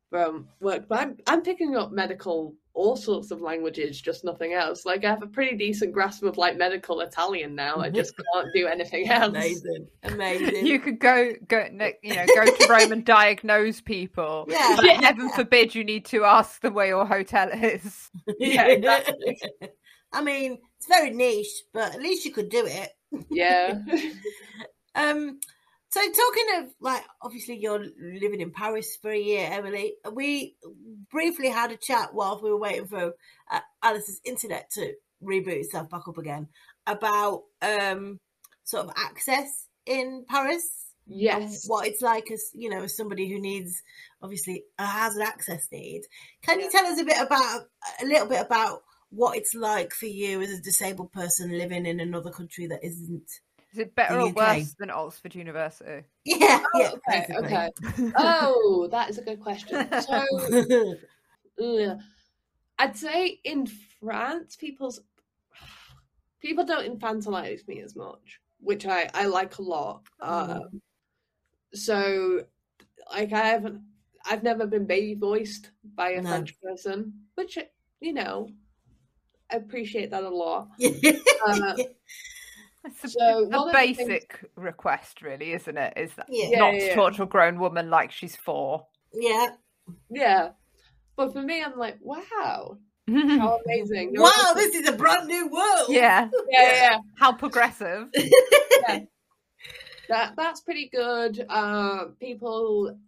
from 0.09 0.49
work. 0.61 0.87
But 0.89 1.01
I'm 1.01 1.17
I'm 1.27 1.43
picking 1.43 1.77
up 1.77 1.91
medical 1.93 2.55
all 2.73 2.95
sorts 2.97 3.33
of 3.33 3.41
languages, 3.41 4.01
just 4.01 4.25
nothing 4.25 4.53
else. 4.53 4.87
Like 4.87 5.05
I 5.05 5.11
have 5.11 5.23
a 5.23 5.27
pretty 5.27 5.57
decent 5.57 5.93
grasp 5.93 6.23
of 6.23 6.39
like 6.39 6.57
medical 6.57 7.01
Italian 7.01 7.55
now. 7.57 7.77
I 7.79 7.91
just 7.91 8.15
can't 8.35 8.47
do 8.55 8.69
anything 8.69 9.09
else. 9.09 9.31
Amazing. 9.31 9.89
Amazing. 10.05 10.67
You 10.67 10.79
could 10.79 11.01
go, 11.01 11.33
go, 11.49 11.67
you 12.03 12.15
know, 12.15 12.27
go 12.33 12.45
to 12.45 12.67
Rome 12.71 12.93
and 12.93 13.05
diagnose 13.05 13.81
people. 13.81 14.47
Yeah. 14.49 14.77
But 14.77 15.03
heaven 15.05 15.29
forbid 15.31 15.75
you 15.75 15.83
need 15.83 16.05
to 16.07 16.25
ask 16.25 16.61
them 16.61 16.75
where 16.75 16.87
your 16.87 17.05
hotel 17.07 17.49
is. 17.53 18.11
Yeah, 18.39 18.67
exactly. 18.67 19.41
I 20.13 20.23
mean, 20.23 20.59
it's 20.79 20.87
very 20.87 21.11
niche, 21.11 21.65
but 21.73 21.95
at 21.95 22.01
least 22.01 22.25
you 22.25 22.33
could 22.33 22.49
do 22.51 22.65
it. 22.67 22.91
Yeah. 23.31 23.79
Um, 24.93 25.39
so 25.91 26.01
talking 26.01 26.47
of 26.59 26.71
like, 26.81 27.05
obviously 27.23 27.57
you're 27.59 27.85
living 28.01 28.41
in 28.41 28.51
Paris 28.51 28.97
for 29.01 29.11
a 29.11 29.19
year, 29.19 29.49
Emily. 29.51 29.95
We 30.13 30.57
briefly 31.11 31.49
had 31.49 31.71
a 31.71 31.77
chat 31.77 32.13
whilst 32.13 32.43
we 32.43 32.51
were 32.51 32.59
waiting 32.59 32.87
for 32.87 33.15
uh, 33.51 33.61
Alice's 33.83 34.21
internet 34.25 34.71
to 34.73 34.95
reboot 35.23 35.61
itself 35.61 35.89
back 35.91 36.09
up 36.09 36.19
again 36.19 36.49
about 36.87 37.45
um 37.63 38.19
sort 38.65 38.87
of 38.87 38.93
access 38.97 39.69
in 39.87 40.25
Paris. 40.29 40.69
yes. 41.07 41.67
what 41.67 41.87
it's 41.87 42.01
like 42.01 42.31
as 42.31 42.51
you 42.55 42.71
know 42.71 42.83
as 42.83 42.97
somebody 42.97 43.29
who 43.29 43.41
needs 43.41 43.83
obviously 44.23 44.65
uh, 44.79 44.87
has 44.87 45.17
an 45.17 45.23
access 45.23 45.67
need 45.73 46.03
can 46.43 46.61
you 46.61 46.71
tell 46.71 46.87
us 46.87 47.01
a 47.01 47.05
bit 47.05 47.21
about 47.21 47.63
a 48.01 48.07
little 48.07 48.29
bit 48.29 48.41
about 48.41 48.83
what 49.11 49.37
it's 49.37 49.55
like 49.55 49.93
for 49.93 50.07
you 50.07 50.41
as 50.41 50.51
a 50.51 50.63
disabled 50.63 51.13
person 51.13 51.57
living 51.57 51.87
in 51.87 52.01
another 52.01 52.31
country 52.31 52.67
that 52.69 52.85
isn't 52.85 53.29
Is 53.73 53.79
it 53.79 53.95
better 53.95 54.17
The 54.17 54.25
or 54.25 54.29
UK. 54.29 54.37
worse 54.37 54.75
than 54.79 54.91
Oxford 54.91 55.35
University? 55.35 56.05
yeah 56.25 56.63
Oh, 56.75 56.81
yeah 56.81 56.91
okay, 57.09 57.27
basically. 57.27 57.47
okay. 57.47 57.71
Oh, 58.17 58.89
that 58.91 59.11
is 59.11 59.19
a 59.19 59.23
good 59.23 59.41
question. 59.41 59.89
So 60.01 60.27
Ugh. 61.63 61.99
I'd 62.79 62.97
say 62.97 63.41
in 63.45 63.67
France, 64.01 64.57
people's 64.57 65.01
people 66.41 66.65
don't 66.65 66.99
infantilize 66.99 67.67
me 67.69 67.81
as 67.81 67.95
much, 67.97 68.41
which 68.61 68.87
I 68.87 69.11
I 69.13 69.27
like 69.27 69.59
a 69.59 69.63
lot. 69.63 70.03
Um, 70.21 70.81
so, 71.75 72.45
like 73.13 73.33
I 73.33 73.47
haven't, 73.47 73.83
I've 74.25 74.43
never 74.43 74.67
been 74.67 74.87
baby 74.87 75.15
voiced 75.15 75.71
by 75.95 76.11
a 76.11 76.23
No. 76.23 76.31
French 76.31 76.59
person, 76.63 77.13
which 77.35 77.59
you 78.01 78.13
know, 78.15 78.49
I 78.49 78.53
appreciate 79.57 80.11
that 80.11 80.23
a 80.25 80.29
lot. 80.31 80.69
Uh, 81.47 81.75
It's 82.85 83.05
a, 83.05 83.09
So, 83.11 83.21
a 83.21 83.45
one 83.49 83.55
of 83.55 83.67
the 83.67 83.73
things- 83.73 83.97
basic 83.99 84.45
request, 84.57 85.21
really, 85.23 85.53
isn't 85.53 85.77
it? 85.77 85.93
Is 85.97 86.15
that 86.15 86.27
yeah 86.31 86.49
Yeah, 86.51 86.59
not 86.59 86.73
yeah, 86.75 86.81
to 86.81 86.87
yeah. 86.87 86.95
talk 86.95 87.15
to 87.17 87.23
a 87.25 87.27
grown 87.27 87.59
woman 87.59 87.91
like 87.91 88.11
she's 88.13 88.37
four. 88.37 88.87
yeah 89.13 89.49
yeah, 90.11 90.51
but 91.17 91.33
for 91.33 91.43
me, 91.43 91.63
I'm 91.63 91.77
like, 91.79 91.99
wow, 92.01 92.79
how 93.09 93.59
amazing! 93.67 94.13
No 94.13 94.23
wow 94.23 94.31
one- 94.47 94.57
this 94.57 94.75
is 94.75 94.89
a 94.89 94.93
brand 94.93 95.27
new 95.29 95.49
world 95.49 95.89
yeah, 95.91 96.29
yeah, 96.49 96.63
yeah, 96.63 96.73
yeah. 96.75 96.99
how 97.19 97.33
progressive. 97.33 98.09
that 100.09 100.35
that's 100.37 100.61
pretty 100.61 100.89
good. 100.93 101.45
Uh, 101.49 102.07
people 102.19 102.99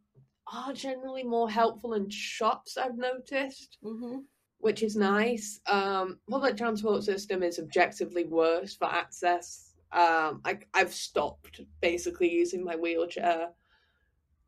are 0.53 0.73
generally 0.73 1.23
more 1.25 1.49
helpful 1.51 1.95
in 1.95 2.09
shops. 2.11 2.77
I've 2.77 2.97
noticed, 2.99 3.79
hmm 3.83 4.19
which 4.63 4.85
is 4.85 4.95
nice. 4.95 5.61
Um, 5.67 6.21
public 6.31 6.57
transport 6.57 7.03
system 7.03 7.43
is 7.43 7.59
objectively 7.59 8.25
worse 8.25 8.77
for 8.77 8.85
access. 8.85 9.73
Um, 9.91 10.41
I, 10.45 10.61
I've 10.73 10.95
stopped 10.95 11.61
basically 11.81 12.31
using 12.31 12.65
my 12.65 12.77
wheelchair 12.77 13.49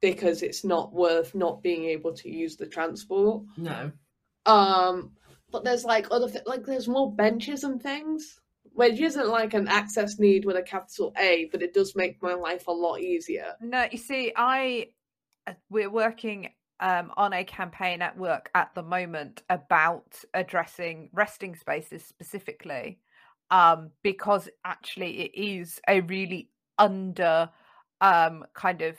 because 0.00 0.44
it's 0.44 0.62
not 0.62 0.92
worth 0.92 1.34
not 1.34 1.64
being 1.64 1.86
able 1.86 2.12
to 2.12 2.30
use 2.30 2.56
the 2.56 2.66
transport. 2.66 3.42
no 3.56 3.90
Um, 4.46 5.10
but 5.50 5.64
there's 5.64 5.84
like 5.84 6.06
other 6.12 6.28
thi- 6.28 6.46
like 6.46 6.64
there's 6.64 6.86
more 6.86 7.12
benches 7.12 7.64
and 7.64 7.82
things, 7.82 8.40
which 8.72 9.00
isn't 9.00 9.28
like 9.28 9.52
an 9.52 9.66
access 9.66 10.20
need 10.20 10.44
with 10.44 10.56
a 10.56 10.62
capital 10.62 11.12
A, 11.18 11.48
but 11.50 11.60
it 11.60 11.74
does 11.74 11.96
make 11.96 12.22
my 12.22 12.34
life 12.34 12.68
a 12.68 12.72
lot 12.72 13.00
easier. 13.00 13.54
No, 13.60 13.88
you 13.90 13.98
see, 13.98 14.32
I 14.36 14.90
uh, 15.48 15.54
we're 15.70 15.90
working 15.90 16.50
um, 16.80 17.12
on 17.16 17.32
a 17.32 17.44
campaign 17.44 18.02
at 18.02 18.16
work 18.16 18.50
at 18.54 18.74
the 18.74 18.82
moment 18.82 19.42
about 19.50 20.16
addressing 20.34 21.10
resting 21.12 21.54
spaces 21.56 22.04
specifically, 22.04 22.98
um, 23.50 23.90
because 24.02 24.48
actually 24.64 25.20
it 25.22 25.32
is 25.34 25.80
a 25.88 26.00
really 26.02 26.50
under 26.78 27.50
um, 28.00 28.44
kind 28.54 28.82
of 28.82 28.96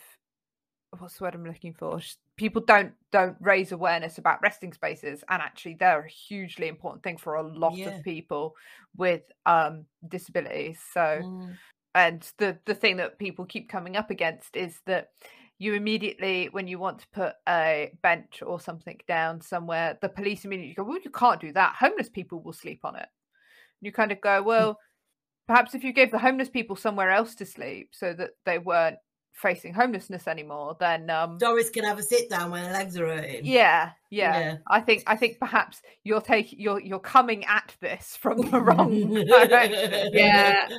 what's 0.98 1.18
the 1.18 1.24
word 1.26 1.36
I'm 1.36 1.46
looking 1.46 1.74
for? 1.74 2.00
People 2.38 2.62
don't 2.62 2.94
don't 3.12 3.38
raise 3.40 3.72
awareness 3.72 4.18
about 4.18 4.42
resting 4.42 4.74
spaces, 4.74 5.24
and 5.30 5.42
actually 5.42 5.76
they're 5.80 6.06
a 6.06 6.10
hugely 6.10 6.68
important 6.68 7.04
thing 7.04 7.18
for 7.18 7.36
a 7.36 7.44
lot 7.44 7.74
Yeah. 7.74 7.88
of 7.88 8.02
people 8.04 8.56
with 8.96 9.24
um, 9.46 9.86
disabilities. 10.08 10.80
So 10.94 11.24
Mm. 11.24 11.58
and 11.96 12.30
the 12.38 12.58
the 12.66 12.76
thing 12.76 12.98
that 12.98 13.20
people 13.20 13.46
keep 13.46 13.70
coming 13.70 13.96
up 13.96 14.10
against 14.12 14.56
is 14.56 14.82
that 14.86 15.10
you 15.58 15.74
immediately 15.74 16.50
when 16.52 16.68
you 16.68 16.78
want 16.80 17.00
to 17.00 17.08
put 17.14 17.34
a 17.48 17.92
bench 18.02 18.44
or 18.46 18.60
something 18.60 19.00
down 19.08 19.40
somewhere 19.42 19.98
the 20.02 20.10
police 20.10 20.44
immediately 20.44 20.74
go 20.74 20.84
well 20.84 21.00
you 21.04 21.10
can't 21.12 21.42
do 21.42 21.52
that. 21.54 21.76
Homeless 21.80 22.10
people 22.10 22.42
will 22.42 22.54
sleep 22.54 22.82
on 22.84 22.96
it. 22.96 23.08
You 23.82 23.92
kind 23.92 24.12
of 24.12 24.22
go 24.22 24.42
well 24.44 24.80
perhaps 25.48 25.76
if 25.76 25.84
you 25.84 25.94
gave 25.94 26.12
the 26.12 26.20
homeless 26.20 26.50
people 26.50 26.76
somewhere 26.76 27.12
else 27.12 27.36
to 27.36 27.46
sleep 27.46 27.90
so 27.92 28.14
that 28.14 28.32
they 28.46 28.58
weren't 28.58 28.98
facing 29.32 29.74
homelessness 29.74 30.30
anymore 30.30 30.78
then 30.80 31.10
um 31.10 31.38
Doris 31.38 31.70
can 31.70 31.84
have 31.84 32.00
a 32.00 32.04
sit 32.04 32.30
down 32.30 32.52
when 32.52 32.64
her 32.64 32.72
legs 32.72 32.98
are 32.98 33.08
hurting. 33.08 33.42
Yeah 33.44 33.92
yeah. 34.10 34.40
Yeah. 34.40 34.58
i 34.68 34.80
think 34.80 35.04
i 35.08 35.18
think 35.18 35.40
perhaps 35.40 35.82
you're 36.06 36.22
taking 36.22 36.58
you're 36.58 36.80
you're 36.80 37.00
coming 37.00 37.44
at 37.46 37.76
this 37.82 38.16
from 38.22 38.50
the 38.50 38.60
wrong 38.60 39.14
direction. 39.14 40.10
Yeah. 40.14 40.70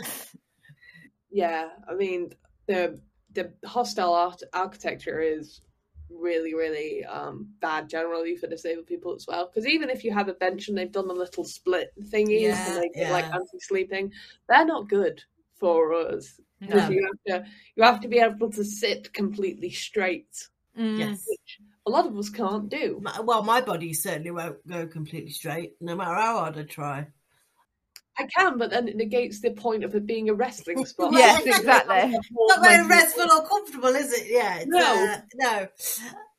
Yeah, 1.31 1.69
I 1.87 1.95
mean 1.95 2.31
the 2.67 2.99
the 3.37 3.53
hostile 3.69 4.13
art- 4.15 4.43
architecture 4.53 5.21
is 5.21 5.63
really 6.09 6.55
really 6.55 7.05
um 7.05 7.49
bad 7.61 7.89
generally 7.89 8.37
for 8.37 8.47
disabled 8.47 8.87
people 8.87 9.13
as 9.15 9.27
well 9.27 9.47
because 9.47 9.67
even 9.67 9.91
if 9.91 10.05
you 10.05 10.13
have 10.13 10.29
a 10.29 10.35
bench 10.35 10.69
and 10.69 10.79
they've 10.79 10.93
done 10.93 11.09
the 11.09 11.15
little 11.15 11.45
split 11.45 11.93
thingies 12.13 12.41
Yeah, 12.41 12.65
to 12.65 12.81
make 12.81 12.93
it 12.95 13.11
like 13.11 13.25
yeah. 13.25 13.35
anti-sleeping 13.35 14.13
they're 14.49 14.65
not 14.65 14.89
good 14.89 15.21
for 15.55 15.93
us 15.95 16.41
No. 16.61 16.77
you 16.89 17.09
have 17.09 17.43
to 17.45 17.51
you 17.75 17.83
have 17.83 18.01
to 18.01 18.09
be 18.09 18.19
able 18.19 18.51
to 18.53 18.65
sit 18.65 19.13
completely 19.13 19.71
straight 19.71 20.49
Mm. 20.79 20.99
yes 20.99 21.25
which 21.27 21.61
a 21.87 21.91
lot 21.91 22.07
of 22.07 22.17
us 22.19 22.29
can't 22.29 22.69
do 22.69 23.01
well 23.25 23.43
my 23.43 23.61
body 23.63 23.95
certainly 23.95 24.31
won't 24.31 24.65
go 24.69 24.87
completely 24.87 25.31
straight 25.31 25.73
no 25.81 25.97
matter 25.97 26.15
how 26.15 26.39
hard 26.39 26.59
i 26.59 26.63
try 26.65 27.07
I 28.19 28.27
can, 28.27 28.59
but 28.59 28.71
then 28.71 28.89
it 28.89 28.97
negates 28.97 29.41
the 29.41 29.51
point 29.51 29.85
of 29.85 29.95
it 29.95 30.07
being 30.07 30.29
a 30.29 30.35
wrestling 30.35 30.85
spot. 30.87 31.13
Yes, 31.13 31.43
exactly. 31.47 32.19
not 32.33 32.63
very 32.63 32.87
restful 32.87 33.31
or 33.31 33.47
comfortable, 33.47 33.89
is 33.95 34.13
it? 34.13 34.27
Yeah, 34.29 34.59
it's, 34.59 34.67
No. 34.67 35.07
uh, 35.07 35.21
no. 35.35 35.69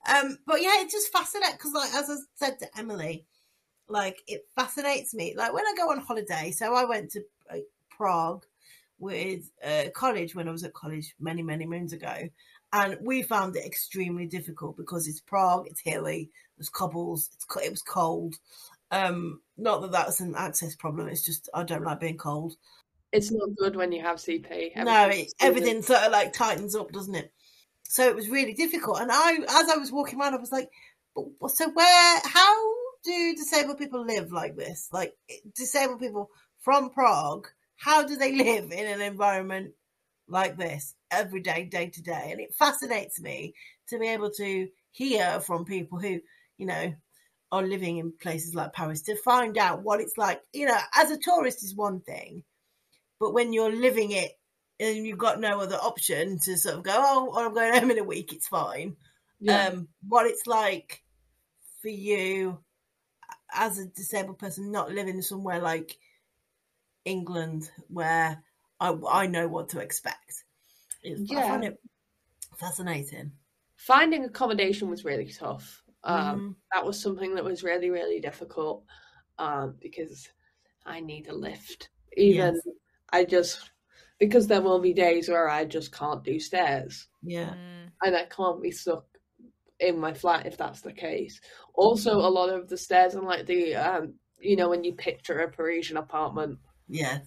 Um, 0.09 0.37
but 0.45 0.61
yeah, 0.61 0.81
it 0.81 0.89
just 0.89 1.11
fascinates 1.11 1.53
because, 1.53 1.73
like, 1.73 1.93
as 1.93 2.09
I 2.09 2.15
said 2.35 2.59
to 2.59 2.77
Emily, 2.77 3.25
like 3.89 4.21
it 4.27 4.45
fascinates 4.55 5.13
me. 5.13 5.33
Like 5.35 5.53
when 5.53 5.65
I 5.65 5.73
go 5.77 5.91
on 5.91 5.99
holiday, 5.99 6.51
so 6.51 6.73
I 6.73 6.85
went 6.85 7.11
to 7.11 7.21
like, 7.49 7.65
Prague 7.89 8.45
with 8.99 9.49
uh, 9.63 9.85
college 9.95 10.35
when 10.35 10.47
I 10.47 10.51
was 10.51 10.63
at 10.63 10.73
college 10.73 11.15
many, 11.19 11.43
many 11.43 11.65
moons 11.65 11.93
ago, 11.93 12.29
and 12.73 12.97
we 13.01 13.21
found 13.21 13.55
it 13.55 13.65
extremely 13.65 14.25
difficult 14.25 14.77
because 14.77 15.07
it's 15.07 15.21
Prague, 15.21 15.67
it's 15.67 15.81
hilly, 15.81 16.29
there's 16.57 16.69
cobbles, 16.69 17.29
it's 17.33 17.45
it 17.63 17.71
was 17.71 17.81
cold. 17.81 18.35
Um, 18.91 19.41
not 19.57 19.81
that 19.81 19.91
that's 19.91 20.19
an 20.19 20.35
access 20.37 20.75
problem. 20.75 21.07
It's 21.07 21.25
just 21.25 21.49
I 21.53 21.63
don't 21.63 21.83
like 21.83 21.99
being 21.99 22.17
cold. 22.17 22.53
It's 23.11 23.31
not 23.31 23.49
good 23.57 23.75
when 23.75 23.91
you 23.91 24.01
have 24.01 24.17
CP. 24.17 24.75
no, 24.75 25.09
it, 25.09 25.31
everything 25.39 25.81
sort 25.81 26.03
of 26.03 26.11
like 26.11 26.33
tightens 26.33 26.75
up, 26.75 26.91
doesn't 26.91 27.15
it? 27.15 27.31
So 27.83 28.07
it 28.07 28.15
was 28.15 28.29
really 28.29 28.53
difficult. 28.53 28.99
And 28.99 29.11
I, 29.11 29.33
as 29.33 29.69
I 29.69 29.77
was 29.77 29.91
walking 29.91 30.19
around, 30.19 30.33
I 30.33 30.37
was 30.37 30.51
like, 30.51 30.69
so 31.15 31.69
where, 31.69 32.21
how 32.23 32.55
do 33.03 33.35
disabled 33.35 33.77
people 33.77 34.05
live 34.05 34.31
like 34.31 34.55
this? 34.55 34.89
Like 34.91 35.13
disabled 35.55 36.01
people 36.01 36.29
from 36.61 36.89
Prague, 36.89 37.47
how 37.77 38.03
do 38.03 38.17
they 38.17 38.35
live 38.43 38.71
in 38.71 38.85
an 38.87 39.01
environment 39.01 39.73
like 40.27 40.57
this 40.57 40.93
every 41.09 41.41
day, 41.41 41.63
day 41.63 41.89
to 41.89 42.01
day? 42.01 42.29
And 42.31 42.41
it 42.41 42.55
fascinates 42.59 43.21
me 43.21 43.53
to 43.89 43.99
be 43.99 44.09
able 44.09 44.31
to 44.31 44.67
hear 44.91 45.39
from 45.39 45.63
people 45.63 45.99
who, 45.99 46.19
you 46.57 46.65
know, 46.65 46.93
are 47.51 47.63
living 47.63 47.97
in 47.97 48.11
places 48.11 48.53
like 48.55 48.73
Paris 48.73 49.03
to 49.03 49.15
find 49.15 49.57
out 49.57 49.83
what 49.83 50.01
it's 50.01 50.17
like. 50.17 50.41
You 50.53 50.65
know, 50.67 50.77
as 50.95 51.11
a 51.11 51.17
tourist 51.17 51.63
is 51.63 51.75
one 51.75 52.01
thing, 52.01 52.43
but 53.19 53.33
when 53.33 53.53
you're 53.53 53.71
living 53.71 54.11
it 54.11 54.37
and 54.79 55.05
you've 55.05 55.17
got 55.17 55.39
no 55.39 55.59
other 55.59 55.75
option 55.75 56.39
to 56.39 56.57
sort 56.57 56.75
of 56.75 56.83
go, 56.83 56.93
oh, 56.95 57.33
I'm 57.35 57.53
going 57.53 57.73
home 57.73 57.91
in 57.91 57.99
a 57.99 58.03
week, 58.03 58.33
it's 58.33 58.47
fine. 58.47 58.95
Yeah. 59.39 59.67
Um, 59.67 59.87
what 60.07 60.25
it's 60.27 60.45
like 60.47 61.03
for 61.81 61.89
you 61.89 62.59
as 63.53 63.79
a 63.79 63.85
disabled 63.85 64.39
person 64.39 64.71
not 64.71 64.91
living 64.91 65.21
somewhere 65.21 65.59
like 65.59 65.97
England 67.05 67.69
where 67.87 68.43
I, 68.79 68.95
I 69.09 69.27
know 69.27 69.47
what 69.47 69.69
to 69.69 69.79
expect. 69.79 70.43
It's, 71.01 71.31
I 71.31 71.35
Yeah. 71.35 71.47
find 71.47 71.63
it 71.63 71.79
fascinating. 72.57 73.31
Finding 73.77 74.25
accommodation 74.25 74.89
was 74.89 75.05
really 75.05 75.31
tough. 75.31 75.83
Um, 76.03 76.39
Mhm. 76.39 76.55
That 76.73 76.85
was 76.85 77.01
something 77.01 77.35
that 77.35 77.43
was 77.43 77.63
really, 77.63 77.89
really 77.89 78.19
difficult 78.19 78.85
um, 79.39 79.75
because 79.81 80.29
I 80.85 80.99
need 80.99 81.27
a 81.27 81.35
lift. 81.35 81.89
Even 82.15 82.55
Yes. 82.55 82.67
I 83.11 83.23
just 83.25 83.71
because 84.19 84.47
there 84.47 84.61
will 84.63 84.79
be 84.79 84.93
days 84.93 85.29
where 85.29 85.47
I 85.47 85.63
just 85.65 85.91
can't 85.91 86.23
do 86.23 86.39
stairs 86.39 87.07
Yeah. 87.21 87.53
Mm. 87.53 87.91
and 88.01 88.15
I 88.15 88.25
can't 88.25 88.61
be 88.61 88.71
stuck 88.71 89.05
in 89.79 89.99
my 89.99 90.11
flat 90.13 90.47
if 90.47 90.57
that's 90.57 90.81
the 90.81 90.91
case. 90.93 91.39
Also, 91.75 92.17
a 92.17 92.29
lot 92.29 92.49
of 92.49 92.67
the 92.67 92.77
stairs 92.77 93.13
and 93.13 93.25
like 93.27 93.45
the 93.45 93.75
um, 93.75 94.15
you 94.39 94.55
know, 94.55 94.69
when 94.69 94.83
you 94.83 94.93
picture 94.93 95.39
a 95.39 95.51
Parisian 95.51 95.97
apartment 95.97 96.59
Yeah. 96.87 97.19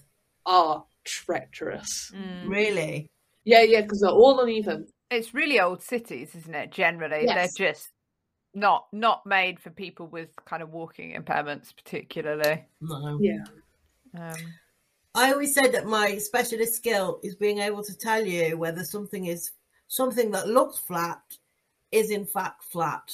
are 0.46 0.84
treacherous. 1.04 2.10
Mm. 2.14 2.48
Really? 2.48 3.10
Yeah, 3.44 3.62
yeah, 3.62 3.82
because 3.82 4.00
they're 4.00 4.10
all 4.10 4.40
uneven. 4.40 4.86
It's 5.10 5.32
really 5.34 5.60
old 5.60 5.82
cities, 5.82 6.34
isn't 6.34 6.54
it? 6.54 6.70
Generally, 6.72 7.24
Yes. 7.26 7.54
they're 7.56 7.68
just 7.72 7.90
not 8.54 8.86
not 8.92 9.24
made 9.26 9.60
for 9.60 9.70
people 9.70 10.06
with 10.06 10.30
kind 10.44 10.62
of 10.62 10.70
walking 10.70 11.14
impairments, 11.14 11.74
particularly. 11.74 12.64
No. 12.80 13.18
Yeah. 13.20 13.44
Um, 14.18 14.36
I 15.14 15.32
always 15.32 15.54
said 15.54 15.72
that 15.72 15.86
my 15.86 16.18
specialist 16.18 16.74
skill 16.74 17.20
is 17.22 17.34
being 17.34 17.58
able 17.58 17.82
to 17.84 17.96
tell 17.96 18.24
you 18.24 18.56
whether 18.56 18.84
something 18.84 19.26
is 19.26 19.52
something 19.88 20.30
that 20.32 20.48
looks 20.48 20.78
flat 20.78 21.20
is 21.90 22.10
in 22.10 22.24
fact 22.24 22.62
flat 22.64 23.10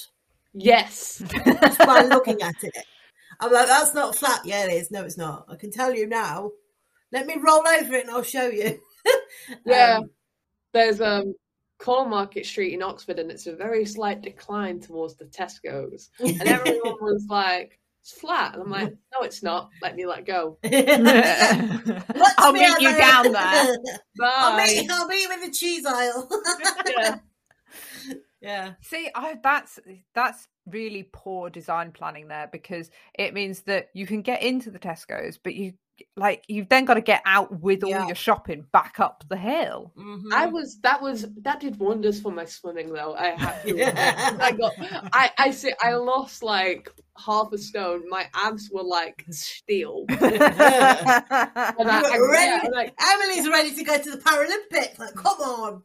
Yes. 0.59 1.21
just 1.61 1.79
by 1.79 2.01
looking 2.01 2.41
at 2.41 2.63
it. 2.63 2.75
I'm 3.39 3.51
like, 3.51 3.67
that's 3.67 3.93
not 3.93 4.15
flat. 4.15 4.41
Yeah, 4.43 4.65
it 4.65 4.73
is. 4.73 4.91
No, 4.91 5.03
it's 5.03 5.17
not. 5.17 5.45
I 5.47 5.55
can 5.55 5.71
tell 5.71 5.93
you 5.93 6.07
now. 6.07 6.51
Let 7.11 7.27
me 7.27 7.35
roll 7.35 7.63
over 7.67 7.93
it 7.93 8.07
and 8.07 8.11
I'll 8.11 8.23
show 8.23 8.47
you. 8.47 8.79
Yeah. 9.65 9.99
Um, 9.99 10.09
There's 10.73 10.99
um 10.99 11.33
Cornmarket 11.79 12.45
Street 12.45 12.73
in 12.73 12.81
Oxford 12.81 13.19
and 13.19 13.29
it's 13.31 13.47
a 13.47 13.55
very 13.55 13.85
slight 13.85 14.21
decline 14.21 14.79
towards 14.79 15.15
the 15.15 15.25
Tesco's. 15.25 16.09
And 16.19 16.41
everyone 16.43 16.97
was 17.01 17.25
like, 17.29 17.79
it's 18.01 18.11
flat. 18.13 18.53
And 18.53 18.63
I'm 18.63 18.69
like, 18.69 18.89
no, 19.13 19.21
it's 19.21 19.43
not. 19.43 19.69
Let 19.81 19.95
me 19.95 20.05
let 20.05 20.25
go. 20.25 20.57
I'll 20.63 22.53
me 22.53 22.59
meet 22.61 22.75
as 22.75 22.81
you 22.81 22.89
I- 22.89 22.97
down 22.97 23.31
there. 23.31 23.77
I'll 24.21 24.57
Bye. 24.57 24.65
meet, 24.65 24.89
I'll 24.91 25.07
meet 25.07 25.21
you 25.21 25.33
in 25.33 25.41
the 25.41 25.51
cheese 25.51 25.85
aisle. 25.85 26.29
Yeah. 26.97 27.17
yeah. 28.41 28.73
See, 28.81 29.09
I, 29.13 29.37
that's 29.43 29.79
that's 30.15 30.47
really 30.65 31.09
poor 31.11 31.49
design 31.49 31.91
planning 31.91 32.27
there 32.27 32.49
because 32.51 32.89
it 33.17 33.33
means 33.33 33.61
that 33.63 33.89
you 33.93 34.07
can 34.07 34.21
get 34.21 34.41
into 34.41 34.71
the 34.71 34.79
Tesco's, 34.79 35.37
but 35.37 35.55
you 35.55 35.73
like 36.15 36.43
you've 36.47 36.69
then 36.69 36.85
got 36.85 36.95
to 36.95 37.01
get 37.01 37.21
out 37.25 37.59
with 37.61 37.83
all 37.83 37.89
your 38.05 38.15
shopping 38.15 38.65
back 38.71 38.99
up 38.99 39.23
the 39.29 39.37
hill. 39.37 39.91
Mhm. 39.97 40.31
I 40.33 40.45
was 40.47 40.79
that 40.81 41.01
was 41.01 41.25
that 41.41 41.59
did 41.59 41.77
wonders 41.79 42.19
for 42.21 42.31
my 42.31 42.45
swimming 42.45 42.91
though. 42.93 43.15
I 43.15 43.27
have 43.29 43.63
to. 43.63 43.75
Yeah. 43.77 44.37
I 44.39 44.51
got 44.51 44.73
I 45.13 45.31
I 45.37 45.51
say 45.51 45.73
I 45.81 45.93
lost 45.95 46.43
like 46.43 46.89
half 47.17 47.51
a 47.51 47.57
stone. 47.57 48.07
My 48.09 48.27
abs 48.33 48.69
were 48.71 48.83
like 48.83 49.25
steel. 49.31 50.05
And 50.09 50.29
I, 51.89 52.01
I- 52.03 52.17
were 52.19 52.33
yeah, 52.33 52.57
ready. 52.57 52.69
like, 52.71 52.93
Emily's 53.01 53.47
ready 53.49 53.75
to 53.75 53.83
go 53.83 53.97
to 53.97 54.11
the 54.11 54.17
Paralympics. 54.17 54.99
Like, 54.99 55.13
come 55.15 55.37
on. 55.39 55.83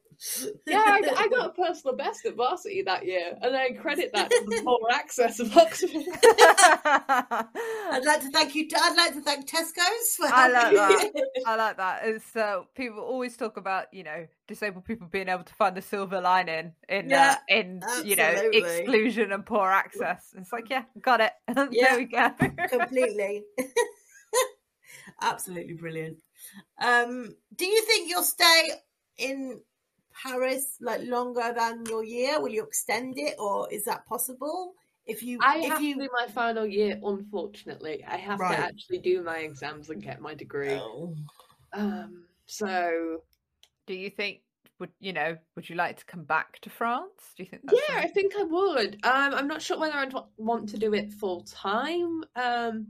Yeah, 0.67 0.79
I, 0.79 1.15
I 1.17 1.29
got 1.29 1.47
a 1.47 1.53
personal 1.53 1.97
best 1.97 2.25
at 2.25 2.37
varsity 2.37 2.83
that 2.83 3.05
year, 3.05 3.37
and 3.41 3.57
I 3.57 3.73
credit 3.73 4.11
that 4.15 4.31
to 4.31 4.45
the 4.47 4.61
poor 4.65 4.79
access 4.93 5.41
of 5.41 5.57
Oxford. 5.57 5.91
I'd 7.91 8.05
like 8.05 8.21
to 8.23 8.31
thank 8.31 8.55
you. 8.55 8.69
I'd 8.75 8.97
like 8.97 9.15
to 9.15 9.21
thank 9.23 9.49
Tesco's 9.49 10.17
for 10.17 10.27
I 10.27 10.49
like 10.49 10.75
that. 10.75 11.13
I 11.47 11.57
like 11.57 11.77
that. 11.77 12.03
It's 12.05 12.37
uh, 12.37 12.63
people 12.75 13.01
always 13.01 13.37
talk 13.37 13.57
about 13.57 13.93
you 13.93 14.05
know 14.05 14.27
disabled 14.47 14.85
people 14.85 15.09
being 15.11 15.29
able 15.29 15.45
to 15.45 15.55
find 15.55 15.77
the 15.77 15.83
silver 15.83 16.21
lining 16.21 16.73
in 16.89 17.11
Yeah, 17.11 17.37
uh, 17.51 17.55
in 17.55 17.83
you 18.05 18.17
know 18.17 18.51
exclusion 18.53 19.33
and 19.33 19.45
poor 19.45 19.69
access. 19.71 20.35
It's 20.37 20.53
like 20.53 20.71
yeah, 20.71 20.85
got 21.01 21.21
it. 21.21 21.33
Yeah. 21.73 21.97
there 21.97 21.99
we 21.99 22.05
go. 22.05 22.31
completely. 22.69 23.45
Absolutely 25.21 25.75
brilliant. 25.75 26.19
Um, 26.81 27.37
do 27.55 27.65
you 27.65 27.83
think 27.83 28.09
you'll 28.09 28.23
stay 28.23 28.71
in 29.19 29.61
Paris 30.15 30.77
like 30.81 31.03
longer 31.03 31.53
than 31.57 31.85
your 31.87 32.05
year? 32.05 32.41
Will 32.41 32.49
you 32.51 32.65
extend 32.65 33.19
it, 33.19 33.37
or 33.39 33.73
is 33.73 33.85
that 33.85 34.07
possible? 34.07 34.75
If 35.05 35.23
you, 35.23 35.39
I 35.43 35.59
if 35.59 35.69
have 35.73 35.83
you, 35.83 35.97
to 35.97 36.03
do 36.03 36.09
my 36.13 36.27
final 36.29 36.65
year, 36.65 36.99
unfortunately. 37.03 38.05
I 38.07 38.17
have 38.17 38.39
Right. 38.39 38.57
to 38.57 38.63
actually 38.63 38.99
do 38.99 39.23
my 39.23 39.39
exams 39.39 39.91
and 39.91 40.01
get 40.03 40.21
my 40.21 40.35
degree. 40.35 40.75
Oh. 40.75 41.15
Um, 41.73 42.25
so 42.47 43.23
Do 43.87 43.95
you 43.95 44.11
think 44.11 44.43
would 44.79 44.91
you 45.01 45.13
know 45.13 45.37
would 45.57 45.69
you 45.69 45.77
like 45.77 45.97
to 45.99 46.05
come 46.05 46.25
back 46.25 46.61
to 46.61 46.71
France? 46.71 47.35
Do 47.37 47.43
you 47.43 47.49
think? 47.49 47.63
That's 47.65 47.81
yeah, 47.89 47.99
I 47.99 48.09
think 48.09 48.35
I 48.39 48.45
would. 48.45 48.95
Um, 49.05 49.35
I'm 49.35 49.49
not 49.49 49.63
sure 49.63 49.79
whether 49.79 49.95
I'd 49.95 50.15
want 50.37 50.69
to 50.71 50.79
do 50.79 50.95
it 50.95 51.13
full 51.13 51.43
time. 51.43 52.23
Um, 52.37 52.89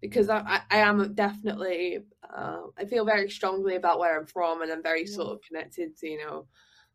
because 0.00 0.28
I, 0.28 0.38
I, 0.38 0.60
I 0.70 0.78
am 0.78 1.14
definitely, 1.14 2.00
uh, 2.34 2.62
I 2.78 2.84
feel 2.84 3.04
very 3.04 3.30
strongly 3.30 3.76
about 3.76 3.98
where 3.98 4.18
I'm 4.18 4.26
from, 4.26 4.62
and 4.62 4.70
I'm 4.70 4.82
very 4.82 5.06
sort 5.06 5.28
of 5.32 5.40
connected 5.42 5.96
to 5.98 6.08
you 6.08 6.18
know, 6.18 6.46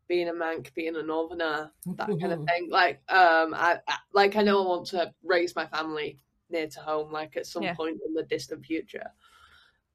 being 0.08 0.28
a 0.28 0.32
Manc, 0.34 0.72
being 0.74 0.96
a 0.96 1.02
Northerner, 1.02 1.70
that 1.96 2.08
kind 2.20 2.32
of 2.32 2.44
thing. 2.46 2.68
Like, 2.70 3.02
um, 3.10 3.54
I, 3.54 3.78
I 3.88 3.96
like 4.12 4.36
I 4.36 4.42
know 4.42 4.62
I 4.64 4.68
want 4.68 4.86
to 4.88 5.12
raise 5.22 5.54
my 5.56 5.66
family 5.66 6.18
near 6.50 6.66
to 6.68 6.80
home, 6.80 7.12
like 7.12 7.36
at 7.36 7.46
some 7.46 7.62
Yeah. 7.64 7.74
point 7.74 7.98
in 8.06 8.14
the 8.14 8.22
distant 8.24 8.64
future. 8.64 9.06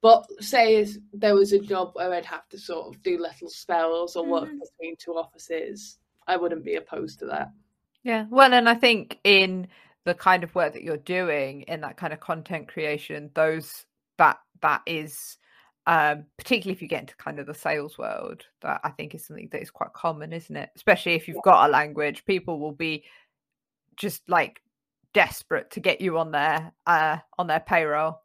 But 0.02 0.26
say 0.42 0.76
if 0.76 0.96
there 1.12 1.34
was 1.34 1.52
a 1.52 1.58
job 1.58 1.90
where 1.94 2.12
I'd 2.14 2.24
have 2.24 2.48
to 2.50 2.58
sort 2.58 2.94
of 2.94 3.02
do 3.02 3.18
little 3.18 3.50
spells 3.50 4.16
or 4.16 4.26
work 4.26 4.48
Mhm. 4.48 4.60
between 4.60 4.96
two 4.96 5.12
offices, 5.16 5.98
I 6.26 6.36
wouldn't 6.36 6.64
be 6.64 6.76
opposed 6.76 7.18
to 7.18 7.26
that. 7.26 7.52
Yeah. 8.02 8.26
Well, 8.30 8.54
and 8.54 8.68
I 8.68 8.74
think 8.74 9.18
in 9.24 9.68
the 10.10 10.14
kind 10.14 10.42
of 10.42 10.52
work 10.56 10.72
that 10.72 10.82
you're 10.82 10.96
doing 10.96 11.62
in 11.62 11.82
that 11.82 11.96
kind 11.96 12.12
of 12.12 12.18
content 12.18 12.66
creation, 12.66 13.30
those 13.34 13.86
that 14.18 14.38
that 14.60 14.82
is 14.84 15.38
um 15.86 16.24
particularly 16.36 16.74
if 16.74 16.82
you 16.82 16.88
get 16.88 17.02
into 17.02 17.16
kind 17.16 17.38
of 17.38 17.46
the 17.46 17.54
sales 17.54 17.96
world, 17.96 18.44
that 18.62 18.80
I 18.82 18.90
think 18.90 19.14
is 19.14 19.24
something 19.24 19.48
that 19.52 19.62
is 19.62 19.70
quite 19.70 19.92
common, 19.92 20.32
isn't 20.32 20.56
it? 20.56 20.70
Especially 20.74 21.14
if 21.14 21.28
you've 21.28 21.44
got 21.44 21.68
a 21.68 21.70
language, 21.70 22.24
people 22.24 22.58
will 22.58 22.72
be 22.72 23.04
just 23.94 24.28
like 24.28 24.60
desperate 25.14 25.70
to 25.70 25.80
get 25.80 26.00
you 26.00 26.18
on 26.18 26.32
their 26.32 26.72
uh 26.88 27.18
on 27.38 27.46
their 27.46 27.60
payroll. 27.60 28.20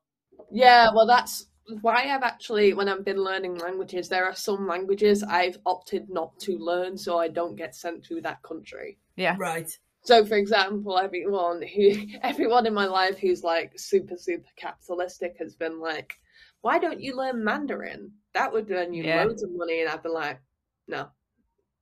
Yeah, 0.52 0.90
well, 0.92 1.06
that's 1.06 1.46
why 1.82 2.10
I've 2.10 2.24
actually, 2.24 2.74
when 2.74 2.90
I've 2.90 3.06
been 3.06 3.24
learning 3.24 3.60
languages, 3.60 4.10
there 4.10 4.26
are 4.26 4.36
some 4.36 4.68
languages 4.68 5.22
I've 5.22 5.60
opted 5.68 6.10
not 6.10 6.40
to 6.42 6.58
learn 6.58 6.98
so 6.98 7.20
I 7.20 7.28
don't 7.28 7.56
get 7.56 7.76
sent 7.76 8.04
to 8.06 8.22
that 8.22 8.42
country. 8.42 8.98
Yeah. 9.18 9.36
right. 9.38 9.70
So, 10.06 10.24
for 10.26 10.36
example, 10.36 10.98
everyone 11.00 11.62
who, 11.64 11.94
everyone 12.22 12.66
in 12.68 12.74
my 12.74 12.86
life 12.86 13.18
who's 13.18 13.44
like 13.44 13.74
super, 13.78 14.18
super 14.18 14.50
capitalistic 14.56 15.36
has 15.40 15.56
been 15.56 15.80
like, 15.80 16.14
why 16.62 16.78
don't 16.80 17.02
you 17.02 17.16
learn 17.16 17.44
Mandarin? 17.44 18.12
That 18.34 18.54
would 18.54 18.70
earn 18.72 18.94
you 18.94 19.04
Yeah. 19.04 19.24
loads 19.24 19.44
of 19.44 19.50
money. 19.52 19.82
And 19.82 19.90
I've 19.90 20.04
been 20.04 20.14
like, 20.14 20.40
no, 20.88 21.08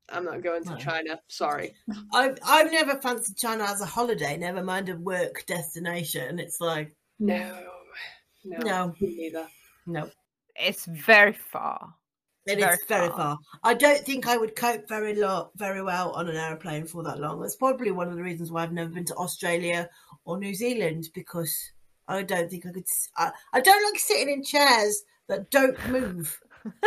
I'm 0.10 0.26
not 0.26 0.42
going 0.42 0.64
to 0.64 0.72
No. 0.72 0.78
China. 0.78 1.20
Sorry. 1.28 1.76
I've 2.14 2.38
I've 2.46 2.72
never 2.72 3.00
fancied 3.02 3.38
China 3.38 3.66
as 3.66 3.82
a 3.82 3.86
holiday, 3.86 4.38
never 4.38 4.64
mind 4.64 4.90
a 4.90 4.96
work 4.96 5.46
destination. 5.46 6.40
It's 6.40 6.60
like 6.62 6.96
No, 7.20 7.60
no, 8.46 8.58
No. 8.60 8.96
me 9.02 9.16
neither. 9.18 9.48
no, 9.86 10.10
It's 10.56 10.86
very 10.86 11.34
far. 11.34 11.94
It 12.46 12.60
is 12.60 12.66
Very 12.66 12.78
very 12.88 13.08
far. 13.10 13.18
far. 13.18 13.38
I 13.64 13.74
don't 13.74 14.04
think 14.06 14.28
I 14.28 14.38
would 14.38 14.56
cope 14.56 14.88
very 14.88 15.16
lo- 15.16 15.52
very 15.56 15.82
well 15.82 16.12
on 16.12 16.28
an 16.28 16.36
aeroplane 16.36 16.86
for 16.86 17.04
that 17.04 17.20
long. 17.20 17.40
That's 17.40 17.56
probably 17.56 17.92
one 17.92 18.10
of 18.10 18.16
the 18.16 18.24
reasons 18.24 18.52
why 18.52 18.64
I've 18.64 18.74
never 18.74 18.90
been 18.90 19.06
to 19.06 19.16
Australia 19.16 19.90
or 20.26 20.38
New 20.38 20.54
Zealand 20.54 21.10
because 21.14 21.56
I 22.08 22.24
don't 22.24 22.50
think 22.50 22.66
I 22.66 22.72
could. 22.72 22.86
I, 23.18 23.32
I 23.54 23.62
don't 23.62 23.84
like 23.92 24.00
sitting 24.00 24.30
in 24.34 24.44
chairs 24.44 25.04
that 25.28 25.50
don't 25.50 25.78
move. 25.90 26.40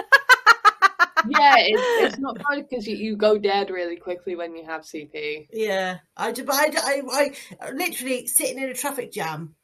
Yeah, 1.28 1.57
it's, 1.59 1.82
it's 2.12 2.18
not 2.18 2.38
fun 2.42 2.62
because 2.68 2.86
you, 2.86 2.96
you 2.96 3.16
go 3.16 3.38
dead 3.38 3.70
really 3.70 3.96
quickly 3.96 4.36
when 4.36 4.54
you 4.54 4.64
have 4.64 4.82
CP. 4.82 5.48
Yeah, 5.52 5.98
I, 6.16 6.28
I, 6.28 7.02
I, 7.11 7.32
I 7.61 7.70
literally 7.72 8.26
sitting 8.26 8.62
in 8.62 8.68
a 8.68 8.74
traffic 8.74 9.12
jam. 9.12 9.54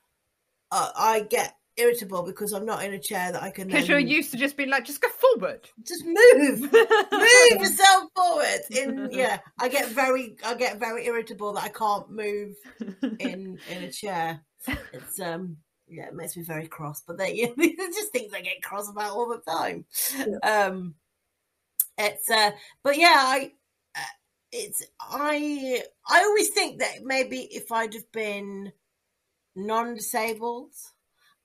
Uh, 0.70 0.90
I 0.96 1.20
get 1.20 1.54
irritable 1.76 2.22
because 2.22 2.52
I'm 2.52 2.66
not 2.66 2.84
in 2.84 2.92
a 2.92 2.98
chair 2.98 3.32
that 3.32 3.42
I 3.42 3.50
can. 3.50 3.68
Because 3.68 3.88
you're 3.88 3.98
used 3.98 4.30
to 4.32 4.36
just 4.36 4.56
being 4.56 4.70
like, 4.70 4.84
just 4.84 5.00
go 5.00 5.08
forward. 5.08 5.68
just 5.86 6.04
move, 6.04 6.60
move 6.72 7.60
yourself 7.60 8.04
forward. 8.14 8.60
In 8.70 9.08
yeah, 9.12 9.38
I 9.60 9.68
get 9.68 9.88
very, 9.88 10.36
I 10.44 10.54
get 10.54 10.78
very 10.78 11.06
irritable 11.06 11.52
that 11.54 11.64
I 11.64 11.68
can't 11.68 12.10
move 12.10 12.54
in 13.18 13.58
in 13.70 13.82
a 13.82 13.90
chair. 13.90 14.42
It's 14.92 15.20
um, 15.20 15.56
yeah, 15.88 16.06
it 16.06 16.14
makes 16.14 16.36
me 16.36 16.42
very 16.42 16.68
cross. 16.68 17.02
But 17.06 17.18
they, 17.18 17.34
yeah, 17.34 17.48
these 17.56 17.78
are 17.78 17.88
just 17.88 18.12
things 18.12 18.32
I 18.34 18.40
get 18.40 18.62
cross 18.62 18.88
about 18.88 19.12
all 19.12 19.28
the 19.28 19.50
time. 19.50 19.84
Um, 20.42 20.94
it's 21.98 22.30
uh, 22.30 22.52
but 22.82 22.98
yeah, 22.98 23.14
I, 23.16 23.52
uh, 23.96 24.00
it's 24.50 24.82
I, 25.00 25.82
I 26.08 26.20
always 26.22 26.48
think 26.50 26.80
that 26.80 27.04
maybe 27.04 27.40
if 27.50 27.70
I'd 27.70 27.94
have 27.94 28.10
been 28.12 28.72
non-disabled. 29.54 30.72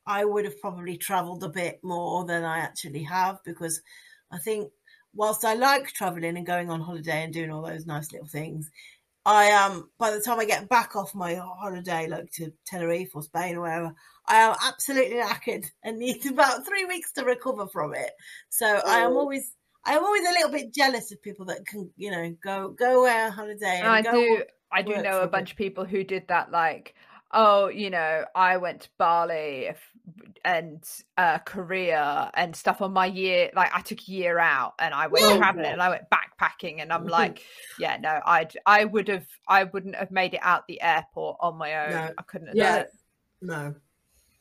I 0.07 0.25
would 0.25 0.45
have 0.45 0.59
probably 0.61 0.97
travelled 0.97 1.43
a 1.43 1.49
bit 1.49 1.79
more 1.83 2.25
than 2.25 2.43
I 2.45 2.59
actually 2.59 3.03
have 3.03 3.43
because 3.43 3.81
I 4.31 4.39
think 4.39 4.71
whilst 5.13 5.45
I 5.45 5.53
like 5.55 5.87
travelling 5.93 6.37
and 6.37 6.45
going 6.47 6.69
on 6.69 6.81
holiday 6.81 7.23
and 7.23 7.33
doing 7.33 7.51
all 7.51 7.63
those 7.63 7.85
nice 7.85 8.11
little 8.11 8.27
things, 8.27 8.71
I 9.25 9.51
um 9.51 9.91
by 9.99 10.11
the 10.11 10.21
time 10.21 10.39
I 10.39 10.45
get 10.45 10.69
back 10.69 10.95
off 10.95 11.13
my 11.15 11.35
holiday, 11.35 12.07
like 12.07 12.31
to 12.33 12.53
Tenerife 12.65 13.11
or 13.15 13.23
Spain 13.23 13.57
or 13.57 13.61
wherever, 13.61 13.93
I 14.25 14.37
am 14.37 14.55
absolutely 14.63 15.17
knackered 15.17 15.65
and 15.83 15.99
need 15.99 16.25
about 16.25 16.65
three 16.65 16.85
weeks 16.85 17.11
to 17.13 17.25
recover 17.25 17.67
from 17.67 17.93
it. 17.93 18.11
So 18.49 18.65
I 18.67 18.99
am 18.99 19.13
Oh. 19.13 19.17
always 19.17 19.53
I'm 19.85 20.03
always 20.03 20.27
a 20.27 20.31
little 20.31 20.51
bit 20.51 20.73
jealous 20.73 21.11
of 21.11 21.21
people 21.21 21.45
that 21.45 21.65
can, 21.65 21.91
you 21.97 22.11
know, 22.11 22.35
go 22.43 22.69
go 22.69 23.01
away 23.01 23.21
on 23.21 23.31
holiday 23.31 23.81
and 23.83 23.87
I 23.87 24.01
do. 24.01 24.43
I 24.71 24.81
do 24.81 24.97
know 25.01 25.21
a 25.21 25.27
bunch 25.27 25.49
bit. 25.49 25.51
of 25.51 25.57
people 25.57 25.85
who 25.85 26.03
did 26.03 26.27
that. 26.27 26.51
Like, 26.51 26.95
oh, 27.31 27.67
you 27.67 27.89
know, 27.89 28.25
I 28.35 28.57
went 28.57 28.81
to 28.81 28.89
Bali 28.97 29.71
and 30.45 30.83
uh, 31.17 31.39
Korea 31.39 32.31
and 32.33 32.55
stuff 32.55 32.81
on 32.81 32.93
my 32.93 33.05
year. 33.07 33.51
Like, 33.55 33.71
I 33.73 33.81
took 33.81 33.99
a 34.07 34.11
year 34.11 34.39
out 34.39 34.73
and 34.79 34.93
I 34.93 35.07
went 35.07 35.23
Yeah. 35.27 35.37
traveling 35.37 35.65
and 35.65 35.81
I 35.81 35.89
went 35.89 36.05
backpacking. 36.09 36.81
And 36.81 36.91
I'm 36.93 37.07
like, 37.07 37.43
yeah, 37.79 37.97
no, 37.97 38.19
I'd 38.25 38.53
I 38.65 38.85
would 38.85 39.07
have 39.09 39.27
I 39.47 39.65
wouldn't 39.65 39.95
have 39.95 40.11
made 40.11 40.33
it 40.33 40.39
out 40.43 40.67
the 40.67 40.81
airport 40.81 41.37
on 41.41 41.57
my 41.57 41.87
own. 41.87 41.91
No. 41.91 42.13
I 42.17 42.21
couldn't 42.23 42.47
have 42.47 42.57
Yeah. 42.57 42.71
done 42.71 42.81
it. 42.81 42.91
No. 43.41 43.75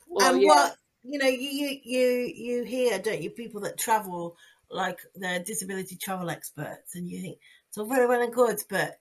Well, 0.08 0.32
and 0.32 0.42
yeah. 0.42 0.48
what 0.48 0.76
you 1.02 1.18
know, 1.18 1.26
you, 1.28 1.48
you 1.48 1.80
you 1.84 2.32
you 2.34 2.64
hear, 2.64 2.98
don't 2.98 3.22
you, 3.22 3.30
people 3.30 3.60
that 3.62 3.78
travel 3.78 4.36
like 4.70 4.98
they're 5.14 5.38
disability 5.40 5.96
travel 5.96 6.30
experts, 6.30 6.94
and 6.96 7.08
you 7.08 7.20
think 7.20 7.38
it's 7.68 7.78
all 7.78 7.86
very 7.86 8.06
well 8.06 8.22
and 8.22 8.32
good, 8.32 8.58
but 8.68 8.98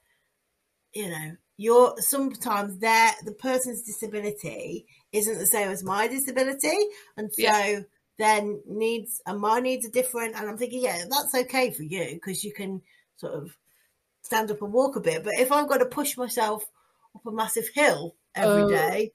you 0.93 1.09
know, 1.09 1.31
you're 1.57 1.95
sometimes 1.99 2.77
there. 2.79 3.11
The 3.23 3.31
person's 3.33 3.81
disability 3.83 4.85
isn't 5.11 5.37
the 5.37 5.45
same 5.45 5.69
as 5.69 5.83
my 5.83 6.07
disability, 6.07 6.75
and 7.17 7.31
so 7.33 7.41
Yeah. 7.41 7.79
then 8.17 8.61
needs 8.67 9.21
and 9.25 9.39
my 9.39 9.59
needs 9.59 9.85
are 9.85 9.91
different. 9.91 10.35
And 10.35 10.49
I'm 10.49 10.57
thinking, 10.57 10.81
yeah, 10.83 11.05
that's 11.09 11.35
okay 11.35 11.71
for 11.71 11.83
you 11.83 12.15
because 12.15 12.43
you 12.43 12.53
can 12.53 12.81
sort 13.17 13.33
of 13.33 13.55
stand 14.21 14.51
up 14.51 14.61
and 14.61 14.73
walk 14.73 14.95
a 14.95 15.01
bit. 15.01 15.23
But 15.23 15.33
if 15.39 15.51
I've 15.51 15.67
got 15.69 15.77
to 15.77 15.85
push 15.85 16.17
myself 16.17 16.63
up 17.15 17.25
a 17.25 17.31
massive 17.31 17.69
hill 17.73 18.15
every 18.35 18.63
Oh. 18.63 18.67
day. 18.67 19.11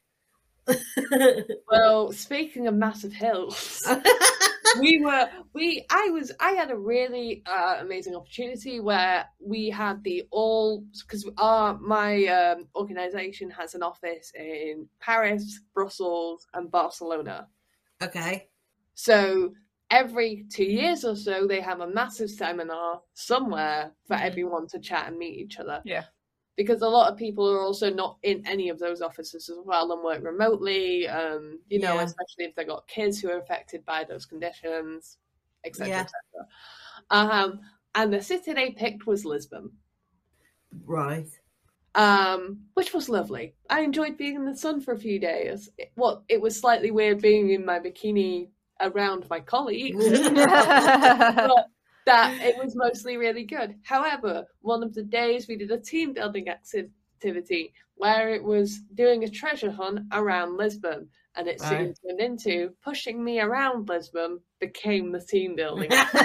Well, 1.68 2.12
speaking 2.12 2.66
of 2.66 2.74
massive 2.74 3.12
hills, 3.12 3.82
we 4.80 5.00
were 5.00 5.28
we 5.54 5.84
I 5.90 6.10
was 6.10 6.32
I 6.40 6.52
had 6.52 6.70
a 6.70 6.76
really 6.76 7.42
uh, 7.46 7.76
amazing 7.80 8.14
opportunity 8.14 8.80
where 8.80 9.26
we 9.40 9.70
had 9.70 10.02
the 10.04 10.24
all 10.30 10.84
because 11.02 11.28
our 11.38 11.78
my 11.78 12.24
um, 12.26 12.68
organization 12.76 13.50
has 13.50 13.74
an 13.74 13.82
office 13.82 14.32
in 14.34 14.88
Paris, 15.00 15.60
Brussels, 15.74 16.46
and 16.54 16.70
Barcelona. 16.70 17.48
okay. 18.02 18.48
So 18.94 19.54
every 19.90 20.44
two 20.52 20.64
years 20.64 21.04
or 21.04 21.16
so, 21.16 21.46
they 21.46 21.60
have 21.60 21.80
a 21.80 21.86
massive 21.88 22.30
seminar 22.30 23.00
somewhere 23.14 23.92
for 24.06 24.16
Mhm. 24.16 24.20
everyone 24.22 24.66
to 24.68 24.78
chat 24.78 25.08
and 25.08 25.18
meet 25.18 25.38
each 25.38 25.58
other. 25.58 25.82
Yeah. 25.84 26.04
Because 26.60 26.82
a 26.82 26.88
lot 26.88 27.10
of 27.10 27.16
people 27.16 27.50
are 27.50 27.62
also 27.62 27.88
not 27.90 28.18
in 28.22 28.46
any 28.46 28.68
of 28.68 28.78
those 28.78 29.00
offices 29.00 29.48
as 29.48 29.56
well 29.64 29.92
and 29.92 30.04
work 30.04 30.22
remotely. 30.22 31.08
Um, 31.08 31.58
you 31.70 31.78
know, 31.78 31.94
Yeah. 31.94 32.02
especially 32.02 32.44
if 32.44 32.54
they've 32.54 32.66
got 32.68 32.86
kids 32.86 33.18
who 33.18 33.30
are 33.30 33.38
affected 33.38 33.82
by 33.86 34.04
those 34.04 34.26
conditions, 34.26 35.16
etc., 35.64 35.88
Yeah. 35.88 36.00
etc. 36.02 36.12
Um, 37.10 37.60
and 37.94 38.12
the 38.12 38.20
city 38.20 38.52
they 38.52 38.72
picked 38.72 39.06
was 39.06 39.24
Lisbon, 39.24 39.72
Right. 40.84 41.30
um, 41.94 42.60
which 42.74 42.92
was 42.92 43.08
lovely. 43.08 43.54
I 43.70 43.80
enjoyed 43.80 44.18
being 44.18 44.34
in 44.34 44.44
the 44.44 44.54
sun 44.54 44.82
for 44.82 44.92
a 44.92 44.98
few 44.98 45.18
days. 45.18 45.70
It, 45.78 45.92
well, 45.96 46.24
it 46.28 46.42
was 46.42 46.60
slightly 46.60 46.90
weird 46.90 47.22
being 47.22 47.48
in 47.48 47.64
my 47.64 47.78
bikini 47.80 48.50
around 48.82 49.26
my 49.30 49.40
colleagues. 49.40 50.04
but 50.34 51.68
that 52.10 52.42
it 52.42 52.56
was 52.56 52.74
mostly 52.76 53.16
really 53.16 53.44
good. 53.44 53.76
However, 53.82 54.46
one 54.60 54.82
of 54.82 54.94
the 54.94 55.02
days 55.02 55.48
we 55.48 55.56
did 55.56 55.70
a 55.70 55.78
team 55.78 56.12
building 56.12 56.48
activity 56.48 57.72
where 57.94 58.30
it 58.30 58.42
was 58.42 58.80
doing 58.94 59.24
a 59.24 59.28
treasure 59.28 59.70
hunt 59.70 60.00
around 60.12 60.56
Lisbon, 60.56 61.08
and 61.36 61.46
it 61.46 61.60
soon 61.60 61.86
Right. 61.86 61.94
turned 62.08 62.20
into 62.20 62.70
pushing 62.82 63.22
me 63.22 63.40
around 63.40 63.88
Lisbon 63.88 64.40
became 64.58 65.12
the 65.12 65.20
team 65.20 65.54
building. 65.54 65.90
yeah, 65.90 66.16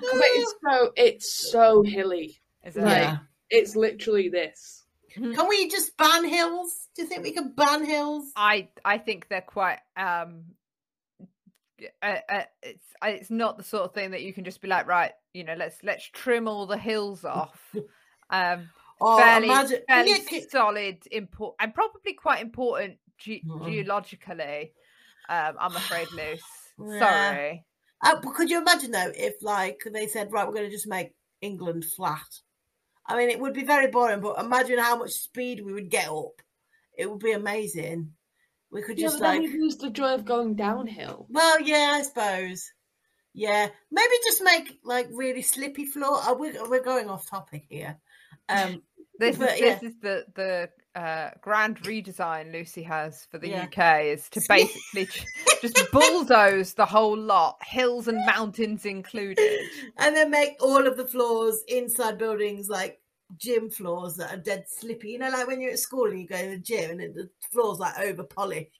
but 0.00 0.28
it's 0.34 0.54
so 0.64 0.92
it's 0.96 1.50
so 1.50 1.82
hilly. 1.82 2.40
Is 2.64 2.76
it? 2.76 2.82
Right. 2.82 3.02
Yeah. 3.02 3.18
It's 3.50 3.76
literally 3.76 4.28
this. 4.28 4.84
Can 5.12 5.48
we 5.48 5.68
just 5.68 5.96
ban 5.96 6.24
hills? 6.24 6.88
Do 6.94 7.02
you 7.02 7.08
think 7.08 7.24
we 7.24 7.32
can 7.32 7.52
ban 7.56 7.84
hills? 7.84 8.30
I 8.36 8.68
I 8.84 8.98
think 8.98 9.28
they're 9.28 9.40
quite 9.40 9.78
um 9.96 10.44
uh, 12.02 12.16
uh, 12.28 12.42
it's 12.62 12.84
it's 13.02 13.30
not 13.30 13.56
the 13.58 13.64
sort 13.64 13.84
of 13.84 13.94
thing 13.94 14.10
that 14.12 14.22
you 14.22 14.32
can 14.32 14.44
just 14.44 14.60
be 14.60 14.68
like 14.68 14.86
right 14.86 15.12
you 15.32 15.44
know 15.44 15.54
let's 15.54 15.76
let's 15.82 16.04
trim 16.04 16.48
all 16.48 16.66
the 16.66 16.76
hills 16.76 17.24
off 17.24 17.74
um 18.30 18.68
Or 19.00 19.16
fairly 19.16 19.48
imagine, 19.48 19.80
fairly 19.88 20.12
yeah, 20.30 20.40
solid 20.48 20.98
import 21.10 21.56
and 21.60 21.74
probably 21.74 22.12
quite 22.14 22.42
important 22.42 22.98
ge- 23.18 23.44
Mm. 23.46 23.64
geologically 23.64 24.72
um 25.28 25.56
i'm 25.58 25.76
afraid 25.76 26.08
loose 26.12 26.42
Yeah. 26.78 26.98
sorry 26.98 27.64
uh, 28.02 28.16
but 28.22 28.34
could 28.34 28.50
you 28.50 28.58
imagine 28.60 28.90
though 28.90 29.12
if 29.14 29.34
like 29.42 29.82
they 29.92 30.06
said 30.06 30.32
right, 30.32 30.46
we're 30.46 30.54
going 30.54 30.66
to 30.66 30.70
just 30.74 30.86
make 30.88 31.12
England 31.40 31.84
flat? 31.84 32.26
I 33.06 33.16
mean, 33.16 33.30
it 33.30 33.40
would 33.40 33.54
be 33.54 33.64
very 33.64 33.88
boring, 33.88 34.20
but 34.20 34.38
imagine 34.38 34.78
how 34.78 34.96
much 34.96 35.10
speed 35.10 35.64
we 35.64 35.72
would 35.72 35.90
get 35.90 36.08
up. 36.08 36.40
It 36.96 37.10
would 37.10 37.18
be 37.18 37.32
amazing. 37.32 38.12
We 38.72 38.82
could 38.82 38.98
Yeah, 38.98 39.08
just 39.08 39.18
but 39.18 39.22
then 39.22 39.42
like, 39.42 39.52
we 39.52 39.58
lose 39.60 39.76
the 39.76 39.90
joy 39.90 40.14
of 40.14 40.24
going 40.24 40.54
downhill. 40.54 41.26
well, 41.30 41.60
yeah, 41.60 41.92
I 41.94 42.02
suppose. 42.02 42.72
Yeah, 43.32 43.68
maybe 43.90 44.12
just 44.24 44.42
make 44.42 44.78
like 44.84 45.08
really 45.12 45.42
slippy 45.42 45.86
floor. 45.86 46.18
Uh, 46.22 46.34
we're 46.34 46.68
we're 46.68 46.82
going 46.82 47.08
off 47.08 47.28
topic 47.28 47.64
here. 47.68 47.96
Um, 48.48 48.82
this 49.18 49.36
is 49.36 49.40
But, 49.40 49.58
this 49.58 49.82
is 49.82 49.94
the 50.00 50.24
the 50.34 50.70
uh 50.96 51.30
grand 51.40 51.78
redesign 51.82 52.50
lucy 52.52 52.82
has 52.82 53.26
for 53.30 53.38
the 53.38 53.48
Yeah. 53.48 53.66
uk 53.66 54.04
is 54.04 54.28
to 54.30 54.40
basically 54.48 55.08
just 55.62 55.78
bulldoze 55.92 56.74
the 56.74 56.84
whole 56.84 57.16
lot 57.16 57.56
hills 57.64 58.08
and 58.08 58.18
mountains 58.26 58.84
included 58.84 59.60
and 59.98 60.16
then 60.16 60.30
make 60.32 60.56
all 60.60 60.84
of 60.84 60.96
the 60.96 61.06
floors 61.06 61.62
inside 61.68 62.18
buildings 62.18 62.68
like 62.68 63.00
gym 63.36 63.70
floors 63.70 64.16
that 64.16 64.32
are 64.32 64.40
dead 64.40 64.64
slippy. 64.68 65.10
You 65.10 65.18
know, 65.18 65.30
like 65.30 65.46
when 65.46 65.60
you're 65.60 65.72
at 65.72 65.78
school 65.78 66.06
and 66.10 66.20
you 66.20 66.26
go 66.26 66.40
to 66.40 66.50
the 66.50 66.58
gym 66.58 66.98
and 67.00 67.14
the 67.14 67.28
floor's 67.52 67.78
like 67.78 67.98
over 67.98 68.24
polished. 68.24 68.79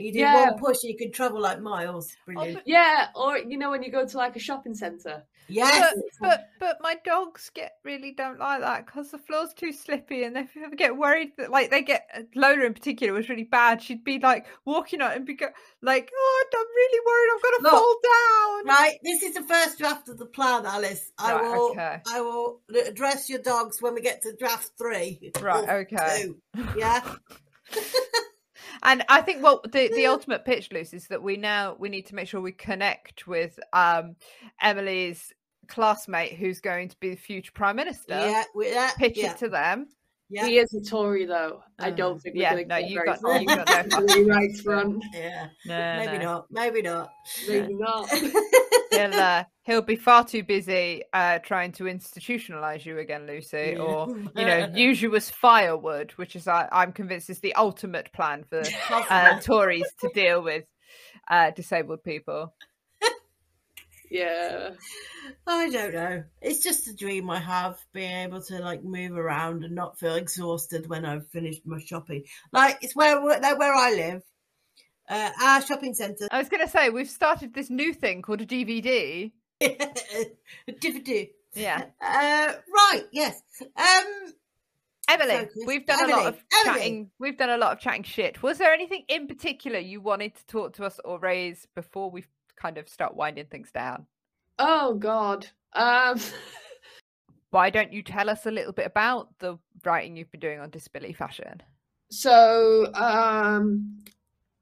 You 0.00 0.12
do 0.12 0.18
Yeah. 0.20 0.50
one 0.50 0.58
push, 0.58 0.82
and 0.82 0.90
you 0.92 0.96
can 0.96 1.12
travel 1.12 1.40
like 1.40 1.60
miles. 1.60 2.14
Brilliant. 2.26 2.58
Oh, 2.58 2.62
yeah, 2.66 3.08
or 3.14 3.38
you 3.38 3.58
know 3.58 3.70
when 3.70 3.82
you 3.82 3.90
go 3.92 4.06
to 4.06 4.16
like 4.16 4.36
a 4.36 4.40
shopping 4.40 4.74
centre. 4.74 5.24
yes. 5.48 5.94
But 6.20 6.48
but 6.58 6.78
my 6.80 6.96
dogs 7.04 7.50
get 7.54 7.72
really 7.84 8.12
don't 8.12 8.38
like 8.38 8.60
that 8.60 8.86
because 8.86 9.10
the 9.10 9.18
floor's 9.18 9.52
too 9.54 9.72
slippy, 9.72 10.24
and 10.24 10.34
they 10.36 10.46
get 10.76 10.96
worried 10.96 11.32
that 11.38 11.50
like 11.50 11.70
they 11.70 11.82
get 11.82 12.06
uh, 12.14 12.22
Lola 12.34 12.64
in 12.64 12.74
particular 12.74 13.12
was 13.12 13.28
really 13.28 13.44
bad. 13.44 13.82
She'd 13.82 14.04
be 14.04 14.18
like 14.18 14.46
walking 14.64 15.00
on 15.02 15.12
it 15.12 15.16
and 15.16 15.26
be 15.26 15.34
go, 15.34 15.48
like, 15.82 16.10
"Oh, 16.14 16.44
I'm 16.54 16.66
really 16.76 17.00
worried 17.06 17.30
I'm 17.32 17.40
going 17.42 17.58
to 17.58 17.62
Look, 17.62 17.72
fall 17.72 17.96
down." 18.02 18.66
Right, 18.66 18.98
this 19.02 19.22
is 19.22 19.34
the 19.34 19.42
first 19.42 19.78
draft 19.78 20.08
of 20.08 20.18
the 20.18 20.26
plan, 20.26 20.66
Alice. 20.66 21.10
I 21.18 21.32
Right, 21.34 21.42
will, 21.52 21.70
okay. 21.72 22.00
I 22.06 22.20
will 22.20 22.60
address 22.86 23.28
your 23.28 23.40
dogs 23.40 23.80
when 23.82 23.94
we 23.94 24.00
get 24.02 24.22
to 24.22 24.34
draft 24.36 24.70
three. 24.78 25.32
Right, 25.40 25.68
okay. 25.86 26.22
two. 26.24 26.36
Yeah, 26.76 27.00
And 28.82 29.04
I 29.08 29.20
think 29.22 29.42
well 29.42 29.60
the, 29.64 29.88
the 29.94 30.06
ultimate 30.06 30.44
pitch, 30.44 30.70
Luce, 30.72 30.92
is 30.92 31.08
that 31.08 31.22
we 31.22 31.36
now 31.36 31.76
we 31.78 31.88
need 31.88 32.06
to 32.06 32.14
make 32.14 32.28
sure 32.28 32.40
we 32.40 32.52
connect 32.52 33.26
with 33.26 33.58
um 33.72 34.16
Emily's 34.60 35.32
classmate 35.68 36.34
who's 36.34 36.60
going 36.60 36.88
to 36.88 36.96
be 37.00 37.10
the 37.10 37.16
future 37.16 37.52
prime 37.52 37.76
minister. 37.76 38.14
yeah, 38.14 38.42
we, 38.54 38.72
Pitch 38.96 39.16
yeah, 39.16 39.32
it 39.32 39.38
to 39.38 39.48
them. 39.48 39.88
Yeah, 40.30 40.46
He 40.46 40.58
is 40.58 40.72
a 40.74 40.80
Tory 40.80 41.26
though. 41.26 41.62
I 41.78 41.88
Uh, 41.88 41.90
don't 41.90 42.18
think 42.20 42.36
we're 42.36 42.42
yeah, 42.42 42.54
going 42.54 42.68
to 42.68 42.74
no, 42.74 42.80
get 42.80 42.90
you 42.90 42.94
very 42.96 43.06
got- 43.06 43.20
far. 43.20 43.40
you 43.40 43.46
got 43.46 43.88
no 43.88 44.22
right 44.34 44.56
front. 44.58 45.04
yeah. 45.12 45.48
No, 45.66 45.96
Maybe 45.98 46.18
no. 46.18 46.24
not. 46.24 46.46
Maybe 46.50 46.82
not. 46.82 47.10
Maybe 47.48 47.74
not. 47.74 48.08
he'll 48.90 49.14
uh, 49.14 49.44
he'll 49.64 49.82
be 49.82 49.96
far 49.96 50.24
too 50.24 50.42
busy 50.42 51.02
uh, 51.12 51.38
trying 51.40 51.72
to 51.72 51.84
institutionalize 51.84 52.84
you 52.84 52.98
again, 52.98 53.26
Lucy, 53.26 53.74
Yeah. 53.76 53.82
or 53.82 54.08
you 54.36 54.44
know, 54.46 54.70
use 54.74 55.00
you 55.02 55.14
as 55.16 55.30
firewood, 55.30 56.12
which 56.12 56.36
is 56.36 56.46
I, 56.48 56.68
I'm 56.72 56.92
convinced 56.92 57.30
is 57.30 57.40
the 57.40 57.54
ultimate 57.54 58.12
plan 58.12 58.44
for 58.48 58.62
uh, 58.90 59.40
Tories 59.40 59.86
to 60.00 60.10
deal 60.14 60.42
with 60.42 60.64
uh, 61.28 61.50
disabled 61.52 62.02
people. 62.04 62.54
Yeah. 64.10 64.70
I 65.46 65.70
don't 65.70 65.94
know. 65.94 66.24
It's 66.42 66.62
just 66.62 66.88
a 66.88 66.94
dream 66.94 67.30
I 67.30 67.38
have, 67.40 67.78
being 67.92 68.10
able 68.10 68.42
to 68.42 68.58
like 68.58 68.82
move 68.84 69.16
around 69.16 69.64
and 69.64 69.74
not 69.74 69.98
feel 69.98 70.16
exhausted 70.16 70.88
when 70.88 71.04
I've 71.04 71.28
finished 71.28 71.62
my 71.64 71.78
shopping. 71.78 72.24
Like 72.52 72.78
it's 72.82 72.94
where 72.96 73.20
where 73.20 73.40
where 73.56 73.74
I 73.74 73.92
live. 73.92 74.22
Uh, 75.08 75.30
our 75.42 75.62
shopping 75.62 75.92
centre. 75.94 76.28
I 76.30 76.38
was 76.38 76.48
going 76.48 76.64
to 76.64 76.68
say 76.70 76.88
we've 76.88 77.10
started 77.10 77.52
this 77.52 77.68
new 77.68 77.92
thing 77.92 78.22
called 78.22 78.40
a 78.42 78.46
DVD. 78.46 79.32
DVD. 80.68 81.30
Yeah, 81.52 81.82
Uh, 82.00 82.52
right. 82.72 83.02
Yes. 83.10 83.42
Um. 83.76 84.04
Emily, 85.08 85.34
Focus. 85.34 85.62
we've 85.66 85.84
done 85.84 86.08
a 86.08 86.12
lot 86.16 86.26
of 86.28 86.44
Emily. 86.64 86.78
chatting. 86.78 87.10
We've 87.18 87.36
done 87.36 87.50
a 87.50 87.56
lot 87.58 87.72
of 87.72 87.80
chatting 87.80 88.04
shit. 88.04 88.40
Was 88.40 88.58
there 88.58 88.72
anything 88.72 89.02
in 89.08 89.26
particular 89.26 89.80
you 89.80 90.00
wanted 90.00 90.36
to 90.36 90.46
talk 90.46 90.74
to 90.74 90.84
us 90.84 91.00
or 91.04 91.18
raise 91.18 91.66
before 91.74 92.08
we 92.08 92.22
kind 92.60 92.78
of 92.78 92.88
start 92.88 93.16
winding 93.16 93.46
things 93.46 93.70
down? 93.72 94.06
Oh 94.58 94.94
God. 94.94 95.46
Um. 95.72 96.20
Why 97.50 97.70
don't 97.70 97.92
you 97.92 98.02
tell 98.02 98.30
us 98.30 98.46
a 98.46 98.50
little 98.50 98.72
bit 98.72 98.86
about 98.86 99.36
the 99.40 99.58
writing 99.84 100.16
you've 100.16 100.30
been 100.30 100.40
doing 100.40 100.60
on 100.60 100.70
disability 100.70 101.14
fashion? 101.14 101.60
So, 102.10 102.92
um, 102.94 103.98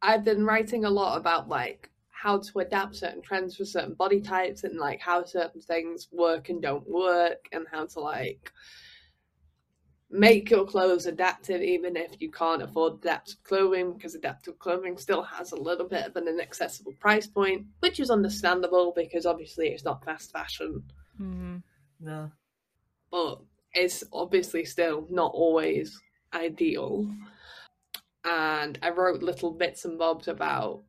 I've 0.01 0.25
been 0.25 0.45
writing 0.45 0.85
a 0.85 0.91
lot 0.91 1.19
about 1.19 1.49
like 1.49 1.91
how 2.11 2.39
to 2.39 2.59
adapt 2.61 2.97
certain 2.97 3.23
trends 3.23 3.57
for 3.57 3.65
certain 3.65 3.95
body 3.95 4.21
types 4.21 4.65
and 4.65 4.79
like 4.79 5.01
how 5.01 5.25
certain 5.25 5.61
things 5.61 6.09
work 6.11 6.49
and 6.49 6.63
don't 6.63 6.89
work 6.89 7.47
and 7.53 7.67
how 7.71 7.87
to 7.87 8.01
like 8.01 8.53
make 10.11 10.49
your 10.51 10.65
clothes 10.65 11.05
adaptive 11.07 11.61
even 11.61 11.97
if 11.97 12.13
you 12.21 12.31
can't 12.31 12.63
afford 12.63 12.95
adaptive 12.95 13.43
clothing 13.45 13.93
because 13.93 14.15
adaptive 14.15 14.59
clothing 14.59 14.97
still 14.97 15.23
has 15.23 15.53
a 15.53 15.57
little 15.57 15.87
bit 15.87 16.07
of 16.07 16.17
an 16.17 16.27
inaccessible 16.27 16.95
price 16.99 17.27
point 17.27 17.67
which 17.81 18.01
is 18.01 18.11
understandable 18.11 18.93
because 18.97 19.27
obviously 19.27 19.69
it's 19.69 19.85
not 19.85 20.03
fast 20.05 20.33
fashion 20.33 20.83
No. 22.01 22.31
but 23.11 23.41
it's 23.75 24.03
obviously 24.13 24.65
still 24.65 25.07
not 25.11 25.33
always 25.35 26.01
ideal. 26.33 27.07
And 28.25 28.79
I 28.83 28.91
wrote 28.91 29.23
little 29.23 29.53
bits 29.53 29.85
and 29.85 29.99
bobs 29.99 30.29
about 30.29 30.83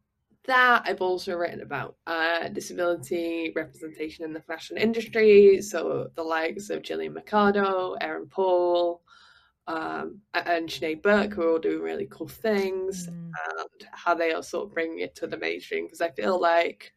that. 0.45 0.84
I've 0.86 1.01
also 1.01 1.36
written 1.36 1.61
about 1.61 1.95
uh, 2.07 2.47
disability 2.49 3.51
representation 3.55 4.26
in 4.26 4.34
the 4.34 4.41
fashion 4.41 4.78
industry. 4.78 5.61
So 5.61 6.09
the 6.15 6.24
likes 6.24 6.70
of 6.70 6.82
Jillian 6.82 7.13
Mercado, 7.13 7.95
Erin 8.01 8.28
Paul, 8.28 9.01
um, 9.70 10.22
and 10.34 10.67
Sinead 10.67 11.03
Burke, 11.03 11.34
who 11.34 11.43
are 11.43 11.51
all 11.51 11.59
doing 11.59 11.82
really 11.82 12.07
cool 12.09 12.28
things, 12.28 13.07
and 13.07 13.34
how 13.91 14.15
they 14.15 14.34
are 14.34 14.41
sort 14.41 14.67
of 14.67 14.74
bringing 14.74 14.99
it 14.99 15.15
to 15.15 15.28
the 15.28 15.38
mainstream. 15.38 15.86
Because 15.86 16.01
I 16.01 16.09
feel 16.09 16.41
like 16.41 16.91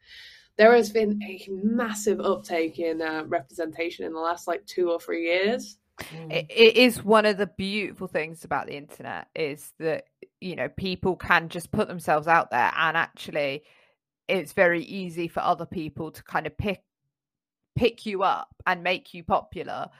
there 0.56 0.74
has 0.74 0.90
been 0.90 1.22
a 1.22 1.46
massive 1.50 2.18
uptake 2.20 2.78
in 2.78 3.02
uh, 3.02 3.24
representation 3.26 4.06
in 4.06 4.14
the 4.14 4.18
last 4.18 4.48
like 4.48 4.64
two 4.64 4.90
or 4.90 4.98
three 4.98 5.24
years. 5.24 5.76
Mm. 6.00 6.32
It, 6.32 6.46
it 6.48 6.76
is 6.78 7.04
one 7.04 7.26
of 7.26 7.36
the 7.36 7.46
beautiful 7.46 8.06
things 8.06 8.42
about 8.42 8.66
the 8.66 8.76
internet 8.76 9.28
is 9.34 9.72
that 9.78 10.04
you 10.40 10.56
know 10.56 10.70
people 10.70 11.16
can 11.16 11.50
just 11.50 11.70
put 11.70 11.88
themselves 11.88 12.26
out 12.26 12.50
there 12.50 12.72
and 12.76 12.96
actually 12.96 13.62
it's 14.28 14.54
very 14.54 14.82
easy 14.82 15.28
for 15.28 15.40
other 15.40 15.66
people 15.66 16.10
to 16.10 16.24
kind 16.24 16.46
of 16.46 16.56
pick 16.56 16.82
pick 17.76 18.06
you 18.06 18.22
up 18.22 18.48
and 18.66 18.82
make 18.82 19.12
you 19.12 19.22
popular 19.22 19.90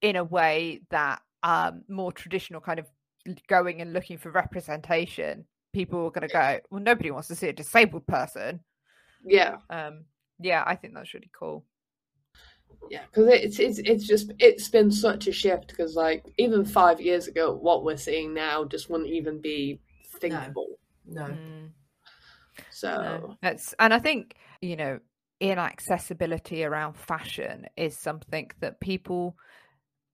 in 0.00 0.16
a 0.16 0.24
way 0.24 0.80
that 0.90 1.20
um 1.42 1.82
more 1.88 2.12
traditional 2.12 2.60
kind 2.60 2.78
of 2.78 2.86
going 3.48 3.80
and 3.80 3.92
looking 3.92 4.18
for 4.18 4.30
representation 4.30 5.44
people 5.72 6.06
are 6.06 6.10
going 6.10 6.26
to 6.26 6.32
go 6.32 6.58
well 6.70 6.82
nobody 6.82 7.10
wants 7.10 7.28
to 7.28 7.34
see 7.34 7.48
a 7.48 7.52
disabled 7.52 8.06
person 8.06 8.60
Yeah, 9.24 9.56
um 9.70 10.04
yeah 10.40 10.62
i 10.66 10.74
think 10.74 10.94
that's 10.94 11.12
really 11.12 11.30
cool 11.38 11.64
yeah, 12.90 13.02
because 13.10 13.28
it's 13.28 13.58
it's 13.58 13.78
it's 13.80 14.06
just 14.06 14.32
it's 14.38 14.68
been 14.68 14.90
such 14.90 15.26
a 15.26 15.32
shift. 15.32 15.68
Because 15.68 15.94
like 15.94 16.24
even 16.38 16.64
five 16.64 17.00
years 17.00 17.26
ago, 17.26 17.52
what 17.52 17.84
we're 17.84 17.96
seeing 17.96 18.34
now 18.34 18.64
just 18.64 18.90
wouldn't 18.90 19.10
even 19.10 19.40
be 19.40 19.80
thinkable. 20.18 20.78
No. 21.06 21.24
Mm. 21.24 21.70
So 22.70 22.88
No, 22.88 23.36
It's 23.42 23.74
and 23.78 23.92
I 23.92 23.98
think 23.98 24.34
you 24.60 24.76
know 24.76 25.00
inaccessibility 25.40 26.64
around 26.64 26.94
fashion 26.94 27.66
is 27.76 27.98
something 27.98 28.50
that 28.60 28.80
people, 28.80 29.36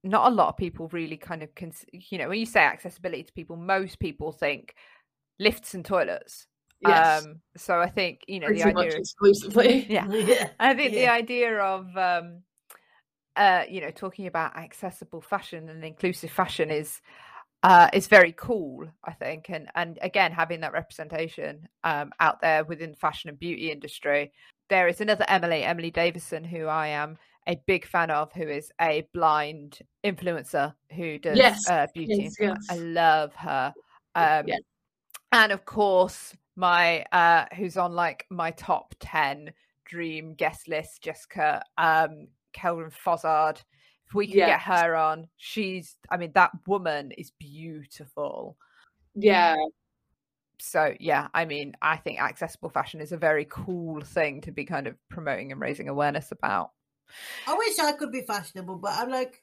not 0.04 0.30
a 0.30 0.34
lot 0.34 0.48
of 0.48 0.56
people 0.56 0.88
really 0.88 1.16
kind 1.16 1.42
of 1.42 1.54
cons- 1.54 1.86
you 1.92 2.18
know 2.18 2.28
when 2.28 2.38
you 2.38 2.46
say 2.46 2.60
accessibility 2.60 3.24
to 3.24 3.32
people, 3.32 3.56
most 3.56 3.98
people 3.98 4.32
think 4.32 4.74
lifts 5.38 5.74
and 5.74 5.84
toilets. 5.84 6.46
yes, 6.80 7.24
Um, 7.24 7.40
so 7.56 7.80
I 7.80 7.88
think 7.88 8.20
you 8.26 8.40
know 8.40 8.48
the 8.48 8.62
pretty 8.62 8.72
much 8.72 8.86
idea. 8.86 8.98
exclusively. 8.98 9.86
yeah, 9.88 10.06
Yeah. 10.10 10.48
I 10.58 10.74
think 10.74 10.92
the 10.92 11.08
idea 11.08 11.58
of 11.58 11.96
um, 11.96 12.42
uh, 13.36 13.62
you 13.68 13.80
know 13.80 13.90
talking 13.90 14.26
about 14.26 14.56
accessible 14.56 15.20
fashion 15.20 15.68
and 15.68 15.84
inclusive 15.84 16.30
fashion 16.30 16.70
is 16.70 17.00
uh, 17.62 17.88
is 17.92 18.08
very 18.08 18.32
cool. 18.32 18.86
I 19.04 19.12
think, 19.12 19.50
and 19.50 19.68
and 19.74 19.98
again 20.02 20.32
having 20.32 20.60
that 20.60 20.72
representation 20.72 21.68
um, 21.84 22.12
out 22.18 22.40
there 22.40 22.64
within 22.64 22.90
the 22.90 22.96
fashion 22.96 23.30
and 23.30 23.38
beauty 23.38 23.70
industry. 23.70 24.32
There 24.68 24.88
is 24.88 25.00
another 25.00 25.26
Emily, 25.28 25.62
Emily 25.64 25.90
Davison, 25.90 26.44
who 26.44 26.66
I 26.66 26.88
am 26.88 27.18
a 27.48 27.60
big 27.66 27.84
fan 27.86 28.10
of, 28.10 28.32
who 28.32 28.44
is 28.48 28.70
a 28.80 29.06
blind 29.12 29.78
influencer 30.04 30.74
who 30.94 31.18
does 31.18 31.38
Yes, 31.38 31.68
uh, 31.68 31.86
beauty. 31.94 32.30
yes, 32.30 32.36
and- 32.38 32.58
I 32.70 32.76
love 32.76 33.34
her. 33.36 33.74
Um, 34.14 34.46
Yeah. 34.48 34.58
and 35.32 35.52
of 35.52 35.64
course 35.64 36.34
my 36.54 37.02
uh 37.12 37.46
who's 37.56 37.78
on 37.78 37.92
like 37.94 38.26
my 38.30 38.50
top 38.50 38.94
10 39.00 39.50
dream 39.86 40.34
guest 40.34 40.68
list 40.68 41.02
jessica 41.02 41.62
um 41.78 42.28
Kellgren-Fozard 42.54 43.62
if 44.06 44.14
we 44.14 44.26
can 44.26 44.36
get 44.36 44.60
her 44.60 44.94
on 44.94 45.26
she's 45.38 45.96
i 46.10 46.18
mean 46.18 46.32
that 46.34 46.50
woman 46.66 47.10
is 47.12 47.30
beautiful 47.38 48.58
Yeah, 49.14 49.56
so 50.58 50.94
yeah 51.00 51.28
i 51.32 51.46
mean 51.46 51.74
i 51.80 51.96
think 51.96 52.20
accessible 52.20 52.68
fashion 52.68 53.00
is 53.00 53.12
a 53.12 53.16
very 53.16 53.46
cool 53.48 54.02
thing 54.02 54.42
to 54.42 54.52
be 54.52 54.66
kind 54.66 54.86
of 54.86 54.94
promoting 55.08 55.52
and 55.52 55.60
raising 55.60 55.88
awareness 55.88 56.32
about 56.32 56.72
I 57.46 57.54
wish 57.54 57.78
I 57.78 57.92
could 57.92 58.12
be 58.12 58.22
fashionable, 58.22 58.76
but 58.76 58.92
I'm 58.98 59.10
like 59.10 59.42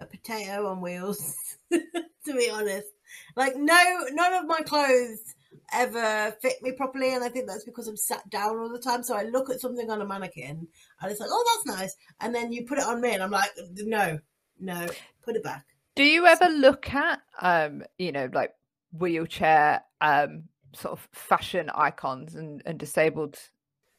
a 0.00 0.06
potato 0.06 0.66
on 0.66 0.80
wheels, 0.80 1.34
to 1.72 1.80
be 2.26 2.50
honest. 2.50 2.88
Like, 3.36 3.56
no, 3.56 4.06
none 4.12 4.34
of 4.34 4.46
my 4.46 4.60
clothes 4.60 5.34
ever 5.72 6.36
fit 6.42 6.62
me 6.62 6.72
properly, 6.72 7.14
and 7.14 7.24
I 7.24 7.28
think 7.28 7.46
that's 7.46 7.64
because 7.64 7.88
I'm 7.88 7.96
sat 7.96 8.28
down 8.30 8.58
all 8.58 8.68
the 8.70 8.78
time. 8.78 9.02
So 9.02 9.16
I 9.16 9.24
look 9.24 9.50
at 9.50 9.60
something 9.60 9.90
on 9.90 10.00
a 10.00 10.06
mannequin, 10.06 10.68
and 11.00 11.10
it's 11.10 11.20
like, 11.20 11.30
oh, 11.32 11.62
that's 11.66 11.78
nice. 11.78 11.96
And 12.20 12.34
then 12.34 12.52
you 12.52 12.64
put 12.66 12.78
it 12.78 12.84
on 12.84 13.00
me, 13.00 13.12
and 13.14 13.22
I'm 13.22 13.30
like, 13.30 13.50
no, 13.76 14.18
no, 14.60 14.86
put 15.22 15.36
it 15.36 15.42
back. 15.42 15.64
do 15.96 16.04
you 16.04 16.26
ever 16.26 16.48
look 16.48 16.92
at 16.94 17.20
um 17.40 17.82
you 17.98 18.12
know 18.12 18.28
like 18.32 18.52
wheelchair 18.92 19.82
um 20.00 20.44
sort 20.74 20.92
of 20.92 21.08
fashion 21.12 21.70
icons 21.74 22.34
and, 22.34 22.62
and 22.66 22.78
disabled 22.78 23.38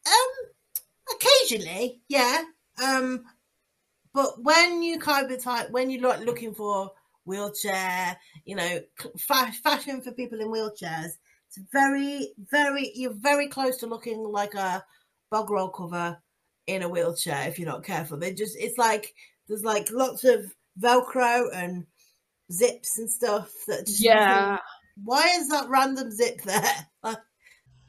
Um, 0.05 1.15
occasionally, 1.15 2.01
yeah. 2.07 2.43
Um, 2.83 3.23
but 4.13 4.43
when 4.43 4.81
you 4.81 4.99
kind 4.99 5.31
of 5.31 5.41
type, 5.41 5.69
when 5.71 5.89
you're 5.89 6.07
like 6.07 6.25
looking 6.25 6.53
for 6.53 6.91
wheelchair, 7.25 8.17
you 8.45 8.55
know, 8.55 8.79
fa- 9.17 9.53
fashion 9.63 10.01
for 10.01 10.11
people 10.11 10.39
in 10.39 10.47
wheelchairs, 10.47 11.11
It's 11.47 11.59
very, 11.71 12.33
very. 12.51 12.91
You're 12.95 13.13
very 13.13 13.47
close 13.47 13.77
to 13.77 13.87
looking 13.87 14.23
like 14.23 14.55
a 14.55 14.83
bog 15.31 15.49
roll 15.49 15.69
cover 15.69 16.17
in 16.67 16.81
a 16.81 16.89
wheelchair 16.89 17.47
if 17.47 17.59
you're 17.59 17.67
not 17.67 17.83
careful. 17.83 18.17
They 18.17 18.33
just. 18.33 18.57
It's 18.59 18.77
like 18.77 19.13
there's 19.47 19.63
like 19.63 19.89
lots 19.91 20.23
of 20.23 20.51
Velcro 20.81 21.49
and 21.53 21.85
zips 22.51 22.97
and 22.97 23.11
stuff 23.11 23.51
that. 23.67 23.85
Just 23.85 24.01
Yeah. 24.01 24.57
Why 25.03 25.23
is 25.39 25.49
that 25.49 25.69
random 25.69 26.11
zip 26.11 26.41
there? 26.41 26.87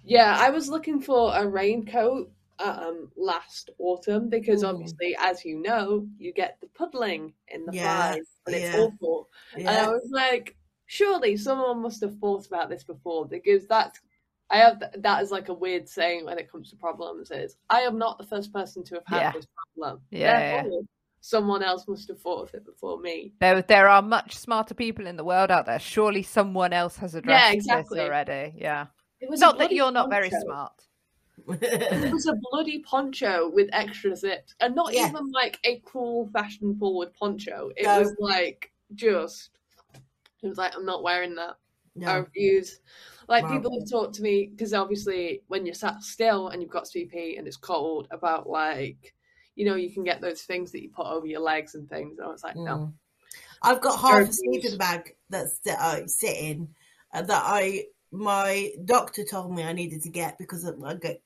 Yeah, 0.02 0.34
I 0.38 0.50
was 0.50 0.68
looking 0.68 1.02
for 1.02 1.32
a 1.34 1.46
raincoat 1.46 2.32
um 2.60 3.10
last 3.16 3.70
autumn 3.78 4.28
because 4.28 4.62
Ooh. 4.62 4.68
obviously, 4.68 5.16
as 5.18 5.44
you 5.44 5.60
know, 5.62 6.06
you 6.18 6.32
get 6.32 6.58
the 6.60 6.66
puddling 6.68 7.32
in 7.48 7.64
the 7.66 7.72
Yeah, 7.72 8.12
flies 8.12 8.26
and 8.46 8.56
it's 8.56 8.74
yeah. 8.74 8.80
awful. 8.82 9.28
And 9.56 9.68
I 9.68 9.88
was 9.88 10.08
like, 10.12 10.56
surely 10.86 11.36
someone 11.36 11.80
must 11.82 12.00
have 12.02 12.18
thought 12.18 12.46
about 12.46 12.68
this 12.68 12.84
before 12.84 13.26
because 13.26 13.66
that's 13.66 14.00
I 14.50 14.58
have 14.58 14.80
th- 14.80 14.92
that 14.98 15.22
is 15.22 15.30
like 15.30 15.48
a 15.48 15.54
weird 15.54 15.88
saying 15.88 16.24
when 16.24 16.38
it 16.38 16.50
comes 16.50 16.70
to 16.70 16.76
problems 16.76 17.30
is 17.30 17.56
I 17.68 17.80
am 17.82 17.98
not 17.98 18.18
the 18.18 18.26
first 18.26 18.52
person 18.52 18.82
to 18.84 18.96
have 18.96 19.04
had 19.06 19.20
Yeah. 19.20 19.32
this 19.32 19.46
problem. 19.76 20.00
Yeah, 20.10 20.64
yeah. 20.64 20.80
Someone 21.22 21.62
else 21.62 21.86
must 21.86 22.08
have 22.08 22.18
thought 22.20 22.48
of 22.48 22.54
it 22.54 22.64
before 22.64 22.98
me. 23.00 23.34
There, 23.40 23.60
there 23.62 23.88
are 23.88 24.00
much 24.02 24.36
smarter 24.36 24.74
people 24.74 25.06
in 25.06 25.16
the 25.16 25.22
world 25.24 25.50
out 25.50 25.66
there. 25.66 25.78
Surely 25.78 26.22
someone 26.22 26.72
else 26.72 26.96
has 26.96 27.14
addressed 27.14 27.54
exactly. 27.54 27.98
this 27.98 28.06
already. 28.06 28.54
Yeah. 28.56 28.86
It 29.20 29.28
was 29.28 29.38
Not 29.38 29.58
that 29.58 29.70
you're 29.70 29.92
not 29.92 30.08
very 30.08 30.30
poncho. 30.30 30.46
smart. 30.46 30.72
It 31.48 32.12
was 32.12 32.26
a 32.26 32.34
bloody 32.50 32.80
poncho 32.80 33.50
with 33.50 33.68
extra 33.72 34.14
zips, 34.14 34.54
and 34.60 34.74
not 34.74 34.92
Yeah. 34.92 35.08
even 35.08 35.30
like 35.32 35.58
a 35.64 35.80
cool 35.84 36.28
fashion 36.28 36.76
forward 36.78 37.12
poncho. 37.14 37.70
It 37.76 37.86
No. 37.86 37.98
was 37.98 38.16
like 38.18 38.72
just. 38.94 39.50
It 40.42 40.48
was 40.48 40.58
like 40.58 40.74
I'm 40.76 40.86
not 40.86 41.02
wearing 41.02 41.34
that. 41.34 41.56
I 42.06 42.14
no. 42.14 42.20
refuse. 42.20 42.80
Like 43.28 43.44
Wow. 43.44 43.58
people 43.58 43.78
have 43.78 43.90
talked 43.90 44.14
to 44.16 44.22
me 44.22 44.46
because 44.46 44.72
obviously 44.72 45.42
when 45.48 45.66
you're 45.66 45.74
sat 45.74 46.02
still 46.02 46.48
and 46.48 46.62
you've 46.62 46.70
got 46.70 46.84
CP 46.84 47.38
and 47.38 47.46
it's 47.46 47.56
cold, 47.56 48.08
about 48.10 48.48
like 48.48 49.14
you 49.56 49.64
know 49.66 49.74
you 49.74 49.92
can 49.92 50.04
get 50.04 50.20
those 50.20 50.42
things 50.42 50.72
that 50.72 50.82
you 50.82 50.90
put 50.90 51.06
over 51.06 51.26
your 51.26 51.40
legs 51.40 51.74
and 51.74 51.88
things. 51.88 52.18
And 52.18 52.26
I 52.26 52.30
was 52.30 52.42
like, 52.44 52.56
no, 52.56 52.62
Mm. 52.62 52.92
I've 53.62 53.80
got 53.80 54.00
half 54.00 54.28
a 54.28 54.32
sleeping 54.32 54.78
bag 54.78 55.14
that's 55.28 55.58
that 55.60 55.78
I 55.80 56.06
sit 56.06 56.36
in 56.36 56.74
uh, 57.12 57.22
that 57.22 57.42
I 57.44 57.86
my 58.12 58.70
doctor 58.84 59.24
told 59.24 59.54
me 59.54 59.62
I 59.62 59.72
needed 59.72 60.02
to 60.02 60.08
get 60.08 60.38
because 60.38 60.64
I 60.64 60.94
get 60.94 61.22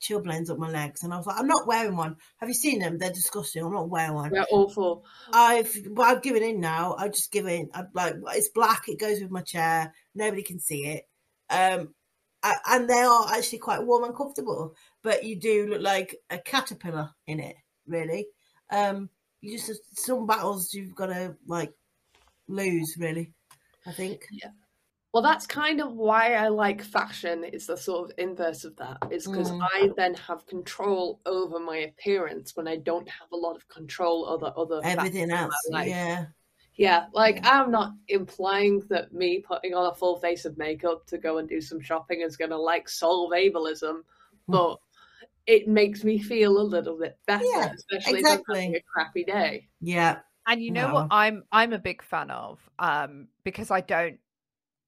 chilblains 0.00 0.50
up 0.50 0.58
my 0.58 0.70
legs, 0.70 1.02
and 1.02 1.12
I 1.12 1.16
was 1.16 1.26
like, 1.26 1.38
I'm 1.38 1.46
not 1.46 1.66
wearing 1.66 1.96
one. 1.96 2.16
Have 2.38 2.48
you 2.48 2.54
seen 2.54 2.78
them? 2.80 2.98
They're 2.98 3.10
disgusting. 3.10 3.64
I'm 3.64 3.72
not 3.72 3.88
wearing 3.88 4.14
one. 4.14 4.30
they're 4.32 4.46
awful. 4.50 5.04
I've 5.32 5.76
well, 5.90 6.10
I've 6.10 6.22
given 6.22 6.42
in 6.42 6.60
now. 6.60 6.94
I 6.98 7.08
just 7.08 7.32
give 7.32 7.46
in. 7.46 7.68
I'm 7.74 7.88
like 7.94 8.14
it's 8.34 8.50
black. 8.50 8.88
It 8.88 9.00
goes 9.00 9.20
with 9.20 9.30
my 9.30 9.42
chair. 9.42 9.92
Nobody 10.14 10.42
can 10.42 10.60
see 10.60 10.86
it. 10.86 11.04
Um, 11.50 11.94
I, 12.42 12.56
and 12.70 12.88
they 12.88 13.02
are 13.02 13.32
actually 13.32 13.58
quite 13.58 13.84
warm 13.84 14.04
and 14.04 14.16
comfortable. 14.16 14.74
But 15.02 15.24
you 15.24 15.38
do 15.38 15.66
look 15.68 15.82
like 15.82 16.16
a 16.30 16.38
caterpillar 16.38 17.10
in 17.26 17.40
it. 17.40 17.56
Really. 17.86 18.26
Um, 18.70 19.10
you 19.40 19.56
just 19.58 19.80
some 19.98 20.26
battles 20.26 20.74
you've 20.74 20.94
got 20.94 21.06
to 21.06 21.36
like 21.46 21.72
lose. 22.48 22.96
Really, 22.98 23.32
I 23.86 23.92
think. 23.92 24.22
Well, 25.18 25.32
that's 25.32 25.48
kind 25.48 25.80
of 25.80 25.94
why 25.94 26.34
I 26.34 26.46
like 26.46 26.80
fashion. 26.80 27.42
It's 27.42 27.66
the 27.66 27.76
sort 27.76 28.08
of 28.08 28.18
inverse 28.18 28.62
of 28.62 28.76
that. 28.76 28.98
Is 29.10 29.26
because 29.26 29.50
Mm. 29.50 29.60
I 29.74 29.90
then 29.96 30.14
have 30.14 30.46
control 30.46 31.20
over 31.26 31.58
my 31.58 31.78
appearance 31.78 32.54
when 32.54 32.68
I 32.68 32.76
don't 32.76 33.08
have 33.08 33.26
a 33.32 33.36
lot 33.36 33.56
of 33.56 33.66
control 33.66 34.28
over 34.28 34.52
other 34.56 34.80
Everything 34.84 35.32
else, 35.32 35.68
yeah, 35.72 36.26
Yeah, 36.76 37.06
like 37.12 37.40
Yeah. 37.42 37.50
I'm 37.50 37.72
not 37.72 37.94
implying 38.06 38.78
that 38.90 39.12
me 39.12 39.40
putting 39.40 39.74
on 39.74 39.90
a 39.90 39.94
full 39.96 40.20
face 40.20 40.44
of 40.44 40.56
makeup 40.56 41.04
to 41.08 41.18
go 41.18 41.38
and 41.38 41.48
do 41.48 41.60
some 41.60 41.80
shopping 41.80 42.20
is 42.20 42.36
going 42.36 42.52
to 42.52 42.56
like 42.56 42.88
solve 42.88 43.32
ableism, 43.32 44.04
Hmm. 44.46 44.52
but 44.52 44.78
it 45.48 45.66
makes 45.66 46.04
me 46.04 46.20
feel 46.22 46.58
a 46.58 46.62
little 46.62 46.96
bit 46.96 47.18
better, 47.26 47.44
Yeah, 47.54 47.72
especially 47.74 48.20
if 48.20 48.26
exactly. 48.28 48.60
having 48.60 48.76
a 48.76 48.80
crappy 48.82 49.24
day. 49.24 49.68
yeah, 49.80 50.20
And 50.46 50.62
you 50.62 50.70
know 50.70 50.86
No. 50.86 50.94
what 50.94 51.08
I'm 51.10 51.44
I'm 51.52 51.72
a 51.72 51.78
big 51.78 52.02
fan 52.02 52.30
of 52.30 52.58
um 52.78 53.28
because 53.44 53.70
I 53.70 53.80
don't 53.80 54.18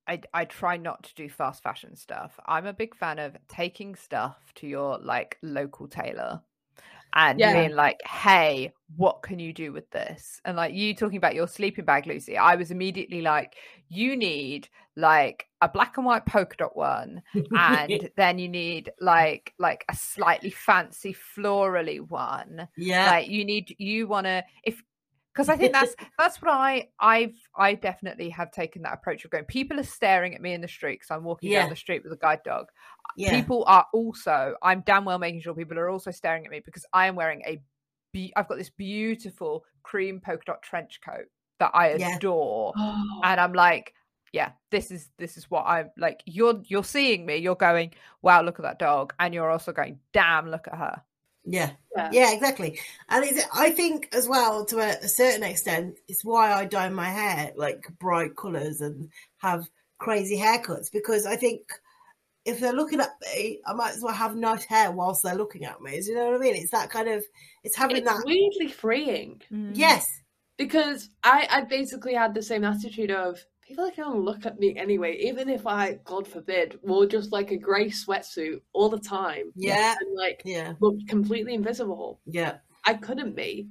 I 0.07 0.21
I 0.35 0.45
try 0.45 0.77
not 0.77 1.03
to 1.05 1.15
do 1.15 1.29
fast 1.29 1.63
fashion 1.63 1.97
stuff. 1.97 2.39
I'm 2.47 2.67
a 2.67 2.73
big 2.73 2.95
fan 2.97 3.19
of 3.19 3.37
taking 3.49 3.95
stuff 3.95 4.53
to 4.57 4.67
your 4.67 4.99
like 4.99 5.39
local 5.43 5.89
tailor 5.89 6.43
and 7.15 7.39
Yeah. 7.39 7.53
being 7.53 7.75
like, 7.75 7.99
"Hey, 8.07 8.73
what 8.97 9.23
can 9.23 9.39
you 9.39 9.53
do 9.53 9.73
with 9.73 9.91
this?" 9.91 10.41
And 10.45 10.57
like 10.57 10.75
you 10.75 10.95
talking 10.95 11.19
about 11.19 11.35
your 11.35 11.49
sleeping 11.49 11.85
bag, 11.85 12.07
Lucy, 12.07 12.37
I 12.39 12.57
was 12.57 12.71
immediately 12.71 13.23
like, 13.23 13.57
"You 13.89 14.17
need 14.17 14.69
like 14.97 15.47
a 15.61 15.69
black 15.69 15.97
and 15.97 16.07
white 16.07 16.27
polka 16.27 16.57
dot 16.57 16.77
one 16.77 17.23
and 17.55 18.09
then 18.17 18.39
you 18.39 18.49
need 18.49 18.91
like 19.01 19.55
like 19.59 19.85
a 19.89 19.95
slightly 19.95 20.51
fancy 20.51 21.15
florally 21.37 22.01
one 22.01 22.69
yeah, 22.77 23.05
like 23.05 23.29
you 23.29 23.45
need 23.45 23.75
you 23.79 24.07
want 24.07 24.27
to 24.27 24.45
if 24.65 24.83
because 25.33 25.49
i 25.49 25.57
think 25.57 25.73
that's 25.73 25.95
that's 26.19 26.41
what 26.43 26.51
i 26.53 26.89
i've 27.01 27.35
i 27.57 27.75
definitely 27.75 28.29
have 28.29 28.51
taken 28.51 28.83
that 28.83 28.95
approach 28.95 29.25
of 29.25 29.31
going 29.31 29.45
people 29.45 29.79
are 29.79 29.85
staring 29.85 30.35
at 30.35 30.41
me 30.41 30.53
in 30.53 30.61
the 30.61 30.69
street 30.69 31.01
because 31.01 31.11
i'm 31.11 31.25
walking 31.25 31.51
Yeah. 31.51 31.61
down 31.63 31.71
the 31.71 31.77
street 31.77 32.03
with 32.05 32.13
a 32.13 32.17
guide 32.17 32.41
dog 32.45 32.67
yeah, 33.17 33.31
people 33.31 33.65
are 33.67 33.87
also 33.93 34.55
i'm 34.63 34.83
damn 34.87 35.05
well 35.05 35.19
making 35.19 35.41
sure 35.41 35.55
people 35.55 35.79
are 35.79 35.91
also 35.91 36.11
staring 36.11 36.45
at 36.45 36.51
me 36.51 36.61
because 36.65 36.87
i 36.93 37.07
am 37.07 37.17
wearing 37.17 37.43
a 37.47 37.61
be- 38.13 38.33
i've 38.37 38.49
got 38.49 38.59
this 38.59 38.71
beautiful 38.71 39.65
cream 39.83 40.21
polka 40.21 40.45
dot 40.47 40.63
trench 40.63 41.01
coat 41.05 41.27
that 41.59 41.71
i 41.75 41.89
Yeah. 41.89 42.17
adore 42.17 42.73
and 43.25 43.41
i'm 43.41 43.53
like 43.53 43.95
yeah 44.33 44.53
this 44.71 44.93
is 44.93 45.11
this 45.19 45.37
is 45.37 45.51
what 45.51 45.65
i'm 45.67 45.91
like 45.97 46.23
you're 46.25 46.63
you're 46.67 46.85
seeing 46.85 47.27
me 47.27 47.37
you're 47.37 47.57
going 47.57 47.93
wow 48.23 48.43
look 48.43 48.59
at 48.61 48.63
that 48.63 48.79
dog 48.79 49.13
and 49.19 49.35
you're 49.35 49.51
also 49.51 49.73
going 49.73 49.99
damn 50.13 50.49
look 50.51 50.69
at 50.69 50.77
her 50.79 51.03
yeah. 51.45 51.71
Yeah. 51.97 52.11
Yeah, 52.13 52.33
exactly. 52.33 52.79
And 53.09 53.25
it's, 53.25 53.45
I 53.55 53.71
think 53.71 54.09
as 54.13 54.29
well, 54.29 54.65
to 54.67 54.79
a, 54.79 54.91
a 55.05 55.09
certain 55.09 55.43
extent, 55.43 55.99
it's 56.09 56.25
why 56.25 56.53
I 56.53 56.65
dye 56.65 56.89
my 56.89 57.09
hair 57.09 57.53
like 57.57 57.87
bright 57.99 58.37
colours 58.37 58.81
and 58.81 59.11
have 59.39 59.69
crazy 59.99 60.37
haircuts 60.39 60.91
because 60.93 61.27
I 61.27 61.37
think 61.37 61.63
if 62.45 62.61
they're 62.61 62.73
looking 62.73 63.01
at 63.01 63.11
me, 63.35 63.61
I 63.67 63.75
might 63.75 63.95
as 63.95 64.03
well 64.03 64.15
have 64.15 64.35
nice 64.37 64.65
hair 64.65 64.93
whilst 64.93 65.23
they're 65.23 65.35
looking 65.35 65.65
at 65.65 65.81
me. 65.83 66.01
Do 66.01 66.07
you 66.07 66.15
know 66.15 66.31
what 66.31 66.37
I 66.37 66.39
mean? 66.39 66.57
It's 66.57 66.71
that 66.71 66.91
kind 66.91 67.09
of, 67.09 67.25
it's 67.65 67.77
having 67.77 67.99
It's 67.99 68.07
that. 68.07 68.23
weirdly 68.25 68.69
freeing 68.69 69.43
mm. 69.53 69.73
Yes. 69.75 70.07
because 70.57 71.11
I, 71.23 71.47
I 71.51 71.61
basically 71.63 72.15
had 72.15 72.35
the 72.35 72.43
same 72.43 72.65
attitude 72.65 73.11
of 73.11 73.45
people 73.71 73.85
are 73.87 73.91
going 73.93 74.13
to 74.13 74.19
look 74.19 74.47
at 74.47 74.59
me 74.59 74.77
anyway, 74.77 75.17
even 75.21 75.49
if 75.49 75.65
I, 75.65 76.01
God 76.05 76.27
forbid, 76.27 76.81
wore 76.83 77.07
just 77.07 77.31
like 77.31 77.53
a 77.53 77.57
grey 77.57 77.87
sweatsuit 77.89 78.61
all 78.73 78.89
the 78.89 78.99
time. 78.99 79.53
Yeah. 79.55 79.95
And 80.01 80.17
like 80.17 80.43
Yeah. 80.45 80.73
looked 80.81 81.07
completely 81.09 81.55
invisible. 81.55 82.21
Yeah. 82.27 82.57
I 82.85 82.95
couldn't 82.95 83.37
be. 83.37 83.69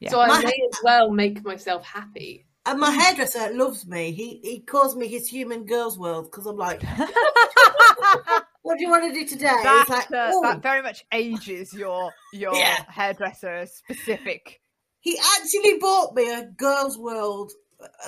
Yeah. 0.00 0.10
So 0.10 0.20
I 0.20 0.28
My- 0.28 0.42
may 0.42 0.68
as 0.72 0.80
well 0.82 1.10
make 1.10 1.44
myself 1.44 1.84
happy. 1.84 2.46
And 2.64 2.80
my 2.80 2.90
hairdresser 2.90 3.50
loves 3.54 3.86
me. 3.86 4.10
He 4.12 4.40
he 4.42 4.58
calls 4.60 4.96
me 4.96 5.06
his 5.06 5.28
human 5.28 5.66
girls 5.66 5.98
world 5.98 6.24
because 6.30 6.46
I'm 6.46 6.56
like, 6.56 6.82
what 8.62 8.78
do 8.78 8.84
you 8.84 8.90
want 8.90 9.04
to 9.04 9.12
do 9.12 9.24
today? 9.26 9.44
that, 9.46 9.80
It's 9.82 9.90
like, 9.90 10.10
uh, 10.10 10.40
that 10.42 10.62
very 10.62 10.82
much 10.82 11.04
ages 11.12 11.72
your 11.74 12.12
your 12.32 12.56
Yeah. 12.56 12.82
hairdresser 12.88 13.66
specific. 13.66 14.60
he 15.00 15.16
actually 15.36 15.78
bought 15.78 16.14
me 16.16 16.32
a 16.32 16.46
girls 16.46 16.98
world 16.98 17.52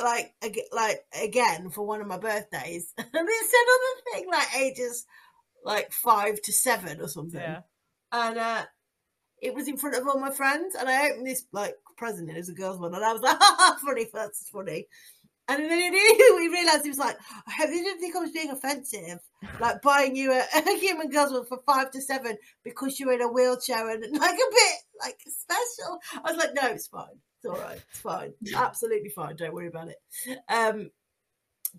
like 0.03 0.35
like 0.73 1.05
again 1.23 1.71
for 1.71 1.87
one 1.87 2.01
of 2.01 2.07
my 2.07 2.19
birthdays. 2.19 2.93
And 2.99 3.09
it's 3.12 3.55
another 3.64 3.95
thing 4.12 4.31
like 4.31 4.57
ages 4.57 5.07
like 5.64 5.93
five 5.93 6.41
to 6.43 6.53
seven 6.53 7.01
or 7.01 7.09
something. 7.09 7.41
Yeah. 7.41 7.61
and 8.12 8.39
uh 8.39 8.64
it 9.41 9.55
was 9.55 9.69
in 9.69 9.77
front 9.77 9.97
of 9.97 10.07
all 10.07 10.19
my 10.21 10.31
friends 10.31 10.75
and 10.75 10.89
i 10.89 11.11
opened 11.11 11.27
this 11.27 11.45
like 11.53 11.75
present 11.97 12.31
it 12.31 12.37
was 12.37 12.49
a 12.49 12.55
girls 12.55 12.79
one 12.79 12.95
and 12.95 13.05
i 13.05 13.12
was 13.12 13.23
like 13.23 13.37
ha 13.41 13.79
funny 13.85 14.07
that's 14.12 14.49
funny. 14.49 14.87
And 15.51 15.64
then 15.64 15.93
we 15.93 16.49
realized 16.49 16.83
he 16.83 16.91
was 16.91 16.99
like 16.99 17.16
i 17.47 17.66
didn't 17.66 18.01
think 18.01 18.14
i 18.16 18.21
was 18.21 18.33
being 18.33 18.51
offensive 18.51 19.21
like 19.61 19.81
buying 19.83 20.14
you 20.16 20.33
a, 20.33 20.43
a 20.57 20.79
human 20.79 21.09
girls 21.11 21.33
one 21.33 21.47
for 21.47 21.59
five 21.66 21.91
to 21.93 22.01
seven 22.03 22.37
because 22.64 22.99
you're 23.01 23.12
in 23.12 23.23
a 23.23 23.29
wheelchair 23.33 23.89
and 23.91 24.03
like 24.19 24.35
a 24.35 24.51
bit 24.51 24.79
like 25.01 25.19
special. 25.27 25.99
I 26.25 26.33
was 26.33 26.37
like 26.37 26.55
no 26.55 26.69
it's 26.69 26.89
fine 26.89 27.21
it's 27.39 27.47
all 27.47 27.57
right. 27.61 27.80
It's 27.91 28.01
fine. 28.01 28.32
Absolutely 28.55 29.11
fine. 29.11 29.36
Don't 29.36 29.55
worry 29.55 29.68
about 29.68 29.89
it. 29.89 29.99
Um 30.49 30.91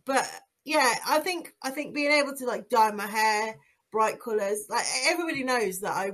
but 0.05 0.30
yeah 0.66 0.93
i 1.07 1.20
think 1.20 1.53
i 1.64 1.70
think 1.72 1.95
being 1.95 2.12
able 2.12 2.36
to 2.36 2.45
like 2.45 2.70
dye 2.70 2.91
my 2.91 3.07
hair 3.07 3.55
bright 3.91 4.20
colors 4.20 4.66
like 4.70 4.86
everybody 5.07 5.43
knows 5.43 5.80
that 5.80 5.93
i 5.95 6.12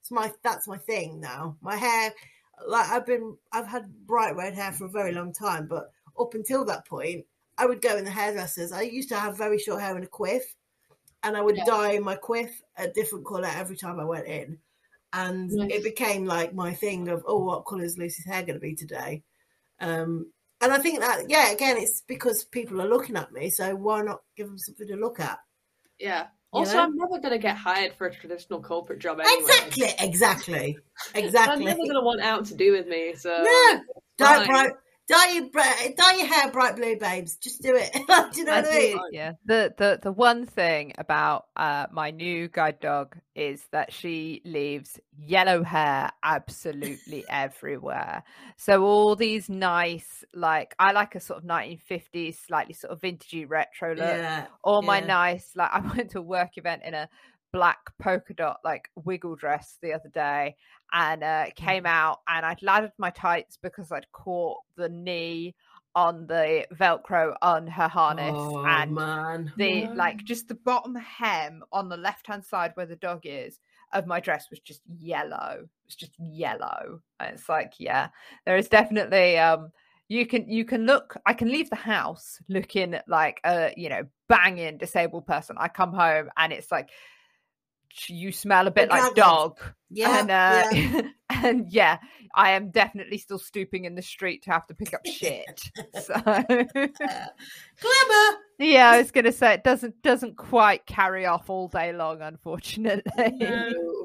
it's 0.00 0.10
my 0.10 0.32
that's 0.42 0.66
my 0.66 0.78
thing 0.78 1.20
now. 1.20 1.56
My 1.60 1.76
hair 1.76 2.12
like 2.66 2.88
i've 2.90 3.04
been 3.04 3.36
i've 3.52 3.66
had 3.66 3.92
bright 4.06 4.36
red 4.36 4.54
hair 4.54 4.72
for 4.72 4.86
a 4.86 4.90
very 4.90 5.12
long 5.12 5.32
time 5.34 5.66
but 5.66 5.90
up 6.18 6.32
until 6.34 6.64
that 6.64 6.86
point 6.86 7.26
i 7.58 7.66
would 7.66 7.82
go 7.82 7.96
in 7.98 8.04
the 8.04 8.10
hairdressers. 8.10 8.72
I 8.72 8.82
used 8.82 9.10
to 9.10 9.18
have 9.18 9.36
very 9.36 9.58
short 9.58 9.82
hair 9.82 9.94
and 9.94 10.04
a 10.04 10.08
quiff 10.08 10.54
and 11.22 11.36
i 11.36 11.42
would 11.42 11.56
Yeah. 11.58 11.64
dye 11.66 11.98
my 11.98 12.14
quiff 12.14 12.62
a 12.78 12.88
different 12.88 13.26
color 13.26 13.50
every 13.54 13.76
time 13.76 14.00
i 14.00 14.04
went 14.04 14.26
in 14.26 14.58
and 15.12 15.50
Nice. 15.50 15.70
it 15.72 15.84
became 15.84 16.24
like 16.24 16.54
my 16.54 16.72
thing 16.72 17.08
of 17.08 17.24
oh 17.26 17.44
what 17.44 17.64
color 17.64 17.84
is 17.84 17.98
lucy's 17.98 18.26
hair 18.26 18.42
going 18.42 18.54
to 18.54 18.60
be 18.60 18.74
today 18.74 19.22
um 19.80 20.30
and 20.60 20.72
i 20.72 20.78
think 20.78 21.00
that 21.00 21.28
yeah 21.28 21.50
again 21.50 21.76
it's 21.76 22.02
because 22.02 22.44
people 22.44 22.80
are 22.80 22.88
looking 22.88 23.16
at 23.16 23.32
me 23.32 23.50
so 23.50 23.74
why 23.74 24.02
not 24.02 24.20
give 24.36 24.46
them 24.46 24.58
something 24.58 24.86
to 24.86 24.96
look 24.96 25.18
at 25.20 25.38
Yeah. 25.98 26.26
Also, 26.52 26.78
know? 26.78 26.82
I'm 26.82 26.96
never 26.96 27.20
going 27.20 27.30
to 27.30 27.38
get 27.38 27.56
hired 27.56 27.94
for 27.94 28.08
a 28.08 28.12
traditional 28.12 28.60
corporate 28.60 28.98
job 28.98 29.20
anyway. 29.20 29.36
Exactly, 29.38 29.94
exactly, 30.00 30.78
I'm 31.52 31.64
never 31.64 31.78
going 31.78 31.94
to 31.94 32.00
want 32.00 32.20
out 32.22 32.44
to 32.46 32.54
do 32.54 32.72
with 32.72 32.88
me. 32.88 33.14
So 33.14 33.44
No, 33.44 33.80
fine. 34.18 34.46
bright, 34.48 34.72
dye 35.10 35.32
your 35.32 35.50
dye 35.50 36.16
your 36.18 36.26
hair 36.26 36.50
bright 36.50 36.76
blue, 36.76 36.96
babes. 36.96 37.36
Just 37.36 37.62
do 37.62 37.74
it. 37.74 37.92
do 37.92 38.38
you 38.40 38.44
know 38.44 38.52
what 38.52 38.66
I 38.66 38.78
mean? 38.78 39.00
yeah. 39.12 39.32
The 39.44 39.74
the 39.76 39.98
the 40.00 40.12
one 40.12 40.46
thing 40.46 40.92
about 40.98 41.46
uh 41.56 41.86
my 41.92 42.10
new 42.10 42.48
guide 42.48 42.80
dog 42.80 43.16
is 43.34 43.64
that 43.72 43.92
she 43.92 44.42
leaves 44.44 45.00
yellow 45.18 45.62
hair 45.62 46.10
absolutely 46.22 47.24
everywhere. 47.28 48.22
So 48.56 48.84
all 48.84 49.16
these 49.16 49.48
nice, 49.48 50.24
like 50.32 50.74
I 50.78 50.92
like 50.92 51.14
a 51.14 51.20
sort 51.20 51.42
of 51.42 51.48
1950s, 51.48 52.36
slightly 52.46 52.74
sort 52.74 52.92
of 52.92 53.00
vintagey 53.00 53.48
retro 53.48 53.90
look. 53.90 54.06
Yeah, 54.06 54.46
All 54.62 54.82
my 54.82 55.00
nice, 55.00 55.50
like 55.56 55.70
I 55.72 55.80
went 55.80 56.10
to 56.12 56.18
a 56.18 56.22
work 56.22 56.56
event 56.56 56.82
in 56.84 56.94
a 56.94 57.08
black 57.52 57.78
polka 58.00 58.34
dot 58.34 58.58
like 58.64 58.88
wiggle 59.04 59.34
dress 59.36 59.78
the 59.82 59.92
other 59.92 60.08
day 60.08 60.54
and 60.92 61.22
uh 61.22 61.44
Mm. 61.46 61.54
came 61.56 61.86
out 61.86 62.20
and 62.28 62.44
I'd 62.46 62.62
laddered 62.62 62.92
my 62.98 63.10
tights 63.10 63.58
because 63.60 63.90
I'd 63.92 64.10
caught 64.12 64.58
the 64.76 64.88
knee 64.88 65.54
on 65.94 66.26
the 66.26 66.66
velcro 66.74 67.34
on 67.42 67.66
her 67.66 67.88
harness 67.88 68.36
oh 68.36 68.62
and 68.64 68.94
man, 68.94 69.52
the 69.56 69.88
No. 69.88 69.94
like 69.96 70.24
just 70.24 70.46
the 70.46 70.54
bottom 70.54 70.94
hem 70.94 71.62
on 71.72 71.88
the 71.88 71.96
left 71.96 72.26
hand 72.28 72.44
side 72.44 72.72
where 72.74 72.86
the 72.86 72.96
dog 72.96 73.20
is 73.24 73.58
of 73.92 74.06
my 74.06 74.20
dress 74.20 74.48
was 74.50 74.60
just 74.60 74.82
yellow 75.00 75.68
it's 75.86 75.96
just 75.96 76.12
yellow 76.18 77.00
and 77.18 77.34
it's 77.34 77.48
like 77.48 77.72
yeah 77.78 78.08
there 78.46 78.56
is 78.56 78.68
definitely 78.68 79.36
um 79.36 79.72
you 80.08 80.26
can 80.26 80.48
you 80.48 80.64
can 80.64 80.86
look 80.86 81.16
i 81.26 81.32
can 81.32 81.48
leave 81.48 81.68
the 81.70 81.76
house 81.76 82.38
looking 82.48 82.94
like 83.08 83.40
a 83.44 83.72
you 83.76 83.88
know 83.88 84.02
banging 84.28 84.78
disabled 84.78 85.26
person 85.26 85.56
i 85.58 85.66
come 85.66 85.92
home 85.92 86.30
and 86.36 86.52
it's 86.52 86.70
like 86.70 86.90
you 88.06 88.32
smell 88.32 88.66
a 88.66 88.70
bit 88.70 88.88
like 88.88 89.14
Bedraggled. 89.14 89.56
dog 89.58 89.74
yeah, 89.90 90.20
and 90.20 90.30
uh 90.30 90.64
yeah. 90.72 91.00
and 91.44 91.72
yeah 91.72 91.98
i 92.34 92.52
am 92.52 92.70
definitely 92.70 93.18
still 93.18 93.38
stooping 93.38 93.84
in 93.84 93.94
the 93.94 94.02
street 94.02 94.42
to 94.44 94.50
have 94.50 94.66
to 94.66 94.74
pick 94.74 94.94
up 94.94 95.04
shit 95.06 95.60
so 96.02 96.14
Glamour. 97.80 98.38
yeah, 98.58 98.90
I 98.90 98.98
was 98.98 99.10
gonna 99.10 99.32
say 99.32 99.54
it 99.54 99.64
doesn't 99.64 100.02
doesn't 100.02 100.36
quite 100.36 100.84
carry 100.86 101.26
off 101.26 101.48
all 101.48 101.68
day 101.68 101.92
long, 101.92 102.20
unfortunately. 102.20 103.32
No. 103.38 104.04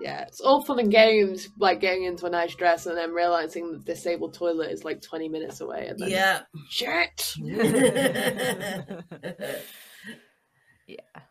yeah, 0.00 0.22
it's 0.22 0.40
all 0.40 0.62
fun 0.62 0.78
and 0.78 0.90
games, 0.90 1.48
like 1.58 1.80
getting 1.80 2.04
into 2.04 2.26
a 2.26 2.30
nice 2.30 2.54
dress 2.54 2.86
and 2.86 2.96
then 2.96 3.12
realizing 3.12 3.72
the 3.72 3.78
disabled 3.78 4.34
toilet 4.34 4.70
is 4.70 4.84
like 4.84 5.00
20 5.02 5.28
minutes 5.28 5.60
away. 5.60 5.88
And 5.88 5.98
then, 5.98 6.10
yeah. 6.10 6.40
shit. 6.68 7.34
Yeah. 10.90 11.22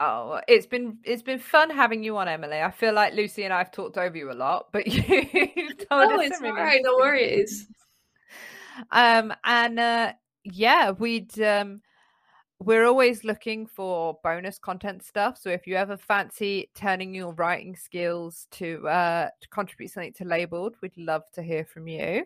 Oh, 0.00 0.40
it's 0.48 0.66
been 0.66 0.98
it's 1.04 1.22
been 1.22 1.38
fun 1.38 1.70
having 1.70 2.02
you 2.02 2.16
on, 2.16 2.28
Emily. 2.28 2.60
I 2.60 2.70
feel 2.70 2.92
like 2.92 3.14
Lucy 3.14 3.44
and 3.44 3.52
I 3.52 3.58
have 3.58 3.70
talked 3.70 3.96
over 3.96 4.16
you 4.16 4.30
a 4.30 4.34
lot, 4.34 4.66
but 4.72 4.86
you 4.86 5.02
told 5.04 5.88
Oh, 5.90 6.20
us 6.20 6.26
it's 6.26 6.42
all 6.42 6.52
right, 6.52 6.80
no 6.82 6.96
worries. 6.96 7.66
Um, 8.90 9.32
and 9.44 9.78
uh, 9.78 10.12
yeah, 10.44 10.90
we'd 10.90 11.40
um, 11.40 11.80
we're 12.58 12.86
always 12.86 13.24
looking 13.24 13.66
for 13.66 14.18
bonus 14.22 14.58
content 14.58 15.02
stuff. 15.04 15.38
So 15.38 15.50
if 15.50 15.66
you 15.66 15.76
ever 15.76 15.96
fancy 15.96 16.70
turning 16.74 17.14
your 17.14 17.32
writing 17.34 17.76
skills 17.76 18.46
to 18.52 18.86
uh 18.88 19.28
to 19.40 19.48
contribute 19.48 19.90
something 19.90 20.12
to 20.14 20.24
lABLEd, 20.24 20.74
we'd 20.82 20.96
love 20.96 21.22
to 21.34 21.42
hear 21.42 21.64
from 21.64 21.88
you. 21.88 22.24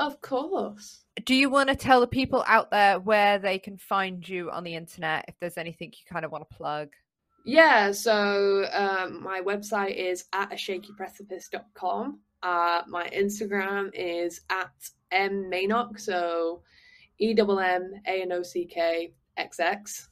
Of 0.00 0.20
course. 0.20 1.04
do 1.24 1.34
you 1.34 1.50
want 1.50 1.68
to 1.68 1.76
tell 1.76 2.00
the 2.00 2.06
people 2.06 2.42
out 2.46 2.70
there 2.70 2.98
where 2.98 3.38
they 3.38 3.58
can 3.58 3.76
find 3.76 4.26
you 4.26 4.50
on 4.50 4.64
the 4.64 4.74
internet 4.74 5.26
if 5.28 5.34
there's 5.40 5.58
anything 5.58 5.92
you 5.92 6.10
kind 6.10 6.24
of 6.24 6.32
want 6.32 6.48
to 6.48 6.56
plug 6.56 6.88
Yeah, 7.44 7.92
so 7.92 8.66
um, 8.72 9.22
my 9.22 9.40
website 9.40 9.94
is 9.96 10.24
at 10.32 10.52
a 10.52 10.56
shakyprecipice.com. 10.56 12.20
Uh, 12.42 12.82
my 12.88 13.06
Instagram 13.08 13.90
is 13.92 14.40
at 14.50 14.72
M 15.12 15.50
Maynock, 15.52 16.00
so 16.00 16.62
E 17.18 17.34
M 17.38 17.50
M 17.50 17.92
A 18.06 18.22
N 18.22 18.32
O 18.32 18.42
C 18.42 18.64
K 18.64 19.12
X 19.36 19.60
X. 19.60 20.08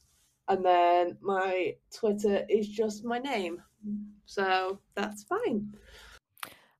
And 0.47 0.63
then 0.65 1.17
my 1.21 1.75
Twitter 1.95 2.45
is 2.49 2.67
just 2.67 3.05
my 3.05 3.19
name. 3.19 3.61
So 4.25 4.79
that's 4.95 5.23
fine. 5.23 5.73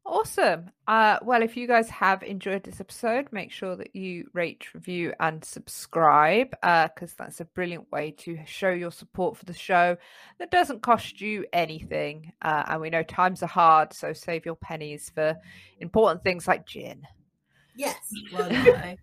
Awesome 0.10 0.72
uh 0.88 1.18
well 1.22 1.44
if 1.44 1.56
you 1.56 1.68
guys 1.68 1.90
have 1.90 2.24
enjoyed 2.24 2.64
this 2.64 2.82
episode 2.82 3.28
make 3.32 3.52
sure 3.52 3.76
that 3.76 3.96
you 3.96 4.28
rate 4.34 4.74
review 4.74 5.14
and 5.20 5.46
subscribe 5.46 6.56
uh 6.64 6.88
because 6.88 7.14
that's 7.14 7.40
a 7.40 7.46
brilliant 7.46 7.90
way 7.92 8.12
to 8.12 8.38
show 8.46 8.70
your 8.70 8.92
support 8.92 9.38
for 9.38 9.46
the 9.46 9.54
show 9.54 9.96
that 10.40 10.52
doesn't 10.52 10.82
cost 10.82 11.22
you 11.22 11.46
anything 11.54 12.32
uh 12.42 12.64
and 12.68 12.82
we 12.82 12.90
know 12.90 13.04
times 13.04 13.44
are 13.44 13.48
hard 13.48 13.94
so 13.94 14.12
save 14.12 14.46
your 14.46 14.56
pennies 14.56 15.12
for 15.14 15.36
important 15.80 16.24
things 16.24 16.48
like 16.48 16.66
gin 16.66 17.06
Yes. 17.80 17.96
Well, 18.34 18.50
no. 18.50 18.96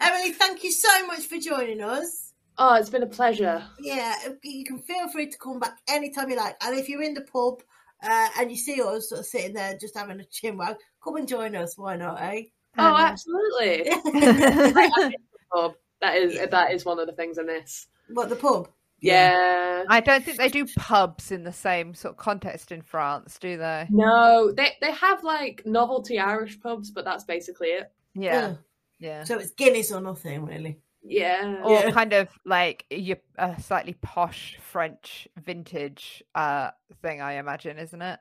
Emily, 0.00 0.32
thank 0.32 0.62
you 0.62 0.70
so 0.70 1.06
much 1.06 1.20
for 1.20 1.38
joining 1.38 1.80
us. 1.80 2.32
Oh, 2.58 2.74
it's 2.74 2.90
been 2.90 3.02
a 3.02 3.06
pleasure. 3.06 3.64
Yeah, 3.80 4.14
you 4.42 4.64
can 4.64 4.78
feel 4.78 5.08
free 5.08 5.28
to 5.30 5.38
come 5.38 5.58
back 5.58 5.78
anytime 5.88 6.28
you 6.28 6.36
like. 6.36 6.56
And 6.62 6.78
if 6.78 6.88
you're 6.88 7.02
in 7.02 7.14
the 7.14 7.22
pub 7.22 7.62
uh, 8.02 8.28
and 8.38 8.50
you 8.50 8.56
see 8.56 8.80
us 8.82 9.08
sort 9.08 9.20
of 9.20 9.26
sitting 9.26 9.54
there 9.54 9.76
just 9.78 9.96
having 9.96 10.20
a 10.20 10.24
chin 10.24 10.56
wag, 10.56 10.76
come 11.02 11.16
and 11.16 11.28
join 11.28 11.54
us. 11.56 11.76
Why 11.78 11.96
not, 11.96 12.20
eh? 12.20 12.42
Oh, 12.78 12.94
And, 12.94 13.06
absolutely. 13.12 13.90
Pub. 15.52 15.74
That 16.00 16.16
is 16.16 16.50
that 16.50 16.72
is 16.72 16.84
one 16.84 16.98
of 16.98 17.06
the 17.06 17.12
things 17.12 17.38
I 17.38 17.42
miss. 17.42 17.86
what, 18.08 18.28
the 18.28 18.36
pub? 18.36 18.68
Yeah. 19.00 19.84
I 19.88 20.00
don't 20.00 20.24
think 20.24 20.38
they 20.38 20.48
do 20.48 20.66
pubs 20.76 21.30
in 21.32 21.44
the 21.44 21.52
same 21.52 21.94
sort 21.94 22.14
of 22.14 22.18
context 22.18 22.72
in 22.72 22.82
France, 22.82 23.38
do 23.40 23.56
they? 23.56 23.86
No, 23.90 24.52
they 24.52 24.70
they 24.80 24.92
have 24.92 25.22
like 25.22 25.62
novelty 25.66 26.18
Irish 26.18 26.60
pubs, 26.60 26.90
but 26.90 27.04
that's 27.04 27.24
basically 27.24 27.68
it. 27.68 27.92
Yeah, 28.14 28.46
Ugh. 28.52 28.58
yeah. 28.98 29.24
So 29.24 29.38
it's 29.38 29.50
Guinness 29.52 29.92
or 29.92 30.00
nothing, 30.00 30.44
really. 30.44 30.78
Yeah. 31.02 31.62
Or 31.64 31.80
Yeah. 31.80 31.90
kind 31.90 32.12
of 32.12 32.28
like 32.44 32.86
your 32.90 33.18
a 33.36 33.60
slightly 33.60 33.94
posh 33.94 34.58
French 34.60 35.28
vintage 35.36 36.22
uh 36.34 36.70
thing, 37.02 37.20
I 37.20 37.34
imagine, 37.34 37.78
isn't 37.78 38.02
it? 38.02 38.20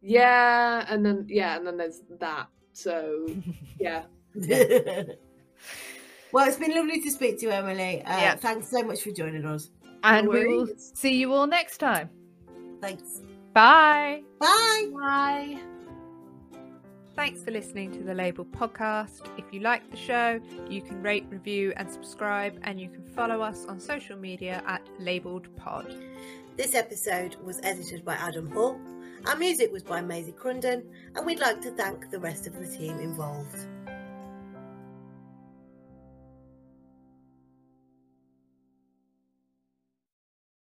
Yeah, 0.00 0.86
and 0.88 1.04
then 1.04 1.26
yeah, 1.28 1.56
and 1.56 1.66
then 1.66 1.76
there's 1.76 2.02
that. 2.20 2.48
So 2.72 3.26
yeah. 3.80 4.04
well, 6.32 6.46
it's 6.48 6.56
been 6.56 6.74
lovely 6.74 7.00
to 7.02 7.10
speak 7.10 7.38
to 7.40 7.46
you, 7.46 7.52
Emily. 7.52 8.02
Uh, 8.02 8.18
Yeah. 8.20 8.36
Thanks 8.36 8.70
so 8.70 8.82
much 8.82 9.02
for 9.02 9.10
joining 9.10 9.44
us. 9.44 9.70
And 10.04 10.26
No 10.26 10.32
we 10.32 10.46
will 10.46 10.68
see 10.94 11.16
you 11.16 11.32
all 11.32 11.46
next 11.46 11.78
time. 11.78 12.10
Thanks. 12.80 13.22
Bye. 13.52 14.22
Bye. 14.38 14.90
Bye. 14.94 15.60
Thanks 17.18 17.42
for 17.42 17.50
listening 17.50 17.90
to 17.94 18.04
the 18.04 18.14
Label 18.14 18.44
podcast. 18.44 19.22
If 19.36 19.52
you 19.52 19.58
like 19.58 19.90
the 19.90 19.96
show, 19.96 20.38
you 20.70 20.80
can 20.80 21.02
rate, 21.02 21.26
review, 21.28 21.72
and 21.76 21.90
subscribe, 21.90 22.56
and 22.62 22.80
you 22.80 22.88
can 22.88 23.04
follow 23.08 23.40
us 23.40 23.66
on 23.66 23.80
social 23.80 24.16
media 24.16 24.62
at 24.68 24.88
Labeled 25.00 25.48
Pod. 25.56 25.92
This 26.56 26.76
episode 26.76 27.34
was 27.42 27.58
edited 27.64 28.04
by 28.04 28.14
Adam 28.14 28.48
Hull. 28.52 28.80
Our 29.26 29.34
music 29.34 29.72
was 29.72 29.82
by 29.82 30.00
Maisy 30.00 30.30
Crunden, 30.30 30.84
and 31.16 31.26
we'd 31.26 31.40
like 31.40 31.60
to 31.62 31.72
thank 31.72 32.08
the 32.08 32.20
rest 32.20 32.46
of 32.46 32.56
the 32.56 32.68
team 32.68 33.00
involved. 33.00 33.66